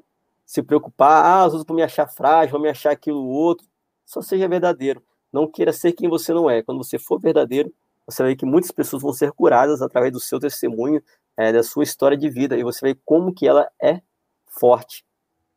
se 0.44 0.62
preocupar, 0.62 1.24
ah, 1.24 1.46
os 1.46 1.55
outros 1.55 1.66
vão 1.66 1.76
me 1.76 1.83
achar 1.83 2.07
frágil, 2.07 2.52
vão 2.52 2.61
me 2.61 2.68
achar 2.68 2.92
aquilo 2.92 3.26
outro. 3.26 3.66
Só 4.05 4.22
seja 4.22 4.46
verdadeiro. 4.46 5.02
Não 5.33 5.46
queira 5.50 5.73
ser 5.73 5.92
quem 5.92 6.08
você 6.08 6.33
não 6.33 6.48
é. 6.48 6.62
Quando 6.62 6.83
você 6.83 6.98
for 6.98 7.21
verdadeiro, 7.21 7.73
você 8.07 8.23
vai 8.23 8.33
ver 8.33 8.37
que 8.37 8.46
muitas 8.46 8.71
pessoas 8.71 9.02
vão 9.02 9.13
ser 9.13 9.33
curadas 9.33 9.83
através 9.83 10.13
do 10.13 10.21
seu 10.21 10.38
testemunho, 10.38 11.02
é, 11.37 11.52
da 11.52 11.63
sua 11.63 11.83
história 11.83 12.17
de 12.17 12.31
vida, 12.31 12.57
e 12.57 12.63
você 12.63 12.81
vai 12.81 12.94
ver 12.94 13.00
como 13.04 13.35
que 13.35 13.46
ela 13.46 13.69
é 13.83 14.00
forte. 14.46 15.04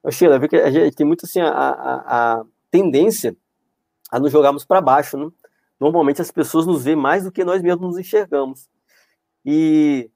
Eu, 0.04 0.12
Sheila, 0.12 0.48
que 0.48 0.56
a 0.56 0.72
gente 0.72 0.96
tem 0.96 1.06
muito 1.06 1.26
assim, 1.26 1.40
a, 1.42 1.50
a, 1.50 2.40
a 2.40 2.46
tendência 2.72 3.36
a 4.12 4.20
nos 4.20 4.32
jogarmos 4.32 4.66
para 4.66 4.82
baixo, 4.82 5.18
né? 5.18 5.30
Normalmente 5.80 6.22
as 6.22 6.32
pessoas 6.32 6.66
nos 6.66 6.84
veem 6.84 6.96
mais 6.96 7.24
do 7.24 7.32
que 7.32 7.44
nós 7.44 7.62
mesmos 7.62 7.88
nos 7.88 7.98
enxergamos. 7.98 8.68
E 9.46 10.10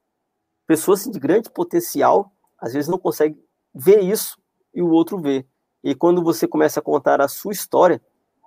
pessoas 0.65 1.01
assim, 1.01 1.11
de 1.11 1.19
grande 1.19 1.49
potencial, 1.49 2.34
às 2.59 2.73
vezes 2.73 2.89
não 2.89 2.97
conseguem 2.97 3.41
ver 3.73 4.01
isso 4.01 4.38
e 4.73 4.81
o 4.81 4.89
outro 4.89 5.17
vê. 5.19 5.45
E 5.84 5.93
quando 5.93 6.23
você 6.23 6.47
começa 6.47 6.79
a 6.79 6.84
contar 6.84 7.21
a 7.21 7.27
sua 7.27 7.53
história, 7.53 8.01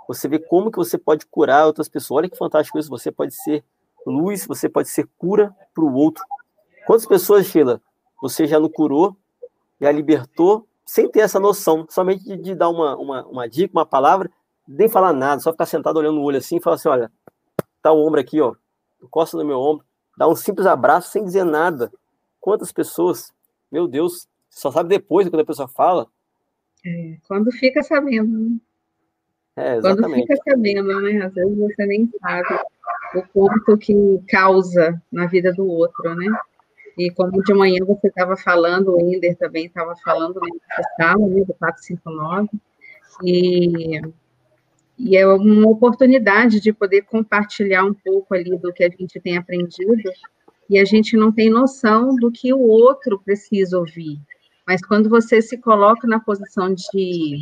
você 0.09 0.29
vê 0.29 0.39
como 0.39 0.71
que 0.71 0.79
você 0.79 0.99
pode 0.99 1.27
curar 1.27 1.67
outras 1.67 1.89
pessoas. 1.89 2.19
Olha 2.19 2.31
que 2.31 2.37
fantástico 2.37 2.79
isso, 2.79 2.89
você 2.89 3.11
pode 3.11 3.35
ser 3.35 3.65
luz, 4.07 4.47
você 4.47 4.69
pode 4.69 4.89
ser 4.89 5.09
cura 5.19 5.55
para 5.75 5.85
o 5.85 5.93
outro. 5.93 6.25
Quantas 6.87 7.05
pessoas, 7.05 7.47
Sheila, 7.47 7.83
você 8.23 8.47
já 8.47 8.61
não 8.61 8.69
curou, 8.69 9.17
já 9.81 9.91
libertou 9.91 10.67
sem 10.87 11.11
ter 11.11 11.21
essa 11.21 11.41
noção, 11.41 11.85
somente 11.91 12.25
de, 12.25 12.37
de 12.37 12.55
dar 12.55 12.69
uma, 12.69 12.97
uma, 12.97 13.27
uma, 13.27 13.49
dica, 13.49 13.77
uma 13.77 13.85
palavra, 13.85 14.31
nem 14.67 14.89
falar 14.89 15.13
nada, 15.13 15.41
só 15.41 15.51
ficar 15.51 15.67
sentado 15.67 15.97
olhando 15.97 16.15
no 16.15 16.23
olho 16.23 16.39
assim 16.39 16.57
e 16.57 16.61
falar 16.61 16.77
assim: 16.77 16.89
olha, 16.89 17.11
tá 17.83 17.93
o 17.93 18.07
ombro 18.07 18.21
aqui, 18.21 18.41
ó, 18.41 18.55
encosta 19.03 19.37
no 19.37 19.45
meu 19.45 19.59
ombro, 19.59 19.85
dá 20.17 20.29
um 20.29 20.37
simples 20.37 20.67
abraço 20.67 21.11
sem 21.11 21.25
dizer 21.25 21.45
nada. 21.45 21.93
Quantas 22.41 22.71
pessoas, 22.71 23.33
meu 23.71 23.89
Deus, 23.89 24.29
só 24.49 24.71
sabe 24.71 24.89
depois 24.89 25.29
quando 25.29 25.41
a 25.41 25.47
pessoa 25.47 25.67
fala. 25.67 26.07
É, 26.85 27.17
quando 27.27 27.51
fica 27.51 27.83
sabendo, 27.83 28.39
né? 28.39 28.57
É, 29.57 29.81
quando 29.81 30.09
fica 30.15 30.37
sabendo, 30.37 31.01
né? 31.01 31.25
Às 31.25 31.35
vezes 31.35 31.59
você 31.59 31.87
nem 31.87 32.09
sabe 32.21 32.61
o 33.17 33.23
quanto 33.33 33.77
que 33.79 33.95
causa 34.29 35.01
na 35.11 35.27
vida 35.27 35.53
do 35.53 35.67
outro, 35.67 36.15
né? 36.15 36.27
E 36.99 37.11
como 37.11 37.43
de 37.43 37.53
manhã 37.53 37.85
você 37.85 38.09
estava 38.09 38.37
falando, 38.37 38.97
o 38.97 39.01
Ender 39.01 39.37
também 39.37 39.67
estava 39.67 39.95
falando 39.97 40.41
nessa 40.41 40.89
sala, 40.97 41.27
né, 41.29 41.45
do 41.45 41.55
459, 41.55 42.49
e, 43.23 44.01
e 44.99 45.17
é 45.17 45.27
uma 45.27 45.69
oportunidade 45.69 46.59
de 46.59 46.73
poder 46.73 47.03
compartilhar 47.03 47.85
um 47.85 47.93
pouco 47.93 48.35
ali 48.35 48.57
do 48.57 48.73
que 48.73 48.83
a 48.83 48.89
gente 48.89 49.21
tem 49.21 49.37
aprendido, 49.37 50.11
e 50.71 50.79
a 50.79 50.85
gente 50.85 51.17
não 51.17 51.31
tem 51.31 51.51
noção 51.51 52.17
do 52.17 52.31
que 52.33 52.53
o 52.53 52.61
outro 52.61 53.21
precisa 53.23 53.79
ouvir. 53.79 54.19
Mas 54.67 54.85
quando 54.85 55.09
você 55.09 55.41
se 55.41 55.59
coloca 55.59 56.09
na 56.09 56.19
posição 56.19 56.75
de 56.75 57.39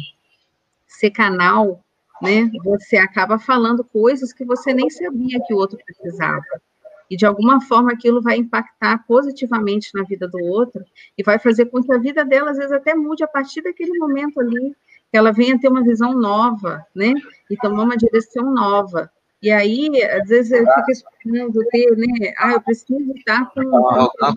ser 0.87 1.11
canal, 1.11 1.83
né, 2.23 2.51
você 2.65 2.97
acaba 2.97 3.39
falando 3.39 3.85
coisas 3.85 4.33
que 4.33 4.45
você 4.45 4.73
nem 4.73 4.89
sabia 4.91 5.41
que 5.47 5.53
o 5.53 5.57
outro 5.57 5.79
precisava 5.85 6.43
e 7.11 7.17
de 7.17 7.27
alguma 7.27 7.61
forma 7.61 7.93
aquilo 7.93 8.23
vai 8.23 8.37
impactar 8.37 9.05
positivamente 9.07 9.91
na 9.95 10.03
vida 10.03 10.27
do 10.27 10.39
outro 10.39 10.85
e 11.17 11.23
vai 11.23 11.39
fazer 11.39 11.67
com 11.67 11.83
que 11.83 11.93
a 11.93 11.99
vida 11.99 12.25
dela 12.25 12.51
às 12.51 12.57
vezes 12.57 12.73
até 12.73 12.95
mude 12.95 13.23
a 13.23 13.29
partir 13.29 13.63
daquele 13.63 13.97
momento 13.99 14.41
ali, 14.41 14.75
que 15.11 15.17
ela 15.17 15.33
venha 15.33 15.59
ter 15.59 15.69
uma 15.69 15.83
visão 15.83 16.15
nova, 16.15 16.85
né? 16.95 17.15
E 17.51 17.57
tomar 17.57 17.85
uma 17.85 17.97
direção 17.97 18.53
nova. 18.53 19.11
E 19.41 19.51
aí, 19.51 20.03
às 20.05 20.29
vezes 20.29 20.53
eu 20.53 20.67
fico 20.67 20.91
esperando 20.91 21.61
ter, 21.71 21.97
né? 21.97 22.35
Ah, 22.39 22.53
eu 22.53 22.63
preciso 22.63 23.13
estar 23.15 23.51
com 23.51 23.61
um 23.61 24.35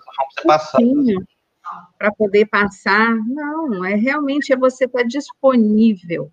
para 1.98 2.12
poder 2.12 2.46
passar. 2.46 3.14
Não, 3.26 3.84
é 3.84 3.94
realmente 3.94 4.52
é 4.52 4.56
você 4.56 4.84
estar 4.84 5.02
disponível. 5.02 6.30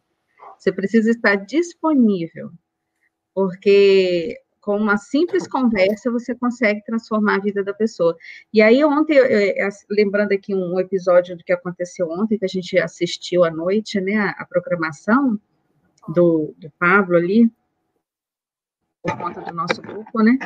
Você 0.65 0.71
precisa 0.71 1.11
estar 1.11 1.35
disponível. 1.35 2.49
Porque 3.35 4.35
com 4.59 4.77
uma 4.77 4.97
simples 4.97 5.47
conversa, 5.47 6.09
você 6.09 6.33
consegue 6.33 6.83
transformar 6.83 7.35
a 7.35 7.39
vida 7.39 7.63
da 7.63 7.71
pessoa. 7.71 8.17
E 8.51 8.63
aí, 8.63 8.83
ontem, 8.83 9.15
lembrando 9.87 10.31
aqui 10.31 10.55
um 10.55 10.79
episódio 10.79 11.37
do 11.37 11.43
que 11.43 11.53
aconteceu 11.53 12.09
ontem, 12.09 12.39
que 12.39 12.45
a 12.45 12.47
gente 12.47 12.75
assistiu 12.79 13.43
à 13.43 13.51
noite, 13.51 14.01
né, 14.01 14.15
a, 14.15 14.29
a 14.31 14.45
programação 14.45 15.39
do, 16.07 16.55
do 16.57 16.71
Pablo 16.79 17.15
ali, 17.15 17.47
por 19.03 19.15
conta 19.19 19.41
do 19.41 19.53
nosso 19.53 19.83
grupo, 19.83 20.23
né, 20.23 20.39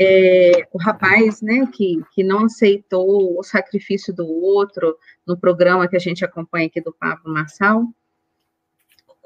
é, 0.00 0.68
o 0.72 0.78
rapaz, 0.78 1.42
né, 1.42 1.66
que, 1.66 2.00
que 2.12 2.22
não 2.22 2.44
aceitou 2.44 3.36
o 3.36 3.42
sacrifício 3.42 4.14
do 4.14 4.24
outro 4.24 4.96
no 5.26 5.36
programa 5.36 5.88
que 5.88 5.96
a 5.96 6.00
gente 6.00 6.24
acompanha 6.24 6.68
aqui 6.68 6.80
do 6.80 6.92
Pablo 6.92 7.34
Marçal, 7.34 7.92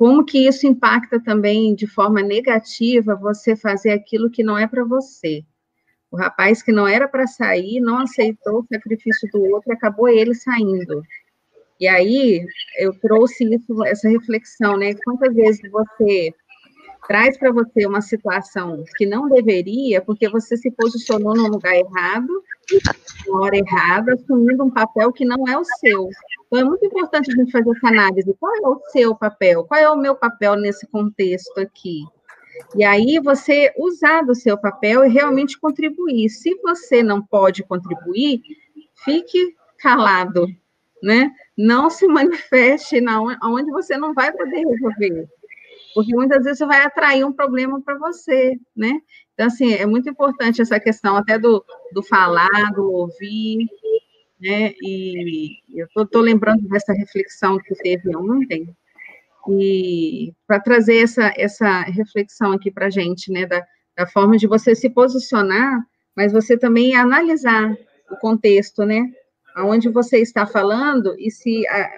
como 0.03 0.25
que 0.25 0.49
isso 0.49 0.67
impacta 0.67 1.23
também 1.23 1.77
de 1.77 1.87
forma 1.87 2.21
negativa 2.23 3.15
você 3.15 3.55
fazer 3.55 3.93
aquilo 3.93 4.29
que 4.29 4.43
não 4.43 4.59
é 4.59 4.67
para 4.67 4.85
você. 4.85 5.45
O 6.11 6.17
rapaz 6.17 6.61
que 6.61 6.73
não 6.73 6.89
era 6.89 7.07
para 7.07 7.25
sair, 7.25 7.79
não 7.79 7.99
aceitou 7.99 8.59
o 8.59 8.67
sacrifício 8.67 9.31
do 9.33 9.41
outro, 9.53 9.73
acabou 9.73 10.09
ele 10.09 10.35
saindo. 10.35 11.05
E 11.79 11.87
aí 11.87 12.45
eu 12.79 12.93
trouxe 12.99 13.45
isso, 13.45 13.85
essa 13.85 14.09
reflexão, 14.09 14.77
né? 14.77 14.93
Quantas 15.05 15.33
vezes 15.37 15.71
você 15.71 16.35
traz 17.13 17.37
para 17.37 17.53
você 17.53 17.85
uma 17.85 18.01
situação 18.01 18.83
que 18.97 19.05
não 19.05 19.29
deveria, 19.29 20.01
porque 20.01 20.31
você 20.31 20.57
se 20.57 20.71
posicionou 20.71 21.35
no 21.35 21.47
lugar 21.47 21.77
errado, 21.77 22.43
na 23.29 23.39
hora 23.39 23.55
errada, 23.55 24.15
assumindo 24.15 24.65
um 24.65 24.71
papel 24.71 25.13
que 25.13 25.23
não 25.23 25.47
é 25.47 25.59
o 25.59 25.63
seu. 25.63 26.09
Então, 26.47 26.61
é 26.61 26.65
muito 26.65 26.87
importante 26.87 27.31
a 27.31 27.35
gente 27.37 27.53
fazer 27.53 27.69
essa 27.69 27.89
análise. 27.89 28.35
Qual 28.41 28.57
é 28.57 28.67
o 28.67 28.81
seu 28.91 29.15
papel? 29.15 29.63
Qual 29.65 29.79
é 29.79 29.91
o 29.91 29.97
meu 29.99 30.15
papel 30.17 30.57
nesse 30.57 30.87
contexto 30.87 31.61
aqui? 31.61 32.03
E 32.75 32.83
aí, 32.83 33.21
você 33.23 33.75
usar 33.77 34.23
do 34.23 34.35
seu 34.35 34.57
papel 34.57 35.05
e 35.05 35.11
realmente 35.11 35.61
contribuir. 35.61 36.31
Se 36.31 36.55
você 36.63 37.03
não 37.03 37.21
pode 37.21 37.63
contribuir, 37.63 38.41
fique 39.05 39.55
calado, 39.77 40.47
né? 41.03 41.31
Não 41.59 41.91
se 41.91 42.07
manifeste 42.09 43.03
na 43.03 43.21
onde 43.21 43.71
você 43.71 43.99
não 43.99 44.15
vai 44.15 44.33
poder 44.33 44.65
resolver. 44.67 45.29
Porque 45.95 46.15
muitas 46.15 46.45
vezes 46.45 46.59
você 46.59 46.67
vai 46.67 46.83
atrair 46.83 47.25
um 47.25 47.33
problema 47.33 47.81
para 47.83 47.99
você, 47.99 48.59
né? 48.75 48.93
Então, 49.35 49.47
assim, 49.47 49.73
é 49.75 49.87
muito 49.87 50.09
importante 50.09 50.63
essa 50.63 50.81
questão 50.81 51.17
até 51.17 51.39
do, 51.39 51.65
do 51.93 52.03
falar, 52.03 52.73
do 52.75 52.91
ouvir, 52.91 53.67
né? 54.41 54.73
E 54.83 55.59
eu 55.75 55.87
estou 56.03 56.23
lembrando 56.23 56.69
dessa 56.69 56.93
reflexão 56.93 57.59
que 57.59 57.75
teve 57.77 58.17
ontem, 58.17 58.75
e 59.49 60.33
para 60.47 60.61
trazer 60.61 60.99
essa, 60.99 61.33
essa 61.37 61.81
reflexão 61.83 62.53
aqui 62.53 62.71
para 62.71 62.87
a 62.87 62.91
gente, 62.91 63.31
né, 63.33 63.47
da, 63.47 63.65
da 63.97 64.07
forma 64.07 64.37
de 64.37 64.47
você 64.47 64.75
se 64.75 64.89
posicionar, 64.91 65.81
mas 66.17 66.33
você 66.33 66.57
também 66.57 66.95
analisar 66.95 67.77
o 68.11 68.17
contexto, 68.17 68.85
né, 68.85 69.11
aonde 69.57 69.89
você 69.89 70.19
está 70.19 70.47
falando 70.47 71.15
e 71.19 71.31
se 71.31 71.67
a, 71.69 71.91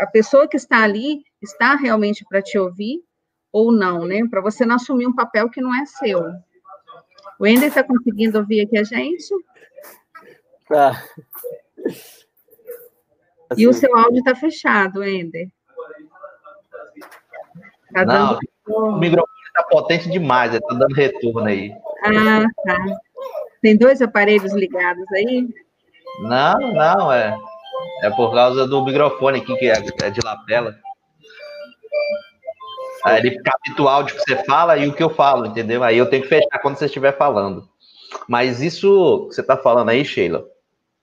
a 0.00 0.06
pessoa 0.06 0.48
que 0.48 0.56
está 0.56 0.82
ali 0.82 1.22
está 1.42 1.74
realmente 1.74 2.24
para 2.28 2.42
te 2.42 2.58
ouvir 2.58 3.00
ou 3.52 3.72
não, 3.72 4.04
né, 4.04 4.20
para 4.30 4.40
você 4.40 4.64
não 4.64 4.76
assumir 4.76 5.06
um 5.06 5.14
papel 5.14 5.50
que 5.50 5.60
não 5.60 5.74
é 5.74 5.84
seu. 5.86 6.22
O 7.38 7.46
Ender 7.46 7.68
está 7.68 7.82
conseguindo 7.82 8.38
ouvir 8.38 8.60
aqui 8.60 8.78
a 8.78 8.84
gente? 8.84 9.34
Tá. 10.68 11.02
Assim, 13.48 13.62
e 13.62 13.66
o 13.66 13.72
seu 13.72 13.96
áudio 13.96 14.18
está 14.18 14.34
fechado, 14.34 15.02
Ender. 15.02 15.48
Tá 17.92 18.04
não, 18.04 18.38
dando... 18.38 18.40
o 18.68 18.98
microfone 18.98 19.32
está 19.48 19.62
potente 19.64 20.10
demais, 20.10 20.54
está 20.54 20.74
dando 20.74 20.94
retorno 20.94 21.46
aí. 21.46 21.72
Ah, 22.04 22.44
tá. 22.64 23.00
Tem 23.60 23.76
dois 23.76 24.00
aparelhos 24.00 24.54
ligados 24.54 25.04
aí? 25.12 25.48
Não, 26.22 26.58
não, 26.72 27.12
é. 27.12 27.36
É 28.02 28.10
por 28.10 28.32
causa 28.32 28.66
do 28.66 28.84
microfone 28.84 29.40
aqui, 29.40 29.56
que 29.56 29.66
é, 29.66 29.74
é 30.02 30.10
de 30.10 30.20
lapela. 30.24 30.76
Aí 33.04 33.18
ele 33.18 33.40
áudio 33.88 34.16
que 34.16 34.22
você 34.22 34.44
fala 34.44 34.76
e 34.76 34.86
o 34.86 34.94
que 34.94 35.02
eu 35.02 35.10
falo, 35.10 35.46
entendeu? 35.46 35.82
Aí 35.82 35.96
eu 35.96 36.08
tenho 36.08 36.22
que 36.22 36.28
fechar 36.28 36.58
quando 36.60 36.76
você 36.76 36.86
estiver 36.86 37.16
falando. 37.16 37.68
Mas 38.28 38.60
isso 38.60 39.26
que 39.28 39.34
você 39.34 39.40
está 39.40 39.56
falando 39.56 39.88
aí, 39.88 40.04
Sheila, 40.04 40.44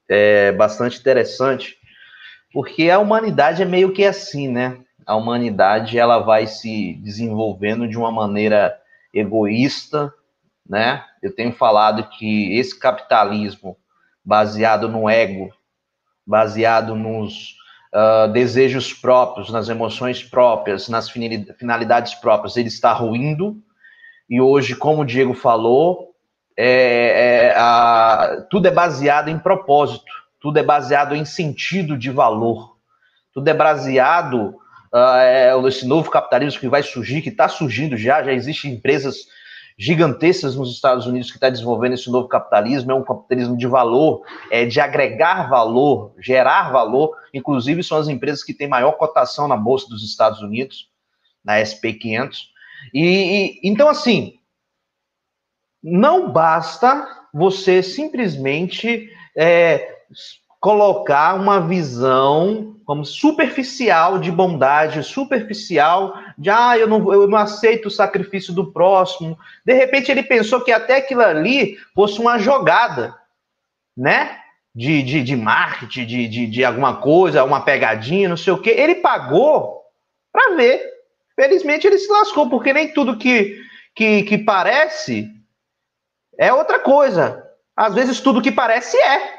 é 0.08 0.52
bastante 0.52 1.00
interessante, 1.00 1.78
porque 2.54 2.90
a 2.90 3.00
humanidade 3.00 3.62
é 3.62 3.66
meio 3.66 3.92
que 3.92 4.06
assim, 4.06 4.48
né? 4.48 4.80
A 5.06 5.16
humanidade 5.16 5.98
ela 5.98 6.20
vai 6.20 6.48
se 6.48 6.94
desenvolvendo 7.02 7.88
de 7.88 7.98
uma 7.98 8.12
maneira 8.12 8.78
egoísta, 9.14 10.14
né? 10.68 11.04
Eu 11.22 11.34
tenho 11.34 11.54
falado 11.54 12.08
que 12.10 12.58
esse 12.58 12.78
capitalismo 12.78 13.78
baseado 14.24 14.90
no 14.90 15.10
ego, 15.10 15.50
baseado 16.26 16.94
nos 16.96 17.57
uh, 17.98 18.32
desejos 18.32 18.94
próprios, 18.94 19.50
nas 19.50 19.68
emoções 19.70 20.24
próprias, 20.24 20.88
nas 20.88 21.10
finalidades 21.10 22.14
próprias, 22.16 22.56
ele 22.56 22.68
está 22.68 22.94
ruindo. 22.94 23.58
E 24.30 24.40
hoje, 24.40 24.76
como 24.76 25.02
o 25.02 25.06
Diego 25.06 25.34
falou, 25.34 26.14
é, 26.56 27.48
é, 27.48 27.54
a, 27.58 28.46
tudo 28.50 28.68
é 28.68 28.72
baseado 28.72 29.30
em 29.30 29.40
propósito, 29.40 30.12
tudo 30.40 30.60
é 30.60 30.64
baseado 30.64 31.16
em 31.16 31.26
sentido 31.26 31.98
de 31.98 32.12
valor, 32.12 32.78
tudo 33.34 33.48
é 33.48 33.54
baseado 33.54 34.56
uh, 34.94 35.18
é, 35.20 35.68
esse 35.68 35.88
novo 35.88 36.12
capitalismo 36.12 36.60
que 36.60 36.70
vai 36.70 36.84
surgir, 36.84 37.22
que 37.22 37.30
está 37.30 37.48
surgindo 37.48 37.98
já, 37.98 38.24
já 38.24 38.34
existem 38.34 38.74
empresas 38.74 39.28
gigantescas 39.78 40.56
nos 40.56 40.74
Estados 40.74 41.06
Unidos 41.06 41.30
que 41.30 41.38
está 41.38 41.50
desenvolvendo 41.50 41.94
esse 41.94 42.10
novo 42.10 42.28
capitalismo, 42.28 42.92
é 42.92 42.96
um 42.96 43.04
capitalismo 43.04 43.56
de 43.56 43.68
valor, 43.68 44.24
é 44.50 44.66
de 44.66 44.80
agregar 44.80 45.48
valor, 45.50 46.14
gerar 46.18 46.72
valor, 46.72 47.16
inclusive 47.32 47.84
são 47.84 47.98
as 47.98 48.08
empresas 48.08 48.44
que 48.44 48.54
têm 48.54 48.68
maior 48.68 48.94
cotação 48.94 49.48
na 49.48 49.56
Bolsa 49.56 49.88
dos 49.88 50.04
Estados 50.04 50.42
Unidos, 50.42 50.90
na 51.44 51.64
SP 51.64 51.94
500. 51.94 52.50
E, 52.94 53.04
e 53.04 53.60
então, 53.64 53.88
assim, 53.88 54.40
não 55.84 56.32
basta 56.32 57.08
você 57.32 57.84
simplesmente 57.84 59.12
é, 59.36 59.96
colocar 60.60 61.36
uma 61.36 61.62
visão 61.62 62.76
como 62.86 63.04
superficial 63.04 64.18
de 64.18 64.32
bondade, 64.32 65.04
superficial 65.04 66.18
de 66.38 66.50
ah, 66.50 66.78
eu 66.78 66.88
não, 66.88 67.14
eu 67.14 67.28
não 67.28 67.38
aceito 67.38 67.88
o 67.88 67.92
sacrifício 67.92 68.54
do 68.54 68.72
próximo. 68.72 69.38
De 69.66 69.74
repente 69.74 70.10
ele 70.10 70.24
pensou 70.24 70.62
que 70.62 70.72
até 70.72 70.98
aquilo 70.98 71.22
ali 71.22 71.78
fosse 71.94 72.20
uma 72.20 72.40
jogada, 72.40 73.14
né? 73.96 74.40
De, 74.74 75.02
de, 75.02 75.24
de 75.24 75.36
marketing, 75.36 76.06
de, 76.06 76.28
de, 76.28 76.48
de 76.48 76.64
alguma 76.64 76.96
coisa, 76.98 77.44
uma 77.44 77.62
pegadinha, 77.62 78.30
não 78.30 78.38
sei 78.38 78.54
o 78.54 78.62
quê. 78.62 78.70
Ele 78.70 78.96
pagou 78.96 79.82
para 80.32 80.56
ver. 80.56 80.82
Felizmente 81.36 81.86
ele 81.86 81.98
se 81.98 82.10
lascou, 82.10 82.50
porque 82.50 82.72
nem 82.72 82.94
tudo 82.94 83.18
que, 83.18 83.60
que, 83.94 84.24
que 84.24 84.38
parece 84.38 85.30
é 86.38 86.54
outra 86.54 86.80
coisa. 86.80 87.44
Às 87.76 87.94
vezes 87.94 88.22
tudo 88.22 88.42
que 88.42 88.52
parece 88.52 88.96
é. 88.98 89.37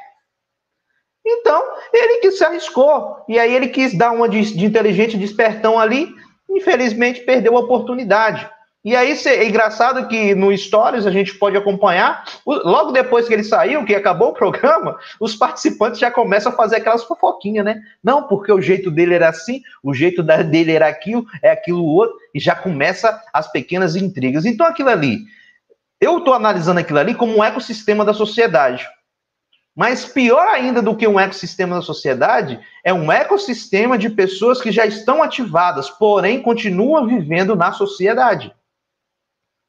Então, 1.30 1.62
ele 1.92 2.20
que 2.20 2.30
se 2.30 2.42
arriscou. 2.42 3.16
E 3.28 3.38
aí 3.38 3.54
ele 3.54 3.68
quis 3.68 3.96
dar 3.96 4.12
uma 4.12 4.28
de, 4.28 4.54
de 4.54 4.64
inteligente 4.64 5.18
despertão 5.18 5.78
ali. 5.78 6.08
Infelizmente, 6.48 7.20
perdeu 7.20 7.56
a 7.56 7.60
oportunidade. 7.60 8.48
E 8.84 8.96
aí 8.96 9.12
é 9.26 9.44
engraçado 9.44 10.06
que 10.08 10.34
no 10.34 10.56
Stories 10.56 11.04
a 11.04 11.10
gente 11.10 11.34
pode 11.34 11.56
acompanhar, 11.56 12.24
logo 12.46 12.92
depois 12.92 13.26
que 13.26 13.34
ele 13.34 13.42
saiu, 13.42 13.84
que 13.84 13.94
acabou 13.94 14.28
o 14.28 14.32
programa, 14.32 14.96
os 15.20 15.34
participantes 15.34 15.98
já 15.98 16.10
começam 16.10 16.52
a 16.52 16.54
fazer 16.54 16.76
aquelas 16.76 17.02
fofoquinhas, 17.04 17.64
né? 17.64 17.82
Não, 18.02 18.22
porque 18.22 18.50
o 18.50 18.62
jeito 18.62 18.90
dele 18.90 19.14
era 19.14 19.28
assim, 19.28 19.60
o 19.82 19.92
jeito 19.92 20.22
dele 20.22 20.72
era 20.72 20.86
aquilo, 20.86 21.26
é 21.42 21.50
aquilo 21.50 21.84
outro, 21.84 22.16
e 22.32 22.40
já 22.40 22.54
começa 22.54 23.20
as 23.32 23.50
pequenas 23.50 23.96
intrigas. 23.96 24.46
Então 24.46 24.64
aquilo 24.64 24.88
ali, 24.88 25.18
eu 26.00 26.18
estou 26.18 26.32
analisando 26.32 26.80
aquilo 26.80 27.00
ali 27.00 27.14
como 27.14 27.36
um 27.36 27.44
ecossistema 27.44 28.04
da 28.04 28.14
sociedade. 28.14 28.88
Mas 29.78 30.04
pior 30.04 30.44
ainda 30.48 30.82
do 30.82 30.96
que 30.96 31.06
um 31.06 31.20
ecossistema 31.20 31.76
da 31.76 31.82
sociedade, 31.82 32.58
é 32.82 32.92
um 32.92 33.12
ecossistema 33.12 33.96
de 33.96 34.10
pessoas 34.10 34.60
que 34.60 34.72
já 34.72 34.84
estão 34.84 35.22
ativadas, 35.22 35.88
porém 35.88 36.42
continuam 36.42 37.06
vivendo 37.06 37.54
na 37.54 37.70
sociedade. 37.70 38.52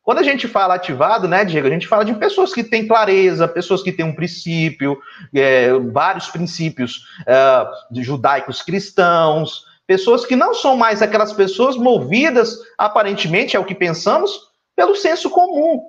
Quando 0.01 0.17
a 0.17 0.23
gente 0.23 0.47
fala 0.47 0.73
ativado, 0.73 1.27
né, 1.27 1.45
Diego, 1.45 1.67
a 1.67 1.69
gente 1.69 1.87
fala 1.87 2.03
de 2.03 2.15
pessoas 2.15 2.51
que 2.51 2.63
têm 2.63 2.87
clareza, 2.87 3.47
pessoas 3.47 3.83
que 3.83 3.91
têm 3.91 4.03
um 4.03 4.15
princípio, 4.15 4.97
é, 5.31 5.73
vários 5.73 6.27
princípios 6.27 7.05
é, 7.27 7.67
judaicos 8.01 8.63
cristãos, 8.63 9.63
pessoas 9.85 10.25
que 10.25 10.35
não 10.35 10.55
são 10.55 10.75
mais 10.75 11.03
aquelas 11.03 11.33
pessoas 11.33 11.77
movidas, 11.77 12.57
aparentemente, 12.79 13.55
é 13.55 13.59
o 13.59 13.65
que 13.65 13.75
pensamos, 13.75 14.39
pelo 14.75 14.95
senso 14.95 15.29
comum, 15.29 15.83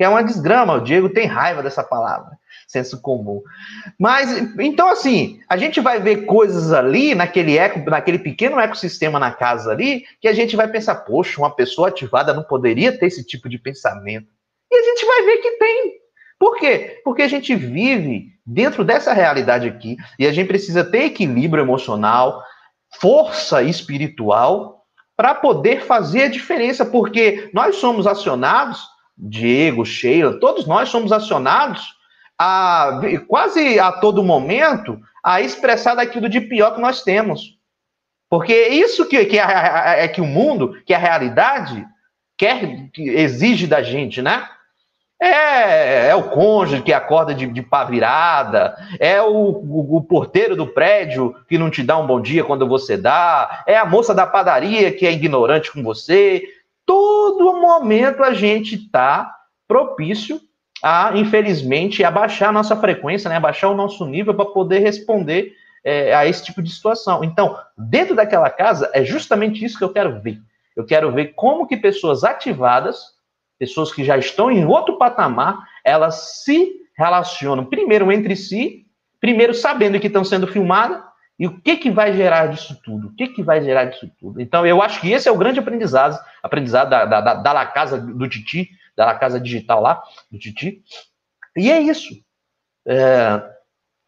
que 0.00 0.04
é 0.04 0.08
uma 0.08 0.24
desgrama. 0.24 0.76
O 0.76 0.80
Diego 0.80 1.10
tem 1.10 1.26
raiva 1.26 1.62
dessa 1.62 1.84
palavra 1.84 2.30
senso 2.66 3.02
comum. 3.02 3.42
Mas, 3.98 4.30
então, 4.58 4.88
assim, 4.88 5.40
a 5.46 5.58
gente 5.58 5.78
vai 5.78 6.00
ver 6.00 6.24
coisas 6.24 6.72
ali, 6.72 7.14
naquele, 7.14 7.58
eco, 7.58 7.80
naquele 7.90 8.18
pequeno 8.18 8.58
ecossistema 8.58 9.18
na 9.18 9.30
casa 9.30 9.70
ali, 9.70 10.04
que 10.18 10.26
a 10.26 10.32
gente 10.32 10.56
vai 10.56 10.68
pensar, 10.68 10.94
poxa, 10.94 11.38
uma 11.38 11.54
pessoa 11.54 11.88
ativada 11.88 12.32
não 12.32 12.44
poderia 12.44 12.96
ter 12.96 13.08
esse 13.08 13.26
tipo 13.26 13.46
de 13.46 13.58
pensamento. 13.58 14.28
E 14.72 14.74
a 14.74 14.82
gente 14.84 15.04
vai 15.04 15.22
ver 15.22 15.36
que 15.38 15.50
tem. 15.58 15.92
Por 16.38 16.56
quê? 16.56 17.02
Porque 17.04 17.20
a 17.20 17.28
gente 17.28 17.54
vive 17.54 18.28
dentro 18.46 18.82
dessa 18.84 19.12
realidade 19.12 19.68
aqui 19.68 19.98
e 20.18 20.26
a 20.26 20.32
gente 20.32 20.48
precisa 20.48 20.82
ter 20.82 21.06
equilíbrio 21.06 21.62
emocional, 21.62 22.42
força 23.00 23.62
espiritual 23.62 24.86
para 25.14 25.34
poder 25.34 25.82
fazer 25.82 26.22
a 26.22 26.30
diferença, 26.30 26.86
porque 26.86 27.50
nós 27.52 27.76
somos 27.76 28.06
acionados, 28.06 28.80
Diego, 29.22 29.84
Sheila, 29.84 30.40
todos 30.40 30.66
nós 30.66 30.88
somos 30.88 31.12
acionados 31.12 31.94
a, 32.38 33.00
quase 33.28 33.78
a 33.78 33.92
todo 33.92 34.24
momento 34.24 34.98
a 35.22 35.42
expressar 35.42 35.94
daquilo 35.94 36.28
de 36.28 36.40
pior 36.40 36.74
que 36.74 36.80
nós 36.80 37.02
temos. 37.02 37.58
Porque 38.30 38.68
isso 38.68 39.06
que, 39.06 39.26
que 39.26 39.38
é, 39.38 40.04
é, 40.04 40.08
que 40.08 40.20
o 40.20 40.26
mundo, 40.26 40.80
que 40.86 40.94
a 40.94 40.98
realidade, 40.98 41.84
quer, 42.38 42.88
que 42.92 43.02
exige 43.02 43.66
da 43.66 43.82
gente, 43.82 44.22
né? 44.22 44.48
É, 45.22 46.08
é 46.08 46.14
o 46.14 46.30
cônjuge 46.30 46.80
que 46.80 46.94
acorda 46.94 47.34
de, 47.34 47.46
de 47.46 47.60
pá 47.60 47.84
virada, 47.84 48.74
é 48.98 49.20
o, 49.20 49.34
o, 49.34 49.96
o, 49.98 50.02
porteiro 50.02 50.56
do 50.56 50.66
prédio 50.66 51.36
que 51.46 51.58
não 51.58 51.68
te 51.68 51.82
dá 51.82 51.98
um 51.98 52.06
bom 52.06 52.22
dia 52.22 52.42
quando 52.42 52.66
você 52.66 52.96
dá, 52.96 53.62
é 53.66 53.76
a 53.76 53.84
moça 53.84 54.14
da 54.14 54.26
padaria 54.26 54.90
que 54.90 55.06
é 55.06 55.12
ignorante 55.12 55.70
com 55.70 55.82
você. 55.82 56.42
Todo 56.90 57.52
momento 57.52 58.24
a 58.24 58.34
gente 58.34 58.74
está 58.74 59.32
propício 59.68 60.40
a, 60.82 61.12
infelizmente, 61.14 62.02
abaixar 62.02 62.48
a 62.48 62.52
nossa 62.52 62.74
frequência, 62.74 63.30
né, 63.30 63.36
abaixar 63.36 63.70
o 63.70 63.76
nosso 63.76 64.04
nível 64.04 64.34
para 64.34 64.46
poder 64.46 64.80
responder 64.80 65.52
é, 65.84 66.12
a 66.12 66.26
esse 66.26 66.44
tipo 66.44 66.60
de 66.60 66.68
situação. 66.68 67.22
Então, 67.22 67.56
dentro 67.78 68.16
daquela 68.16 68.50
casa, 68.50 68.90
é 68.92 69.04
justamente 69.04 69.64
isso 69.64 69.78
que 69.78 69.84
eu 69.84 69.92
quero 69.92 70.20
ver. 70.20 70.40
Eu 70.74 70.84
quero 70.84 71.12
ver 71.12 71.26
como 71.36 71.64
que 71.64 71.76
pessoas 71.76 72.24
ativadas, 72.24 73.00
pessoas 73.56 73.92
que 73.92 74.02
já 74.02 74.18
estão 74.18 74.50
em 74.50 74.66
outro 74.66 74.98
patamar, 74.98 75.60
elas 75.84 76.42
se 76.42 76.72
relacionam 76.98 77.66
primeiro 77.66 78.10
entre 78.10 78.34
si, 78.34 78.84
primeiro 79.20 79.54
sabendo 79.54 80.00
que 80.00 80.08
estão 80.08 80.24
sendo 80.24 80.48
filmadas, 80.48 81.00
e 81.40 81.46
o 81.46 81.58
que, 81.58 81.78
que 81.78 81.90
vai 81.90 82.12
gerar 82.12 82.48
disso 82.48 82.78
tudo? 82.84 83.08
O 83.08 83.14
que, 83.14 83.28
que 83.28 83.42
vai 83.42 83.64
gerar 83.64 83.86
disso 83.86 84.06
tudo? 84.20 84.42
Então, 84.42 84.66
eu 84.66 84.82
acho 84.82 85.00
que 85.00 85.10
esse 85.10 85.26
é 85.26 85.32
o 85.32 85.38
grande 85.38 85.58
aprendizado, 85.58 86.22
aprendizado 86.42 86.90
da, 86.90 87.06
da, 87.06 87.20
da, 87.22 87.34
da 87.34 87.52
La 87.54 87.64
Casa 87.64 87.98
do 87.98 88.28
Titi, 88.28 88.68
da 88.94 89.14
casa 89.14 89.40
digital 89.40 89.80
lá, 89.80 90.02
do 90.30 90.38
Titi. 90.38 90.82
E 91.56 91.72
é 91.72 91.80
isso. 91.80 92.12
É, 92.86 93.42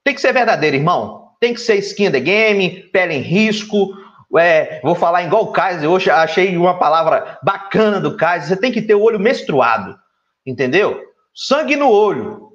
tem 0.04 0.14
que 0.14 0.20
ser 0.20 0.34
verdadeiro, 0.34 0.76
irmão. 0.76 1.30
Tem 1.40 1.54
que 1.54 1.60
ser 1.62 1.76
skin 1.76 2.10
the 2.10 2.20
game, 2.20 2.82
pele 2.92 3.14
em 3.14 3.22
risco. 3.22 3.96
É, 4.38 4.82
vou 4.82 4.94
falar 4.94 5.22
igual 5.22 5.44
o 5.44 5.52
Kaiser. 5.52 5.90
Hoje 5.90 6.10
achei 6.10 6.54
uma 6.54 6.78
palavra 6.78 7.38
bacana 7.42 7.98
do 7.98 8.14
Kaiser. 8.14 8.48
Você 8.48 8.56
tem 8.58 8.70
que 8.70 8.82
ter 8.82 8.94
o 8.94 9.00
olho 9.00 9.18
menstruado. 9.18 9.98
Entendeu? 10.44 11.02
Sangue 11.34 11.76
no 11.76 11.88
olho. 11.88 12.52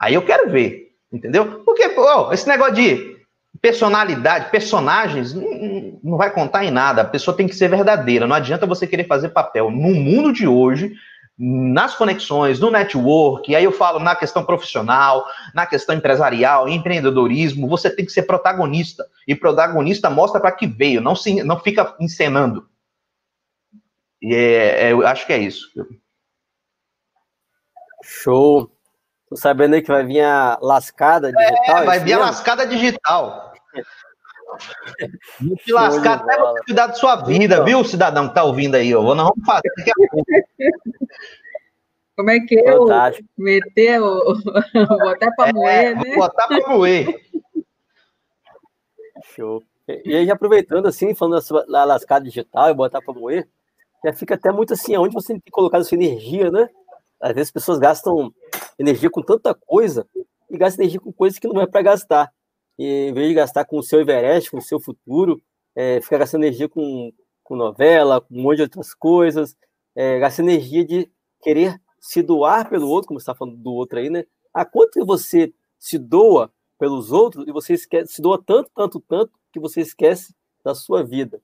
Aí 0.00 0.14
eu 0.14 0.24
quero 0.24 0.48
ver. 0.48 0.92
Entendeu? 1.12 1.64
Porque, 1.64 1.88
pô, 1.88 2.32
esse 2.32 2.46
negócio 2.46 2.74
de 2.74 3.15
personalidade, 3.60 4.50
personagens, 4.50 5.34
não, 5.34 6.00
não, 6.02 6.16
vai 6.16 6.30
contar 6.30 6.64
em 6.64 6.70
nada. 6.70 7.02
A 7.02 7.06
pessoa 7.06 7.36
tem 7.36 7.46
que 7.46 7.54
ser 7.54 7.68
verdadeira. 7.68 8.26
Não 8.26 8.36
adianta 8.36 8.66
você 8.66 8.86
querer 8.86 9.06
fazer 9.06 9.30
papel. 9.30 9.70
No 9.70 9.94
mundo 9.94 10.32
de 10.32 10.46
hoje, 10.46 10.94
nas 11.38 11.94
conexões, 11.94 12.58
no 12.58 12.70
network, 12.70 13.54
aí 13.54 13.64
eu 13.64 13.72
falo 13.72 13.98
na 13.98 14.16
questão 14.16 14.44
profissional, 14.44 15.24
na 15.54 15.66
questão 15.66 15.94
empresarial, 15.94 16.68
empreendedorismo, 16.68 17.68
você 17.68 17.90
tem 17.90 18.06
que 18.06 18.12
ser 18.12 18.22
protagonista. 18.22 19.06
E 19.28 19.34
protagonista 19.34 20.08
mostra 20.08 20.40
para 20.40 20.52
que 20.52 20.66
veio, 20.66 21.00
não, 21.00 21.14
se, 21.14 21.42
não 21.42 21.60
fica 21.60 21.94
encenando. 22.00 22.66
E 24.22 24.34
é, 24.34 24.86
é, 24.86 24.92
eu 24.92 25.06
acho 25.06 25.26
que 25.26 25.32
é 25.32 25.38
isso. 25.38 25.70
Show. 28.02 28.70
Tô 29.28 29.36
sabendo 29.36 29.74
aí 29.74 29.82
que 29.82 29.88
vai 29.88 30.04
vir 30.04 30.22
a 30.22 30.56
lascada 30.62 31.32
digital? 31.32 31.82
É, 31.82 31.84
vai 31.84 31.98
vir 31.98 32.12
a 32.14 32.18
lascada 32.18 32.66
digital. 32.66 33.45
Vou 35.40 35.56
te 35.56 35.72
lascar 35.72 36.14
até 36.14 36.38
você 36.38 36.64
cuidar 36.64 36.86
da 36.86 36.94
sua 36.94 37.16
vida, 37.16 37.64
viu, 37.64 37.84
cidadão 37.84 38.28
que 38.28 38.34
tá 38.34 38.44
ouvindo 38.44 38.76
aí? 38.76 38.90
Eu 38.90 39.02
vou, 39.02 39.14
não 39.14 39.24
vamos 39.24 39.44
fazer 39.44 39.70
daqui 39.76 39.90
a 39.90 39.94
pouco. 40.08 40.24
Como 42.16 42.30
é 42.30 42.40
que 42.40 42.54
eu 42.54 42.86
meter 43.36 44.00
o. 44.00 44.34
botar 44.98 45.30
para 45.36 45.50
é, 45.50 45.52
moer, 45.52 45.96
né? 45.96 46.16
Botar 46.16 46.46
para 46.48 46.68
moer. 46.68 47.20
Show. 49.34 49.62
E 49.86 50.16
aí, 50.16 50.30
aproveitando 50.30 50.86
assim, 50.86 51.14
falando 51.14 51.42
da 51.68 51.84
lascada 51.84 52.24
digital 52.24 52.70
e 52.70 52.74
botar 52.74 53.02
para 53.02 53.12
moer, 53.12 53.46
já 54.02 54.12
fica 54.12 54.34
até 54.34 54.50
muito 54.50 54.72
assim, 54.72 54.96
onde 54.96 55.14
você 55.14 55.34
tem 55.34 55.40
que 55.40 55.50
colocar 55.50 55.78
a 55.78 55.84
sua 55.84 55.96
energia, 55.96 56.50
né? 56.50 56.68
Às 57.20 57.34
vezes 57.34 57.48
as 57.48 57.52
pessoas 57.52 57.78
gastam 57.78 58.32
energia 58.78 59.10
com 59.10 59.22
tanta 59.22 59.54
coisa 59.54 60.06
e 60.50 60.56
gastam 60.56 60.82
energia 60.82 61.00
com 61.00 61.12
coisas 61.12 61.38
que 61.38 61.46
não 61.46 61.60
é 61.60 61.66
para 61.66 61.82
gastar. 61.82 62.32
E, 62.78 63.08
em 63.08 63.12
vez 63.12 63.28
de 63.28 63.34
gastar 63.34 63.64
com 63.64 63.78
o 63.78 63.82
seu 63.82 64.00
Everest, 64.00 64.50
com 64.50 64.58
o 64.58 64.62
seu 64.62 64.80
futuro, 64.80 65.40
é, 65.74 66.00
fica 66.00 66.18
gastando 66.18 66.44
energia 66.44 66.68
com, 66.68 67.12
com 67.42 67.56
novela, 67.56 68.20
com 68.20 68.34
um 68.34 68.42
monte 68.42 68.56
de 68.56 68.62
outras 68.62 68.94
coisas, 68.94 69.56
é, 69.94 70.20
energia 70.38 70.84
de 70.84 71.10
querer 71.40 71.80
se 72.00 72.22
doar 72.22 72.68
pelo 72.68 72.88
outro, 72.88 73.08
como 73.08 73.18
você 73.18 73.24
está 73.24 73.34
falando 73.34 73.56
do 73.56 73.72
outro 73.72 73.98
aí, 73.98 74.10
né? 74.10 74.24
A 74.52 74.64
quanto 74.64 74.92
que 74.92 75.04
você 75.04 75.52
se 75.78 75.98
doa 75.98 76.52
pelos 76.78 77.12
outros 77.12 77.46
e 77.46 77.52
você 77.52 77.74
esquece, 77.74 78.14
se 78.14 78.22
doa 78.22 78.42
tanto, 78.44 78.70
tanto, 78.74 79.00
tanto 79.00 79.32
que 79.52 79.58
você 79.58 79.80
esquece 79.80 80.34
da 80.64 80.74
sua 80.74 81.02
vida. 81.02 81.40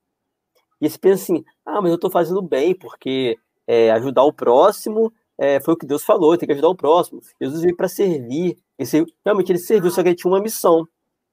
E 0.80 0.88
você 0.88 0.98
pensa 0.98 1.22
assim, 1.22 1.44
ah, 1.64 1.80
mas 1.80 1.90
eu 1.90 1.94
estou 1.94 2.10
fazendo 2.10 2.42
bem, 2.42 2.74
porque 2.74 3.38
é, 3.66 3.90
ajudar 3.92 4.24
o 4.24 4.32
próximo 4.32 5.12
é, 5.38 5.60
foi 5.60 5.74
o 5.74 5.76
que 5.76 5.86
Deus 5.86 6.04
falou, 6.04 6.36
tem 6.36 6.46
que 6.46 6.52
ajudar 6.52 6.68
o 6.68 6.76
próximo. 6.76 7.20
Jesus 7.40 7.62
veio 7.62 7.76
para 7.76 7.88
servir. 7.88 8.58
Esse, 8.78 9.04
realmente 9.24 9.52
ele 9.52 9.58
serviu, 9.58 9.90
só 9.90 10.02
que 10.02 10.10
ele 10.10 10.16
tinha 10.16 10.30
uma 10.30 10.40
missão. 10.40 10.86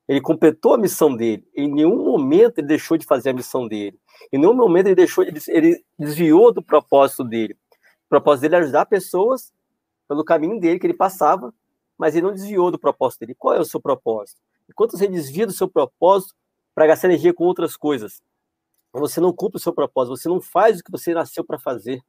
Ele 0.09 0.19
completou 0.19 0.73
a 0.73 0.77
missão 0.77 1.15
dele. 1.15 1.47
Em 1.55 1.71
nenhum 1.71 2.03
momento 2.03 2.57
ele 2.57 2.65
deixou 2.65 2.97
de 2.97 3.05
fazer 3.05 3.29
a 3.29 3.33
missão 3.33 3.67
dele. 3.67 3.95
Em 4.33 4.39
nenhum 4.39 4.55
momento 4.55 4.87
ele 4.87 4.95
deixou, 4.95 5.23
ele, 5.23 5.85
desviou 5.99 6.51
do 6.51 6.63
propósito 6.63 7.23
dele. 7.23 7.53
O 8.07 8.09
propósito 8.09 8.41
dele 8.41 8.55
é 8.55 8.57
ajudar 8.57 8.87
pessoas 8.87 9.53
pelo 10.07 10.25
caminho 10.25 10.59
dele 10.59 10.79
que 10.79 10.87
ele 10.87 10.95
passava, 10.95 11.53
mas 11.95 12.15
ele 12.15 12.25
não 12.25 12.33
desviou 12.33 12.71
do 12.71 12.79
propósito 12.79 13.19
dele. 13.19 13.35
Qual 13.37 13.53
é 13.53 13.59
o 13.59 13.63
seu 13.65 13.79
propósito? 13.79 14.41
Enquanto 14.67 14.97
você 14.97 15.07
desvia 15.07 15.45
do 15.45 15.53
seu 15.53 15.67
propósito 15.69 16.33
para 16.73 16.87
gastar 16.87 17.07
energia 17.07 17.31
com 17.31 17.43
outras 17.43 17.77
coisas, 17.77 18.19
você 18.91 19.21
não 19.21 19.31
cumpre 19.31 19.57
o 19.57 19.61
seu 19.61 19.71
propósito, 19.71 20.17
você 20.17 20.27
não 20.27 20.41
faz 20.41 20.79
o 20.79 20.83
que 20.83 20.91
você 20.91 21.13
nasceu 21.13 21.43
para 21.43 21.59
fazer. 21.59 22.01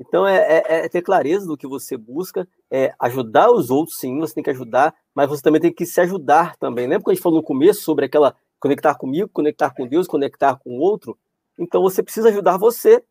Então, 0.00 0.26
é, 0.26 0.38
é, 0.38 0.84
é, 0.84 0.88
ter 0.88 1.02
clareza 1.02 1.46
do 1.46 1.58
que 1.58 1.66
você 1.66 1.94
busca, 1.94 2.48
é 2.70 2.94
ajudar 2.98 3.52
os 3.52 3.68
outros, 3.68 3.98
sim, 3.98 4.18
você 4.18 4.32
tem 4.32 4.42
que 4.42 4.48
ajudar, 4.48 4.94
mas 5.14 5.28
você 5.28 5.42
também 5.42 5.60
tem 5.60 5.70
que 5.70 5.84
se 5.84 6.00
ajudar 6.00 6.56
também. 6.56 6.86
Lembra 6.86 7.02
quando 7.04 7.12
a 7.12 7.14
gente 7.14 7.22
falou 7.22 7.38
no 7.38 7.44
começo 7.44 7.82
sobre 7.82 8.06
aquela 8.06 8.34
conectar 8.58 8.94
comigo, 8.94 9.28
conectar 9.28 9.70
com 9.74 9.86
Deus, 9.86 10.06
conectar 10.06 10.56
com 10.56 10.70
o 10.70 10.80
outro? 10.80 11.18
Então, 11.58 11.82
você 11.82 12.02
precisa 12.02 12.30
ajudar 12.30 12.56
você 12.56 13.04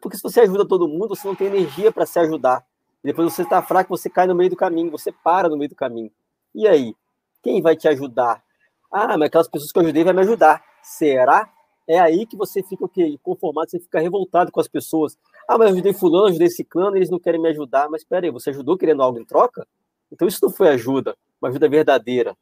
Porque 0.00 0.16
se 0.16 0.22
você 0.22 0.42
ajuda 0.42 0.64
todo 0.66 0.86
mundo, 0.86 1.08
você 1.08 1.26
não 1.26 1.34
tem 1.34 1.48
energia 1.48 1.90
para 1.90 2.06
se 2.06 2.20
ajudar. 2.20 2.64
Depois 3.02 3.32
você 3.32 3.42
está 3.42 3.60
fraco, 3.60 3.96
você 3.96 4.08
cai 4.08 4.28
no 4.28 4.34
meio 4.34 4.50
do 4.50 4.56
caminho, 4.56 4.92
você 4.92 5.10
para 5.10 5.48
no 5.48 5.56
meio 5.56 5.70
do 5.70 5.74
caminho. 5.74 6.10
E 6.54 6.68
aí? 6.68 6.94
Quem 7.42 7.60
vai 7.60 7.74
te 7.74 7.88
ajudar? 7.88 8.44
Ah, 8.92 9.18
mas 9.18 9.22
aquelas 9.22 9.48
pessoas 9.48 9.72
que 9.72 9.78
eu 9.78 9.82
ajudei 9.82 10.04
vão 10.04 10.14
me 10.14 10.20
ajudar. 10.20 10.62
Será? 10.82 11.50
É 11.88 11.98
aí 11.98 12.26
que 12.26 12.36
você 12.36 12.62
fica 12.62 12.84
o 12.84 12.88
quê? 12.88 13.18
Conformado, 13.22 13.70
você 13.70 13.80
fica 13.80 13.98
revoltado 13.98 14.52
com 14.52 14.60
as 14.60 14.68
pessoas. 14.68 15.18
Ah, 15.48 15.58
mas 15.58 15.68
eu 15.68 15.74
ajudei 15.74 15.92
fulano, 15.92 16.28
ajudei 16.28 16.50
ciclano, 16.50 16.96
eles 16.96 17.10
não 17.10 17.18
querem 17.18 17.40
me 17.40 17.48
ajudar. 17.48 17.88
Mas 17.88 18.02
espera 18.02 18.26
aí, 18.26 18.30
você 18.30 18.50
ajudou 18.50 18.76
querendo 18.76 19.02
algo 19.02 19.18
em 19.18 19.24
troca? 19.24 19.66
Então 20.10 20.28
isso 20.28 20.38
não 20.42 20.50
foi 20.50 20.68
ajuda, 20.68 21.16
uma 21.40 21.48
ajuda 21.48 21.68
verdadeira. 21.68 22.36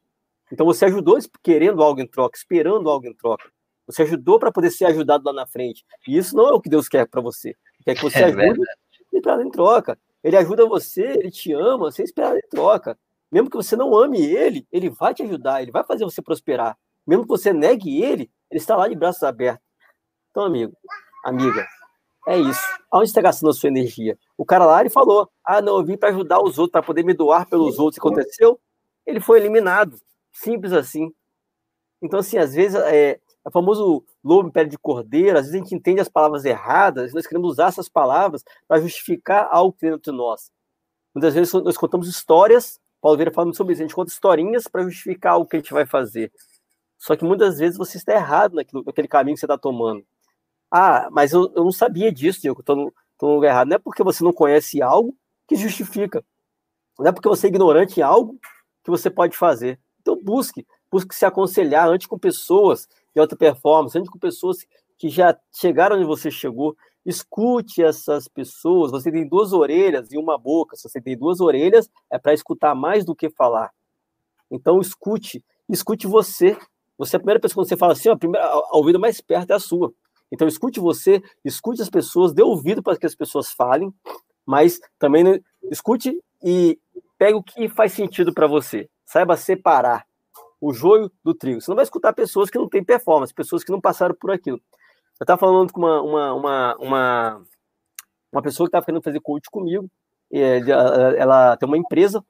Então 0.52 0.66
você 0.66 0.84
ajudou 0.86 1.18
querendo 1.42 1.82
algo 1.82 2.00
em 2.00 2.06
troca, 2.06 2.36
esperando 2.36 2.90
algo 2.90 3.06
em 3.06 3.14
troca. 3.14 3.50
Você 3.86 4.02
ajudou 4.02 4.38
para 4.38 4.52
poder 4.52 4.70
ser 4.70 4.86
ajudado 4.86 5.24
lá 5.24 5.32
na 5.32 5.46
frente. 5.46 5.84
E 6.06 6.16
isso 6.16 6.36
não 6.36 6.48
é 6.48 6.52
o 6.52 6.60
que 6.60 6.68
Deus 6.68 6.88
quer 6.88 7.06
para 7.06 7.20
você. 7.20 7.48
Ele 7.48 7.84
quer 7.84 7.94
que 7.94 8.02
você 8.02 8.18
é 8.18 8.24
ajude 8.24 8.60
e 9.12 9.18
em 9.18 9.50
troca. 9.50 9.98
Ele 10.22 10.36
ajuda 10.36 10.66
você, 10.66 11.02
ele 11.02 11.30
te 11.30 11.52
ama, 11.52 11.90
sem 11.90 12.04
esperar 12.04 12.36
em 12.36 12.48
troca. 12.48 12.98
Mesmo 13.30 13.48
que 13.48 13.56
você 13.56 13.76
não 13.76 13.96
ame 13.96 14.20
ele, 14.20 14.66
ele 14.70 14.90
vai 14.90 15.14
te 15.14 15.22
ajudar, 15.22 15.62
ele 15.62 15.70
vai 15.70 15.84
fazer 15.84 16.04
você 16.04 16.20
prosperar. 16.20 16.76
Mesmo 17.06 17.22
que 17.24 17.28
você 17.28 17.52
negue 17.52 18.02
ele, 18.02 18.30
ele 18.50 18.60
está 18.60 18.76
lá 18.76 18.88
de 18.88 18.94
braços 18.94 19.22
abertos. 19.22 19.64
Então, 20.30 20.44
amigo, 20.44 20.76
amiga, 21.24 21.66
é 22.30 22.38
isso. 22.38 22.60
Aonde 22.90 23.08
está 23.08 23.20
gastando 23.20 23.50
a 23.50 23.52
sua 23.52 23.68
energia? 23.68 24.18
O 24.38 24.44
cara 24.44 24.64
lá, 24.64 24.80
ele 24.80 24.90
falou, 24.90 25.28
ah, 25.44 25.60
não, 25.60 25.78
eu 25.78 25.84
vim 25.84 25.96
para 25.96 26.10
ajudar 26.10 26.40
os 26.40 26.58
outros, 26.58 26.72
para 26.72 26.82
poder 26.82 27.04
me 27.04 27.12
doar 27.12 27.48
pelos 27.48 27.78
outros. 27.78 27.98
O 27.98 28.00
que 28.00 28.08
aconteceu? 28.08 28.60
Ele 29.04 29.20
foi 29.20 29.38
eliminado. 29.38 29.98
Simples 30.32 30.72
assim. 30.72 31.12
Então, 32.00 32.20
assim, 32.20 32.38
às 32.38 32.54
vezes, 32.54 32.80
é, 32.80 33.10
é 33.10 33.20
o 33.44 33.50
famoso 33.50 34.04
lobo 34.22 34.48
em 34.48 34.52
pele 34.52 34.68
de 34.68 34.78
cordeiro, 34.78 35.38
às 35.38 35.46
vezes 35.46 35.54
a 35.54 35.58
gente 35.58 35.74
entende 35.74 36.00
as 36.00 36.08
palavras 36.08 36.44
erradas, 36.44 37.12
nós 37.12 37.26
queremos 37.26 37.50
usar 37.50 37.68
essas 37.68 37.88
palavras 37.88 38.44
para 38.68 38.80
justificar 38.80 39.48
algo 39.50 39.72
que 39.72 39.90
dentro 39.90 40.12
de 40.12 40.16
nós. 40.16 40.50
Muitas 41.14 41.34
vezes 41.34 41.52
nós 41.52 41.76
contamos 41.76 42.08
histórias, 42.08 42.78
Paulo 43.00 43.16
Vieira 43.16 43.32
falando 43.32 43.56
sobre 43.56 43.72
isso, 43.72 43.82
a 43.82 43.84
gente 43.86 43.94
conta 43.94 44.12
historinhas 44.12 44.68
para 44.68 44.82
justificar 44.84 45.36
o 45.38 45.46
que 45.46 45.56
a 45.56 45.58
gente 45.58 45.72
vai 45.72 45.84
fazer. 45.84 46.32
Só 46.98 47.16
que 47.16 47.24
muitas 47.24 47.58
vezes 47.58 47.78
você 47.78 47.96
está 47.96 48.12
errado 48.12 48.54
naquilo, 48.54 48.84
naquele 48.84 49.08
caminho 49.08 49.34
que 49.34 49.40
você 49.40 49.46
está 49.46 49.58
tomando. 49.58 50.04
Ah, 50.70 51.08
mas 51.10 51.32
eu, 51.32 51.52
eu 51.56 51.64
não 51.64 51.72
sabia 51.72 52.12
disso, 52.12 52.40
Diego, 52.40 52.60
estou 52.60 52.76
no, 52.76 52.94
no 53.20 53.34
lugar 53.34 53.50
errado. 53.50 53.68
Não 53.68 53.76
é 53.76 53.78
porque 53.78 54.02
você 54.02 54.22
não 54.22 54.32
conhece 54.32 54.80
algo 54.80 55.16
que 55.48 55.56
justifica. 55.56 56.24
Não 56.98 57.08
é 57.08 57.12
porque 57.12 57.28
você 57.28 57.46
é 57.46 57.50
ignorante 57.50 57.98
em 57.98 58.02
algo 58.02 58.38
que 58.84 58.90
você 58.90 59.10
pode 59.10 59.36
fazer. 59.36 59.80
Então 60.00 60.16
busque, 60.22 60.66
busque 60.90 61.14
se 61.14 61.24
aconselhar 61.24 61.88
antes 61.88 62.06
com 62.06 62.18
pessoas 62.18 62.88
de 63.14 63.20
alta 63.20 63.36
performance, 63.36 63.98
antes 63.98 64.10
com 64.10 64.18
pessoas 64.18 64.64
que 64.96 65.08
já 65.08 65.36
chegaram 65.52 65.96
onde 65.96 66.04
você 66.04 66.30
chegou. 66.30 66.76
Escute 67.04 67.82
essas 67.82 68.28
pessoas. 68.28 68.90
Você 68.90 69.10
tem 69.10 69.26
duas 69.26 69.52
orelhas 69.52 70.12
e 70.12 70.18
uma 70.18 70.38
boca. 70.38 70.76
Se 70.76 70.88
você 70.88 71.00
tem 71.00 71.16
duas 71.16 71.40
orelhas, 71.40 71.90
é 72.10 72.18
para 72.18 72.34
escutar 72.34 72.74
mais 72.74 73.04
do 73.04 73.16
que 73.16 73.30
falar. 73.30 73.72
Então 74.50 74.80
escute, 74.80 75.42
escute 75.68 76.06
você. 76.06 76.56
Você 76.98 77.16
é 77.16 77.18
a 77.18 77.20
primeira 77.20 77.40
pessoa 77.40 77.64
que 77.64 77.70
você 77.70 77.76
fala 77.76 77.94
assim, 77.94 78.10
a, 78.10 78.16
primeira, 78.16 78.46
a 78.46 78.76
ouvido 78.76 79.00
mais 79.00 79.20
perto 79.20 79.52
é 79.52 79.54
a 79.54 79.58
sua. 79.58 79.92
Então 80.30 80.46
escute 80.46 80.80
você, 80.80 81.22
escute 81.44 81.82
as 81.82 81.90
pessoas, 81.90 82.32
dê 82.32 82.42
ouvido 82.42 82.82
para 82.82 82.96
que 82.96 83.06
as 83.06 83.14
pessoas 83.14 83.52
falem, 83.52 83.92
mas 84.46 84.80
também 84.98 85.42
escute 85.64 86.18
e 86.42 86.78
pegue 87.18 87.34
o 87.34 87.42
que 87.42 87.68
faz 87.68 87.92
sentido 87.92 88.32
para 88.32 88.46
você. 88.46 88.88
Saiba 89.04 89.36
separar 89.36 90.06
o 90.60 90.72
joio 90.72 91.10
do 91.24 91.34
trigo. 91.34 91.60
Você 91.60 91.70
não 91.70 91.76
vai 91.76 91.84
escutar 91.84 92.12
pessoas 92.12 92.50
que 92.50 92.58
não 92.58 92.68
têm 92.68 92.84
performance, 92.84 93.34
pessoas 93.34 93.64
que 93.64 93.72
não 93.72 93.80
passaram 93.80 94.14
por 94.14 94.30
aquilo. 94.30 94.60
Eu 95.18 95.24
estava 95.24 95.38
falando 95.38 95.72
com 95.72 95.80
uma, 95.80 96.00
uma, 96.00 96.34
uma, 96.34 96.76
uma, 96.76 97.42
uma 98.32 98.42
pessoa 98.42 98.66
que 98.66 98.68
estava 98.68 98.84
querendo 98.84 99.02
fazer 99.02 99.20
coach 99.20 99.50
comigo, 99.50 99.90
ela, 100.30 101.14
ela 101.16 101.56
tem 101.56 101.68
uma 101.68 101.76
empresa, 101.76 102.24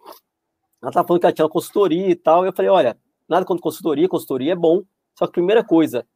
ela 0.80 0.90
estava 0.90 1.06
falando 1.06 1.20
que 1.20 1.26
ela 1.26 1.32
tinha 1.32 1.44
uma 1.44 1.50
consultoria 1.52 2.08
e 2.08 2.16
tal, 2.16 2.44
e 2.44 2.48
eu 2.48 2.52
falei, 2.52 2.70
olha, 2.70 2.98
nada 3.28 3.44
contra 3.44 3.62
consultoria, 3.62 4.08
consultoria 4.08 4.52
é 4.52 4.56
bom. 4.56 4.82
Só 5.16 5.26
que 5.26 5.32
primeira 5.32 5.62
coisa, 5.62 6.06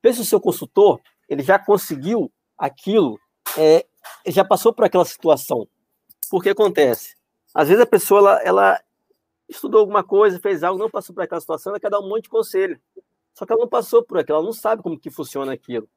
pense 0.00 0.20
o 0.20 0.24
seu 0.24 0.40
consultor, 0.40 1.00
ele 1.32 1.42
já 1.42 1.58
conseguiu 1.58 2.30
aquilo, 2.58 3.18
é, 3.56 3.86
já 4.26 4.44
passou 4.44 4.72
por 4.72 4.84
aquela 4.84 5.04
situação. 5.04 5.66
Porque 6.30 6.50
acontece? 6.50 7.14
Às 7.54 7.68
vezes 7.68 7.82
a 7.82 7.86
pessoa 7.86 8.20
ela, 8.20 8.42
ela 8.42 8.80
estudou 9.48 9.80
alguma 9.80 10.04
coisa, 10.04 10.38
fez 10.38 10.62
algo, 10.62 10.78
não 10.78 10.90
passou 10.90 11.14
por 11.14 11.22
aquela 11.22 11.40
situação, 11.40 11.72
ela 11.72 11.80
quer 11.80 11.90
dar 11.90 12.00
um 12.00 12.08
monte 12.08 12.24
de 12.24 12.28
conselho. 12.28 12.78
Só 13.34 13.46
que 13.46 13.52
ela 13.52 13.62
não 13.62 13.68
passou 13.68 14.02
por 14.02 14.18
aquilo, 14.18 14.36
ela 14.38 14.44
não 14.44 14.52
sabe 14.52 14.82
como 14.82 14.98
que 14.98 15.10
funciona 15.10 15.52
aquilo. 15.52 15.88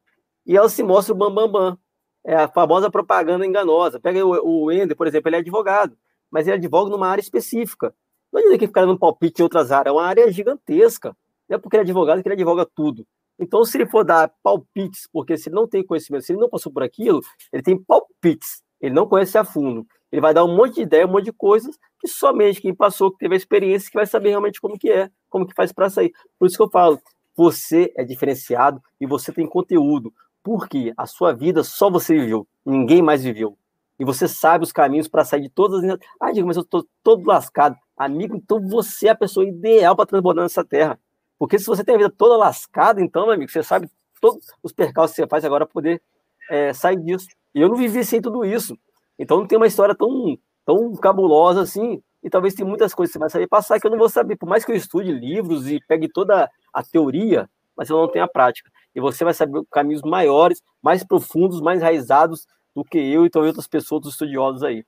E 0.46 0.56
ela 0.56 0.70
se 0.70 0.82
mostra 0.82 1.14
o 1.14 1.18
bambambam. 1.18 1.52
Bam, 1.52 1.72
bam. 1.72 1.80
É 2.24 2.36
a 2.36 2.48
famosa 2.48 2.90
propaganda 2.90 3.46
enganosa. 3.46 4.00
Pega 4.00 4.26
o, 4.26 4.66
o 4.66 4.72
Ender, 4.72 4.96
por 4.96 5.06
exemplo, 5.06 5.30
ele 5.30 5.36
é 5.36 5.40
advogado, 5.40 5.98
mas 6.32 6.48
ele 6.48 6.58
advoga 6.58 6.90
numa 6.90 7.08
área 7.08 7.22
específica. 7.22 7.94
Não 8.32 8.40
adianta 8.40 8.58
que 8.58 8.68
ficar 8.68 8.82
dando 8.82 8.98
palpite 8.98 9.42
em 9.42 9.44
outras 9.44 9.72
áreas, 9.72 9.94
é 9.94 9.98
uma 9.98 10.06
área 10.06 10.32
gigantesca. 10.32 11.16
Não 11.48 11.58
é 11.58 11.60
porque 11.60 11.76
ele 11.76 11.82
é 11.82 11.84
advogado 11.84 12.22
que 12.24 12.28
ele 12.28 12.36
advoga 12.36 12.66
tudo. 12.66 13.06
Então, 13.40 13.64
se 13.66 13.78
ele 13.78 13.86
for 13.86 14.04
dar 14.04 14.32
palpites, 14.42 15.08
porque 15.12 15.38
se 15.38 15.50
ele 15.50 15.56
não 15.56 15.68
tem 15.68 15.86
conhecimento, 15.86 16.24
se 16.24 16.32
ele 16.32 16.40
não 16.40 16.50
passou 16.50 16.72
por 16.72 16.84
aquilo, 16.84 17.22
ele 17.52 17.62
tem 17.62 17.78
palpites, 17.78 18.64
ele 18.80 18.94
não 18.94 19.08
conhece 19.08 19.38
a 19.38 19.44
fundo. 19.44 19.86
Ele 20.12 20.22
vai 20.22 20.34
dar 20.34 20.46
um 20.46 20.56
monte 20.56 20.76
de 20.76 20.82
ideia, 20.82 21.06
um 21.06 21.12
monte 21.12 21.26
de 21.26 21.34
coisas 21.34 21.78
que 22.00 22.08
somente 22.08 22.62
quem 22.62 22.74
passou, 22.74 23.12
que 23.12 23.18
teve 23.18 23.34
a 23.34 23.38
experiência, 23.38 23.90
que 23.90 23.98
vai 23.98 24.06
saber 24.06 24.30
realmente 24.30 24.62
como 24.62 24.78
que 24.78 24.90
é, 24.90 25.10
como 25.30 25.46
que 25.46 25.54
faz 25.54 25.74
para 25.74 25.90
sair. 25.90 26.14
Por 26.40 26.48
isso 26.48 26.56
que 26.56 26.64
eu 26.64 26.70
falo, 26.70 27.00
você 27.36 27.92
é 27.98 28.04
diferenciado 28.04 28.82
e 29.00 29.06
você 29.06 29.32
tem 29.34 29.46
conteúdo, 29.46 30.14
porque 30.42 30.94
a 30.96 31.06
sua 31.06 31.34
vida 31.34 31.64
só 31.64 31.90
você 31.90 32.14
viveu, 32.14 32.48
ninguém 32.66 33.02
mais 33.02 33.24
viveu. 33.24 33.58
E 34.00 34.06
você 34.06 34.28
sabe 34.28 34.64
os 34.64 34.72
caminhos 34.72 35.08
para 35.08 35.24
sair 35.24 35.42
de 35.42 35.50
todas 35.50 35.84
as. 35.84 36.00
Ah, 36.20 36.32
digo, 36.32 36.48
mas 36.48 36.58
eu 36.58 36.64
estou 36.64 36.86
todo 37.02 37.26
lascado. 37.26 37.78
Amigo, 37.98 38.36
então 38.36 38.60
você 38.62 39.08
é 39.08 39.12
a 39.12 39.16
pessoa 39.16 39.46
ideal 39.46 39.96
para 39.96 40.06
transbordar 40.06 40.44
nessa 40.44 40.66
terra. 40.66 41.00
Porque 41.38 41.60
se 41.60 41.66
você 41.66 41.84
tem 41.84 41.96
a 41.96 41.98
vida 41.98 42.14
toda 42.16 42.38
lascada, 42.38 43.02
então, 43.02 43.24
meu 43.24 43.34
amigo, 43.34 43.52
você 43.52 43.62
sabe 43.64 43.90
todos 44.22 44.46
os 44.64 44.72
percalços 44.72 45.16
que 45.16 45.22
você 45.22 45.28
faz 45.28 45.44
agora 45.44 45.66
para 45.66 45.74
poder 45.74 46.02
é, 46.50 46.74
sair 46.74 46.98
disso. 46.98 47.28
E 47.54 47.62
eu 47.62 47.70
não 47.70 47.76
vivi 47.76 48.04
sem 48.04 48.22
tudo 48.22 48.46
isso. 48.46 48.78
Então 49.18 49.40
não 49.40 49.48
tem 49.48 49.58
uma 49.58 49.68
história 49.68 49.96
tão, 49.96 50.38
tão 50.66 50.94
cabulosa 50.96 51.62
assim. 51.62 52.02
E 52.24 52.30
talvez 52.30 52.54
tem 52.54 52.66
muitas 52.66 52.94
coisas 52.94 53.12
que 53.12 53.18
você 53.18 53.20
vai 53.20 53.30
saber 53.30 53.48
passar 53.48 53.80
que 53.80 53.86
eu 53.86 53.92
não 53.92 53.98
vou 53.98 54.10
saber. 54.10 54.36
Por 54.36 54.50
mais 54.50 54.66
que 54.66 54.72
eu 54.72 54.76
estude 54.76 55.12
livros 55.12 55.70
e 55.70 55.80
pegue 55.88 56.10
toda 56.10 56.50
a 56.74 56.84
teoria, 56.84 57.50
mas 57.78 57.90
eu 57.90 57.98
não 57.98 58.10
tenho 58.10 58.26
a 58.26 58.28
prática. 58.28 58.70
E 58.96 59.00
você 59.00 59.24
vai 59.24 59.34
saber 59.34 59.62
caminhos 59.72 60.02
maiores, 60.02 60.62
mais 60.82 61.04
profundos, 61.04 61.62
mais 61.62 61.80
enraizados 61.80 62.48
do 62.76 62.84
que 62.84 62.98
eu 62.98 63.26
e 63.26 63.30
talvez 63.30 63.52
outras 63.52 63.68
pessoas, 63.68 63.92
outros 63.92 64.14
estudiosos 64.14 64.64
aí. 64.64 64.86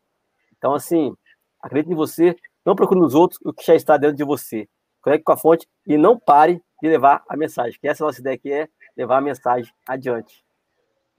Então, 0.57 0.73
assim, 0.73 1.13
acredite 1.61 1.93
em 1.93 1.95
você, 1.95 2.35
não 2.65 2.75
procure 2.75 2.99
nos 2.99 3.13
outros 3.13 3.39
o 3.45 3.53
que 3.53 3.65
já 3.65 3.75
está 3.75 3.97
dentro 3.97 4.17
de 4.17 4.23
você. 4.23 4.67
Conecte 5.07 5.23
com 5.23 5.31
a 5.31 5.37
fonte 5.37 5.65
e 5.87 5.97
não 5.97 6.19
pare 6.19 6.61
de 6.83 6.89
levar 6.89 7.23
a 7.29 7.37
mensagem. 7.37 7.79
Que 7.79 7.87
essa 7.87 8.03
é 8.03 8.05
nossa 8.05 8.19
ideia 8.19 8.35
aqui 8.35 8.51
é 8.51 8.67
levar 8.97 9.19
a 9.19 9.21
mensagem 9.21 9.71
adiante. 9.87 10.43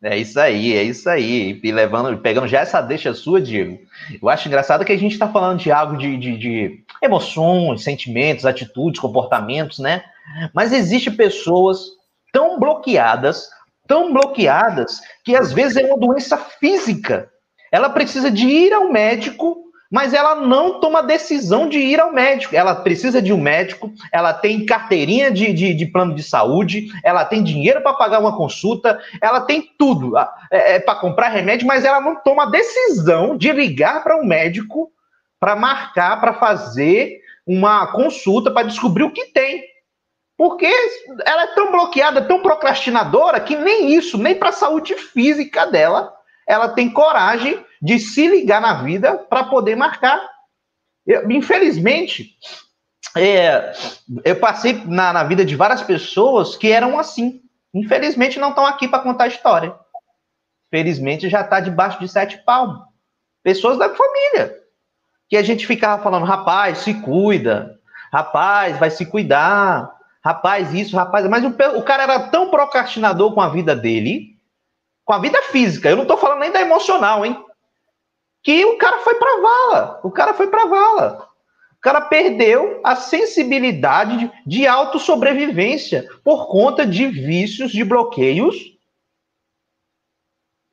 É 0.03 0.14
isso 0.14 0.39
aí, 0.39 0.76
é 0.76 0.82
isso 0.82 1.09
aí. 1.09 1.59
E 1.64 1.72
levando, 1.72 2.18
pegando 2.18 2.47
já 2.47 2.61
essa 2.61 2.82
deixa 2.82 3.14
sua, 3.14 3.41
Diego. 3.41 3.78
Eu 4.20 4.28
acho 4.28 4.47
engraçado 4.47 4.84
que 4.84 4.93
a 4.93 4.99
gente 4.99 5.12
está 5.12 5.26
falando 5.26 5.61
de 5.61 5.72
algo 5.72 5.97
de, 5.97 6.18
de, 6.18 6.36
de, 6.36 6.84
emoções, 7.03 7.82
sentimentos, 7.82 8.45
atitudes, 8.45 9.01
comportamentos, 9.01 9.78
né? 9.78 10.05
Mas 10.53 10.74
existe 10.74 11.11
pessoas 11.11 11.80
tão 12.30 12.61
bloqueadas, 12.61 13.49
tão 13.86 14.12
bloqueadas, 14.12 15.01
que 15.24 15.34
às 15.34 15.51
vezes 15.51 15.78
é 15.78 15.86
uma 15.86 15.97
doença 15.97 16.36
física. 16.36 17.30
Ela 17.72 17.89
precisa 17.89 18.30
de 18.30 18.47
ir 18.47 18.74
ao 18.74 18.93
médico 18.93 19.68
mas 19.91 20.12
ela 20.12 20.34
não 20.34 20.80
toma 20.80 21.03
decisão 21.03 21.68
de 21.68 21.78
ir 21.78 21.99
ao 21.99 22.12
médico. 22.12 22.55
Ela 22.55 22.74
precisa 22.74 23.22
de 23.22 23.32
um 23.32 23.41
médico, 23.41 23.91
ela 24.12 24.34
tem 24.34 24.66
carteirinha 24.66 25.30
de, 25.30 25.53
de, 25.53 25.72
de 25.72 25.86
plano 25.86 26.14
de 26.14 26.22
saúde, 26.22 26.89
ela 27.03 27.24
tem 27.24 27.43
dinheiro 27.43 27.80
para 27.80 27.95
pagar 27.95 28.20
uma 28.20 28.36
consulta, 28.36 29.01
ela 29.20 29.41
tem 29.41 29.62
tudo 29.78 30.16
é, 30.18 30.28
é 30.51 30.80
para 30.80 30.97
comprar 30.97 31.28
remédio, 31.28 31.66
mas 31.66 31.84
ela 31.84 32.01
não 32.01 32.16
toma 32.16 32.51
decisão 32.51 33.36
de 33.36 33.51
ligar 33.51 34.05
para 34.05 34.16
um 34.16 34.24
médico 34.24 34.93
para 35.41 35.57
marcar, 35.57 36.20
para 36.20 36.34
fazer 36.34 37.20
uma 37.47 37.86
consulta, 37.86 38.51
para 38.51 38.66
descobrir 38.66 39.05
o 39.05 39.12
que 39.12 39.26
tem. 39.26 39.64
Porque 40.36 40.70
ela 41.24 41.45
é 41.45 41.55
tão 41.55 41.72
bloqueada, 41.72 42.22
tão 42.22 42.43
procrastinadora, 42.43 43.41
que 43.41 43.57
nem 43.57 43.95
isso, 43.95 44.18
nem 44.18 44.34
para 44.34 44.51
a 44.51 44.53
saúde 44.53 44.95
física 44.95 45.66
dela, 45.66 46.12
ela 46.47 46.68
tem 46.68 46.91
coragem 46.91 47.64
de 47.81 47.99
se 47.99 48.26
ligar 48.26 48.61
na 48.61 48.83
vida 48.83 49.16
para 49.16 49.45
poder 49.45 49.76
marcar. 49.76 50.20
Eu, 51.07 51.31
infelizmente, 51.31 52.37
é, 53.16 53.72
eu 54.24 54.37
passei 54.37 54.83
na, 54.85 55.12
na, 55.12 55.24
vida 55.24 55.45
de 55.45 55.57
várias 55.57 55.83
pessoas 55.83 56.57
que 56.57 56.70
eram 56.70 56.99
assim. 56.99 57.43
Infelizmente, 57.72 58.39
não 58.39 58.51
estão 58.51 58.66
aqui 58.66 58.89
para 58.89 59.03
contar 59.03 59.24
a 59.24 59.29
história. 59.29 59.74
Felizmente, 60.70 61.29
já 61.29 61.41
está 61.41 61.61
debaixo 61.61 61.99
de 62.01 62.09
sete 62.09 62.39
palmos. 62.45 62.81
Pessoas 63.43 63.79
da 63.79 63.89
família. 63.89 64.55
Que 65.29 65.37
a 65.37 65.43
gente 65.43 65.66
ficava 65.66 66.03
falando, 66.03 66.26
rapaz, 66.26 66.79
se 66.79 66.95
cuida. 66.95 67.79
Rapaz, 68.12 68.79
vai 68.79 68.91
se 68.91 69.07
cuidar. 69.07 69.95
Rapaz, 70.24 70.74
isso, 70.74 70.97
rapaz. 70.97 71.26
Mas 71.26 71.45
o, 71.45 71.49
o 71.79 71.83
cara 71.83 72.03
era 72.03 72.20
tão 72.29 72.51
procrastinador 72.51 73.33
com 73.33 73.41
a 73.41 73.49
vida 73.49 73.74
dele 73.74 74.39
com 75.09 75.14
a 75.14 75.18
vida 75.18 75.41
física, 75.45 75.89
eu 75.89 75.97
não 75.97 76.03
estou 76.03 76.18
falando 76.18 76.41
nem 76.41 76.53
da 76.53 76.61
emocional, 76.61 77.24
hein? 77.24 77.43
Que 78.43 78.64
o 78.64 78.78
cara 78.78 78.99
foi 78.99 79.14
para 79.16 79.41
vala, 79.41 80.01
o 80.03 80.11
cara 80.11 80.34
foi 80.34 80.47
para 80.49 80.66
vala. 80.66 81.28
O 81.78 81.80
cara 81.80 82.01
perdeu 82.01 82.80
a 82.82 82.97
sensibilidade 82.97 84.30
de 84.45 84.66
autossobrevivência 84.66 86.09
por 86.24 86.49
conta 86.49 86.84
de 86.84 87.07
vícios, 87.07 87.70
de 87.70 87.84
bloqueios 87.84 88.78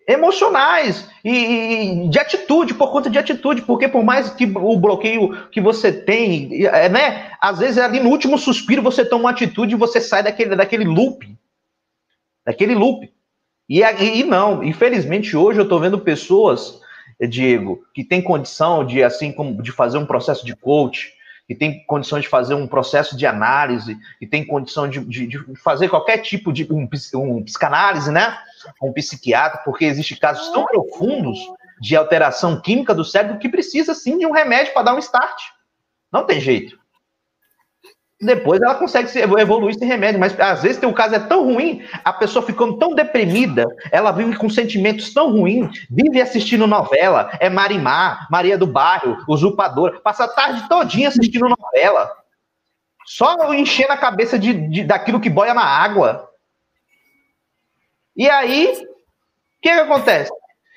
emocionais 0.08 1.10
e, 1.24 2.08
de 2.10 2.20
atitude, 2.20 2.74
por 2.74 2.92
conta 2.92 3.10
de 3.10 3.18
atitude, 3.18 3.64
porque 3.64 3.88
por 3.88 4.04
mais 4.04 4.30
que 4.30 4.46
o 4.46 4.78
bloqueio 4.78 5.48
que 5.50 5.60
você 5.60 5.92
tem, 5.92 6.66
é, 6.66 6.88
né, 6.90 7.32
às 7.42 7.60
vezes 7.60 7.78
ali 7.78 8.00
no 8.00 8.10
último 8.10 8.38
suspiro 8.38 8.82
você 8.82 9.04
toma 9.04 9.26
uma 9.26 9.32
atitude 9.32 9.74
e 9.74 9.78
você 9.78 10.00
sai 10.00 10.22
daquele, 10.22 10.56
daquele 10.56 10.86
loop, 10.86 11.36
daquele 12.46 12.76
loop. 12.76 13.12
E, 13.68 13.82
e 13.82 14.24
não, 14.24 14.64
infelizmente 14.64 15.36
hoje 15.36 15.60
eu 15.60 15.64
estou 15.64 15.80
vendo 15.80 16.00
pessoas, 16.00 16.80
Diego, 17.20 17.86
que 17.94 18.04
tem 18.04 18.22
condição 18.22 18.86
de 18.86 19.04
assim 19.04 19.32
como 19.32 19.62
de 19.62 19.72
fazer 19.72 19.98
um 19.98 20.06
processo 20.06 20.46
de 20.46 20.56
coach, 20.56 21.14
que 21.48 21.56
tem 21.56 21.84
condição 21.86 22.20
de 22.20 22.28
fazer 22.28 22.56
um 22.56 22.68
processo 22.68 23.16
de 23.16 23.26
análise, 23.26 23.98
que 24.20 24.26
tem 24.26 24.46
condição 24.46 24.90
de, 24.90 25.00
de, 25.06 25.28
de 25.28 25.56
fazer 25.58 25.90
qualquer 25.90 26.18
tipo 26.20 26.52
de 26.52 26.68
um, 26.72 26.88
um, 27.16 27.44
psicanálise, 27.44 28.12
né? 28.12 28.38
Um 28.82 28.92
psiquiatra, 28.92 29.62
porque 29.64 29.86
existem 29.86 30.18
casos 30.18 30.50
tão 30.50 30.66
profundos 30.66 31.40
de 31.80 31.96
alteração 31.96 32.60
química 32.60 32.96
do 32.96 33.06
cérebro 33.06 33.38
que 33.38 33.50
precisa 33.50 33.94
sim 33.94 34.18
de 34.18 34.26
um 34.26 34.32
remédio 34.32 34.74
para 34.74 34.84
dar 34.84 34.96
um 34.96 35.00
start. 35.00 35.40
Não 36.12 36.26
tem 36.26 36.40
jeito. 36.40 36.80
Depois 38.22 38.62
ela 38.62 38.76
consegue 38.76 39.10
evoluir 39.20 39.76
sem 39.78 39.88
remédio, 39.88 40.20
mas 40.20 40.40
às 40.40 40.64
vezes 40.64 40.78
tem 40.78 40.88
um 40.88 40.94
caso 40.94 41.16
é 41.16 41.20
tão 41.20 41.44
ruim, 41.44 41.86
a 42.04 42.14
pessoa 42.14 42.46
ficando 42.46 42.78
tão 42.78 42.96
deprimida, 42.96 43.66
ela 43.92 44.12
vive 44.12 44.38
com 44.38 44.50
sentimentos 44.50 45.14
tão 45.14 45.32
ruins, 45.32 45.86
vive 45.90 46.22
assistindo 46.22 46.66
novela, 46.66 47.30
é 47.42 47.50
Marimar, 47.50 48.26
Maria 48.32 48.58
do 48.58 48.66
Bairro, 48.66 49.18
Usurpadora, 49.28 50.00
passa 50.00 50.24
a 50.24 50.28
tarde 50.30 50.68
todinha 50.70 51.10
assistindo 51.10 51.46
novela, 51.50 52.10
só 53.06 53.54
enchendo 53.54 53.92
a 53.92 53.98
cabeça 53.98 54.40
de, 54.40 54.54
de 54.54 54.84
daquilo 54.86 55.20
que 55.20 55.30
boia 55.30 55.54
na 55.54 55.66
água. 55.66 56.30
E 58.16 58.30
aí, 58.30 58.68
o 58.68 59.62
que, 59.62 59.70
que 59.74 59.80
acontece? 59.80 60.32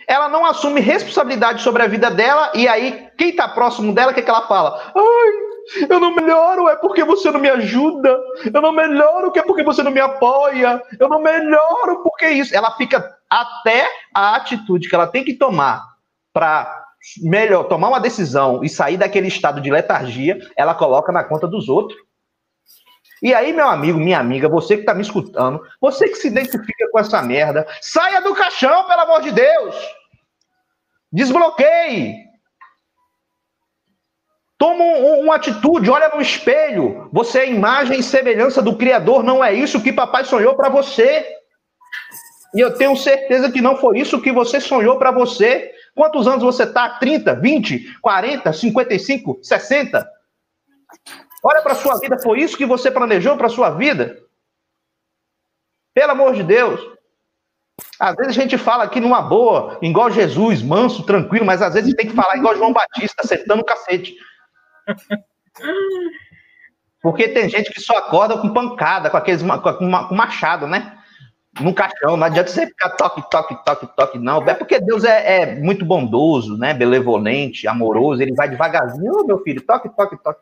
Ela 0.08 0.28
não 0.28 0.44
assume 0.44 0.80
responsabilidade 0.80 1.62
sobre 1.62 1.84
a 1.84 1.86
vida 1.86 2.10
dela, 2.10 2.50
e 2.52 2.66
aí, 2.66 3.08
quem 3.16 3.30
está 3.30 3.46
próximo 3.46 3.94
dela, 3.94 4.10
o 4.10 4.14
que, 4.14 4.22
que 4.22 4.30
ela 4.30 4.48
fala? 4.48 4.92
Ai, 4.92 5.48
eu 5.88 6.00
não 6.00 6.14
melhoro 6.14 6.68
é 6.68 6.76
porque 6.76 7.04
você 7.04 7.30
não 7.30 7.40
me 7.40 7.48
ajuda. 7.48 8.18
Eu 8.52 8.60
não 8.60 8.72
melhoro 8.72 9.30
que 9.30 9.38
é 9.38 9.42
porque 9.42 9.62
você 9.62 9.82
não 9.82 9.90
me 9.90 10.00
apoia. 10.00 10.82
Eu 10.98 11.08
não 11.08 11.20
melhoro 11.20 12.02
porque 12.02 12.28
isso. 12.28 12.54
Ela 12.54 12.76
fica 12.76 13.16
até 13.28 13.88
a 14.14 14.36
atitude 14.36 14.88
que 14.88 14.94
ela 14.94 15.06
tem 15.06 15.24
que 15.24 15.34
tomar 15.34 15.84
para 16.32 16.86
melhor 17.22 17.64
tomar 17.64 17.88
uma 17.88 18.00
decisão 18.00 18.62
e 18.62 18.68
sair 18.68 18.96
daquele 18.96 19.28
estado 19.28 19.60
de 19.60 19.70
letargia, 19.70 20.38
ela 20.56 20.74
coloca 20.74 21.12
na 21.12 21.24
conta 21.24 21.46
dos 21.46 21.68
outros. 21.68 21.98
E 23.22 23.34
aí, 23.34 23.52
meu 23.52 23.68
amigo, 23.68 23.98
minha 23.98 24.18
amiga, 24.18 24.48
você 24.48 24.76
que 24.76 24.82
está 24.82 24.94
me 24.94 25.02
escutando, 25.02 25.60
você 25.80 26.08
que 26.08 26.16
se 26.16 26.28
identifica 26.28 26.88
com 26.90 26.98
essa 26.98 27.20
merda, 27.20 27.66
saia 27.80 28.20
do 28.20 28.34
caixão, 28.34 28.84
pelo 28.86 29.00
amor 29.00 29.22
de 29.22 29.32
Deus! 29.32 29.74
Desbloqueie! 31.10 32.27
Toma 34.58 34.82
um, 34.82 35.20
uma 35.22 35.36
atitude, 35.36 35.88
olha 35.88 36.08
no 36.08 36.20
espelho. 36.20 37.08
Você 37.12 37.38
é 37.38 37.50
imagem 37.50 38.00
e 38.00 38.02
semelhança 38.02 38.60
do 38.60 38.76
Criador, 38.76 39.22
não 39.22 39.42
é 39.42 39.54
isso 39.54 39.80
que 39.80 39.92
papai 39.92 40.24
sonhou 40.24 40.56
para 40.56 40.68
você. 40.68 41.24
E 42.54 42.60
eu 42.60 42.74
tenho 42.74 42.96
certeza 42.96 43.52
que 43.52 43.60
não 43.60 43.76
foi 43.76 44.00
isso 44.00 44.20
que 44.20 44.32
você 44.32 44.60
sonhou 44.60 44.98
para 44.98 45.12
você. 45.12 45.72
Quantos 45.94 46.26
anos 46.26 46.42
você 46.42 46.64
está? 46.64 46.98
30, 46.98 47.36
20, 47.36 48.00
40, 48.00 48.52
55, 48.52 49.38
60? 49.42 50.10
Olha 51.44 51.62
para 51.62 51.74
sua 51.76 51.98
vida, 52.00 52.18
foi 52.18 52.40
isso 52.40 52.56
que 52.56 52.66
você 52.66 52.90
planejou 52.90 53.36
para 53.36 53.48
sua 53.48 53.70
vida? 53.70 54.18
Pelo 55.94 56.12
amor 56.12 56.34
de 56.34 56.42
Deus. 56.42 56.80
Às 58.00 58.16
vezes 58.16 58.36
a 58.36 58.40
gente 58.40 58.58
fala 58.58 58.84
aqui 58.84 59.00
numa 59.00 59.22
boa, 59.22 59.78
igual 59.82 60.10
Jesus, 60.10 60.62
manso, 60.62 61.04
tranquilo, 61.04 61.46
mas 61.46 61.62
às 61.62 61.74
vezes 61.74 61.94
tem 61.94 62.08
que 62.08 62.14
falar 62.14 62.36
igual 62.36 62.56
João 62.56 62.72
Batista, 62.72 63.22
acertando 63.22 63.62
o 63.62 63.64
cacete. 63.64 64.16
Porque 67.00 67.28
tem 67.28 67.48
gente 67.48 67.72
que 67.72 67.80
só 67.80 67.96
acorda 67.96 68.36
com 68.38 68.52
pancada, 68.52 69.08
com 69.08 69.16
aqueles 69.16 69.42
com, 69.42 70.14
machado, 70.14 70.66
né? 70.66 70.96
No 71.60 71.74
caixão, 71.74 72.16
não 72.16 72.26
adianta 72.26 72.50
você 72.50 72.66
ficar 72.66 72.90
toque, 72.90 73.22
toque, 73.30 73.64
toque, 73.64 73.86
toque, 73.96 74.18
não. 74.18 74.42
É 74.46 74.54
porque 74.54 74.78
Deus 74.78 75.04
é, 75.04 75.42
é 75.42 75.54
muito 75.56 75.84
bondoso, 75.84 76.56
né? 76.56 76.74
Benevolente, 76.74 77.66
amoroso, 77.66 78.22
ele 78.22 78.34
vai 78.34 78.48
devagarzinho, 78.48 79.12
oh, 79.12 79.24
meu 79.24 79.42
filho, 79.42 79.60
toque, 79.62 79.88
toque, 79.88 80.16
toque. 80.22 80.40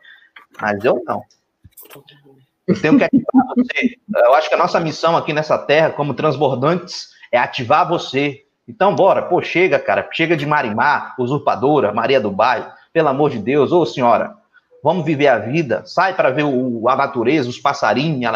Mas 0.61 0.83
eu 0.83 1.01
não. 1.05 1.23
Eu 2.67 2.79
tenho 2.79 2.97
que 2.97 3.03
ativar 3.05 3.45
você. 3.55 3.97
Eu 4.13 4.33
acho 4.33 4.49
que 4.49 4.55
a 4.55 4.59
nossa 4.59 4.79
missão 4.79 5.15
aqui 5.15 5.33
nessa 5.33 5.57
terra, 5.57 5.91
como 5.91 6.13
transbordantes, 6.13 7.09
é 7.31 7.37
ativar 7.37 7.87
você. 7.87 8.43
Então, 8.67 8.93
bora, 8.93 9.21
pô, 9.23 9.41
chega, 9.41 9.79
cara, 9.79 10.07
chega 10.11 10.35
de 10.35 10.45
Marimar, 10.45 11.15
usurpadora, 11.17 11.93
Maria 11.93 12.19
do 12.19 12.29
Bairro, 12.29 12.69
pelo 12.91 13.07
amor 13.07 13.29
de 13.29 13.39
Deus, 13.39 13.71
ô 13.71 13.85
senhora, 13.85 14.35
vamos 14.87 15.03
viver 15.03 15.27
a 15.27 15.37
vida, 15.37 15.83
sai 15.85 16.15
para 16.15 16.29
ver 16.29 16.45
o, 16.45 16.87
a 16.87 16.95
natureza, 16.95 17.49
os 17.49 17.59
passarinhos, 17.59 18.31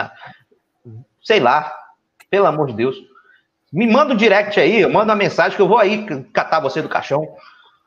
sei 1.23 1.39
lá, 1.39 1.73
pelo 2.29 2.45
amor 2.45 2.67
de 2.67 2.73
Deus. 2.73 2.97
Me 3.71 3.87
manda 3.87 4.13
um 4.13 4.17
direct 4.17 4.59
aí, 4.59 4.85
manda 4.85 5.13
uma 5.13 5.15
mensagem 5.15 5.55
que 5.55 5.61
eu 5.61 5.67
vou 5.69 5.77
aí 5.77 6.05
catar 6.33 6.59
você 6.59 6.81
do 6.81 6.89
caixão. 6.89 7.25